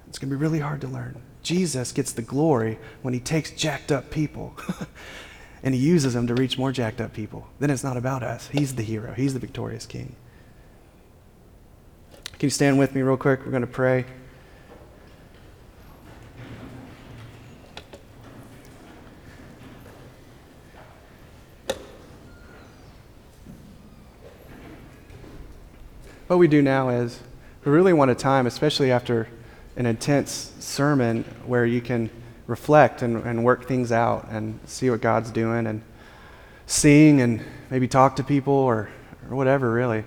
It's 0.07 0.18
going 0.18 0.30
to 0.30 0.36
be 0.36 0.41
really 0.41 0.59
hard 0.59 0.82
to 0.82 0.88
learn. 0.88 1.22
Jesus 1.43 1.91
gets 1.91 2.11
the 2.11 2.22
glory 2.22 2.80
when 3.01 3.13
he 3.13 3.20
takes 3.20 3.51
jacked 3.51 3.91
up 3.91 4.09
people 4.09 4.55
and 5.63 5.76
he 5.76 5.80
uses 5.80 6.13
them 6.13 6.26
to 6.28 6.34
reach 6.34 6.57
more 6.57 6.72
jacked 6.72 6.99
up 6.99 7.13
people. 7.13 7.47
Then 7.59 7.70
it's 7.70 7.84
not 7.84 7.97
about 7.97 8.24
us. 8.24 8.47
He's 8.47 8.76
the 8.76 8.84
hero, 8.84 9.13
he's 9.13 9.34
the 9.34 9.39
victorious 9.39 9.86
king. 9.86 10.16
Can 12.39 12.47
you 12.47 12.49
stand 12.49 12.78
with 12.78 12.93
me 12.93 13.01
real 13.01 13.18
quick? 13.18 13.45
We're 13.45 13.51
going 13.51 13.61
to 13.61 13.68
pray. 13.68 14.05
What 26.28 26.39
we 26.39 26.47
do 26.47 26.63
now 26.63 26.89
is 26.89 27.19
we 27.63 27.71
really 27.71 27.93
want 27.93 28.09
a 28.09 28.15
time, 28.15 28.47
especially 28.47 28.91
after 28.91 29.28
an 29.76 29.86
intense 29.86 30.53
sermon 30.57 31.23
where 31.45 31.67
you 31.67 31.82
can 31.82 32.09
reflect 32.47 33.03
and, 33.03 33.23
and 33.23 33.43
work 33.43 33.67
things 33.67 33.91
out 33.91 34.28
and 34.32 34.59
see 34.65 34.89
what 34.89 35.01
God's 35.01 35.30
doing 35.30 35.67
and 35.67 35.84
sing 36.65 37.21
and 37.21 37.45
maybe 37.69 37.88
talk 37.88 38.15
to 38.15 38.23
people 38.23 38.55
or, 38.55 38.89
or 39.30 39.36
whatever, 39.36 39.71
really. 39.71 40.03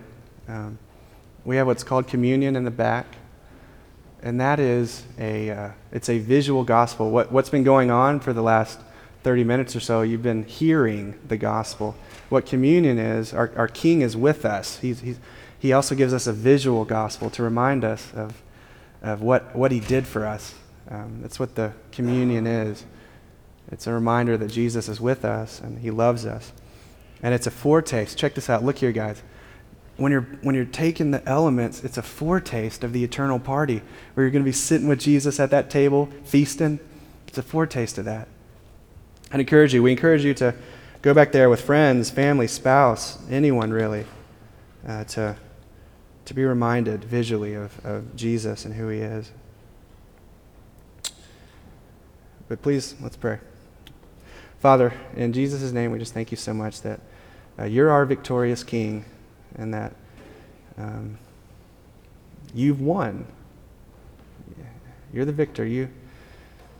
Um, 0.48 0.80
we 1.44 1.54
have 1.54 1.68
what's 1.68 1.84
called 1.84 2.08
communion 2.08 2.56
in 2.56 2.64
the 2.64 2.72
back. 2.72 3.06
And 4.20 4.40
that 4.40 4.58
is 4.58 5.04
a, 5.20 5.50
uh, 5.50 5.70
it's 5.92 6.08
a 6.08 6.18
visual 6.18 6.64
gospel. 6.64 7.12
What, 7.12 7.30
what's 7.30 7.48
been 7.48 7.62
going 7.62 7.92
on 7.92 8.18
for 8.18 8.32
the 8.32 8.42
last 8.42 8.80
30 9.22 9.44
minutes 9.44 9.76
or 9.76 9.80
so, 9.80 10.02
you've 10.02 10.24
been 10.24 10.42
hearing 10.42 11.16
the 11.28 11.36
gospel. 11.36 11.94
What 12.28 12.44
communion 12.44 12.98
is, 12.98 13.32
our, 13.32 13.52
our 13.54 13.68
king 13.68 14.00
is 14.00 14.16
with 14.16 14.44
us. 14.44 14.78
He's, 14.78 15.00
he's, 15.00 15.20
he 15.59 15.72
also 15.72 15.94
gives 15.94 16.12
us 16.12 16.26
a 16.26 16.32
visual 16.32 16.84
gospel 16.84 17.30
to 17.30 17.42
remind 17.42 17.84
us 17.84 18.12
of 18.14 18.42
of 19.02 19.22
what, 19.22 19.54
what 19.54 19.72
he 19.72 19.80
did 19.80 20.06
for 20.06 20.26
us. 20.26 20.54
Um, 20.90 21.20
that's 21.22 21.38
what 21.38 21.54
the 21.54 21.72
communion 21.92 22.46
is. 22.46 22.84
It's 23.70 23.86
a 23.86 23.92
reminder 23.92 24.36
that 24.36 24.48
Jesus 24.48 24.88
is 24.88 25.00
with 25.00 25.24
us 25.24 25.61
and 25.61 25.78
he 25.78 25.90
loves 25.90 26.24
us. 26.24 26.52
And 27.22 27.34
it's 27.34 27.46
a 27.46 27.50
foretaste. 27.50 28.16
Check 28.16 28.34
this 28.34 28.48
out. 28.48 28.64
Look 28.64 28.78
here, 28.78 28.92
guys. 28.92 29.22
When 29.96 30.12
you're, 30.12 30.26
when 30.42 30.54
you're 30.54 30.64
taking 30.64 31.11
the 31.11 31.26
elements, 31.28 31.82
it's 31.82 31.98
a 31.98 32.02
foretaste 32.02 32.84
of 32.84 32.92
the 32.92 33.02
eternal 33.02 33.40
party 33.40 33.82
where 34.14 34.24
you're 34.24 34.30
going 34.30 34.44
to 34.44 34.48
be 34.48 34.52
sitting 34.52 34.86
with 34.86 35.00
Jesus 35.00 35.40
at 35.40 35.50
that 35.50 35.70
table, 35.70 36.09
feasting. 36.24 36.78
It's 37.26 37.38
a 37.38 37.42
foretaste 37.42 37.98
of 37.98 38.04
that. 38.04 38.28
I'd 39.32 39.40
encourage 39.40 39.74
you, 39.74 39.82
we 39.82 39.90
encourage 39.90 40.24
you 40.24 40.32
to 40.34 40.54
go 41.02 41.12
back 41.12 41.32
there 41.32 41.50
with 41.50 41.61
friends, 41.61 42.11
family, 42.11 42.46
spouse, 42.46 43.18
anyone 43.28 43.70
really, 43.70 44.06
uh, 44.86 45.04
to 45.04 45.36
to 46.29 46.35
be 46.35 46.45
reminded 46.45 47.03
visually 47.03 47.55
of, 47.55 47.85
of 47.87 48.14
Jesus 48.14 48.66
and 48.66 48.74
who 48.74 48.89
he 48.89 48.99
is. 48.99 49.31
But 52.49 52.61
please, 52.61 52.95
let's 53.01 53.16
pray. 53.16 53.39
Father, 54.61 54.93
in 55.16 55.33
Jesus' 55.33 55.72
name, 55.72 55.91
we 55.91 55.99
just 55.99 56.12
thank 56.12 56.31
you 56.31 56.37
so 56.37 56.53
much 56.53 56.83
that 56.83 57.01
uh, 57.59 57.64
you're 57.64 57.91
our 57.91 58.05
victorious 58.05 58.62
King 58.62 59.07
and 59.57 59.72
that 59.72 59.95
um, 60.76 61.16
you've 62.55 62.83
won. 62.83 63.24
You're 65.14 65.24
the 65.24 65.33
victor. 65.33 65.64
You, 65.64 65.89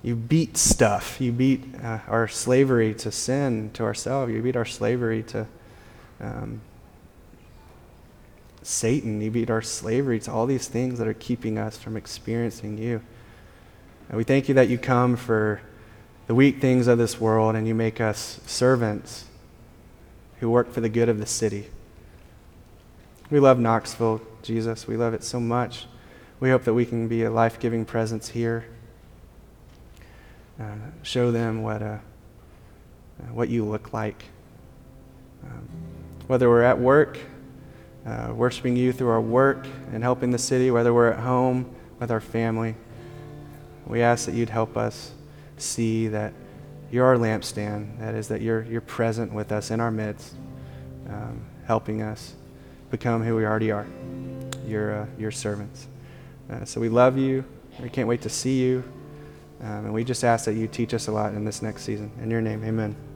you 0.03 0.15
beat 0.15 0.59
stuff. 0.59 1.23
You 1.23 1.33
beat 1.33 1.65
uh, 1.83 2.01
our 2.07 2.29
slavery 2.29 2.93
to 2.97 3.11
sin, 3.11 3.71
to 3.73 3.83
ourselves. 3.83 4.31
You 4.31 4.43
beat 4.43 4.57
our 4.57 4.67
slavery 4.67 5.23
to 5.23 5.47
um, 6.21 6.61
Satan. 8.69 9.19
You 9.23 9.31
beat 9.31 9.49
our 9.49 9.62
slavery 9.62 10.21
to 10.21 10.31
all 10.31 10.45
these 10.45 10.69
things 10.69 10.99
that 10.99 11.09
are 11.09 11.14
keeping 11.14 11.57
us 11.57 11.79
from 11.79 11.97
experiencing 11.97 12.77
you. 12.77 13.01
And 14.09 14.19
we 14.19 14.25
thank 14.25 14.47
you 14.47 14.55
that 14.57 14.69
you 14.69 14.77
come 14.77 15.16
for 15.16 15.62
the 16.27 16.35
weak 16.35 16.61
things 16.61 16.87
of 16.87 16.99
this 16.99 17.19
world 17.19 17.57
and 17.57 17.66
you 17.66 17.75
make 17.75 17.99
us 17.99 18.41
servants 18.45 19.25
who 20.41 20.51
work 20.51 20.71
for 20.71 20.83
the 20.83 20.91
good 20.91 21.09
of 21.09 21.19
the 21.19 21.25
city. 21.25 21.71
We 23.31 23.41
love 23.41 23.59
Knoxville, 23.59 24.21
Jesus. 24.43 24.87
We 24.87 24.99
love 24.99 25.14
it 25.14 25.25
so 25.25 25.41
much. 25.41 25.87
We 26.39 26.51
hope 26.51 26.64
that 26.64 26.75
we 26.75 26.85
can 26.85 27.09
be 27.09 27.23
a 27.23 27.31
life 27.31 27.59
giving 27.59 27.87
presence 27.87 28.29
here. 28.29 28.66
Uh, 30.61 30.75
show 31.03 31.31
them 31.33 31.62
what, 31.62 31.83
uh, 31.83 31.87
uh, 33.19 33.33
what 33.33 33.49
you 33.49 33.64
look 33.64 33.95
like. 33.95 34.25
Um, 35.43 35.66
whether 36.27 36.51
we're 36.51 36.62
at 36.62 36.79
work, 36.79 37.19
uh, 38.09 38.33
worshiping 38.33 38.77
you 38.77 38.93
through 38.93 39.11
our 39.11 39.21
work 39.21 39.67
and 39.93 40.03
helping 40.03 40.31
the 40.31 40.39
city, 40.39 40.71
whether 40.71 40.95
we're 40.95 41.11
at 41.11 41.19
home 41.21 41.69
with 42.01 42.11
our 42.11 42.21
family, 42.21 42.75
we 43.87 44.03
ask 44.03 44.27
that 44.27 44.35
you'd 44.35 44.51
help 44.51 44.77
us 44.77 45.13
see 45.57 46.09
that 46.09 46.33
you're 46.91 47.05
our 47.05 47.17
lampstand. 47.17 47.99
That 47.99 48.15
is, 48.15 48.29
that 48.29 48.41
you're, 48.41 48.63
you're 48.63 48.81
present 48.81 49.33
with 49.33 49.53
us 49.53 49.71
in 49.71 49.81
our 49.81 49.91
midst, 49.91 50.35
um, 51.09 51.45
helping 51.67 52.03
us 52.03 52.35
become 52.91 53.23
who 53.23 53.37
we 53.37 53.45
already 53.45 53.71
are, 53.71 53.87
your, 54.67 55.03
uh, 55.03 55.07
your 55.19 55.31
servants. 55.31 55.89
Uh, 56.51 56.65
so 56.65 56.81
we 56.81 56.89
love 56.89 57.19
you. 57.19 57.45
We 57.81 57.91
can't 57.91 58.09
wait 58.09 58.23
to 58.23 58.31
see 58.31 58.61
you. 58.63 58.85
Um, 59.61 59.87
and 59.87 59.93
we 59.93 60.05
just 60.05 60.25
ask 60.25 60.45
that 60.47 60.55
you 60.55 60.67
teach 60.67 60.95
us 60.95 61.09
a 61.09 61.13
lot 61.13 61.35
in 61.35 61.45
this 61.45 61.63
next 61.63 61.83
season. 61.83 62.11
In 62.23 62.31
your 62.31 62.41
name, 62.41 62.65
amen. 62.65 63.08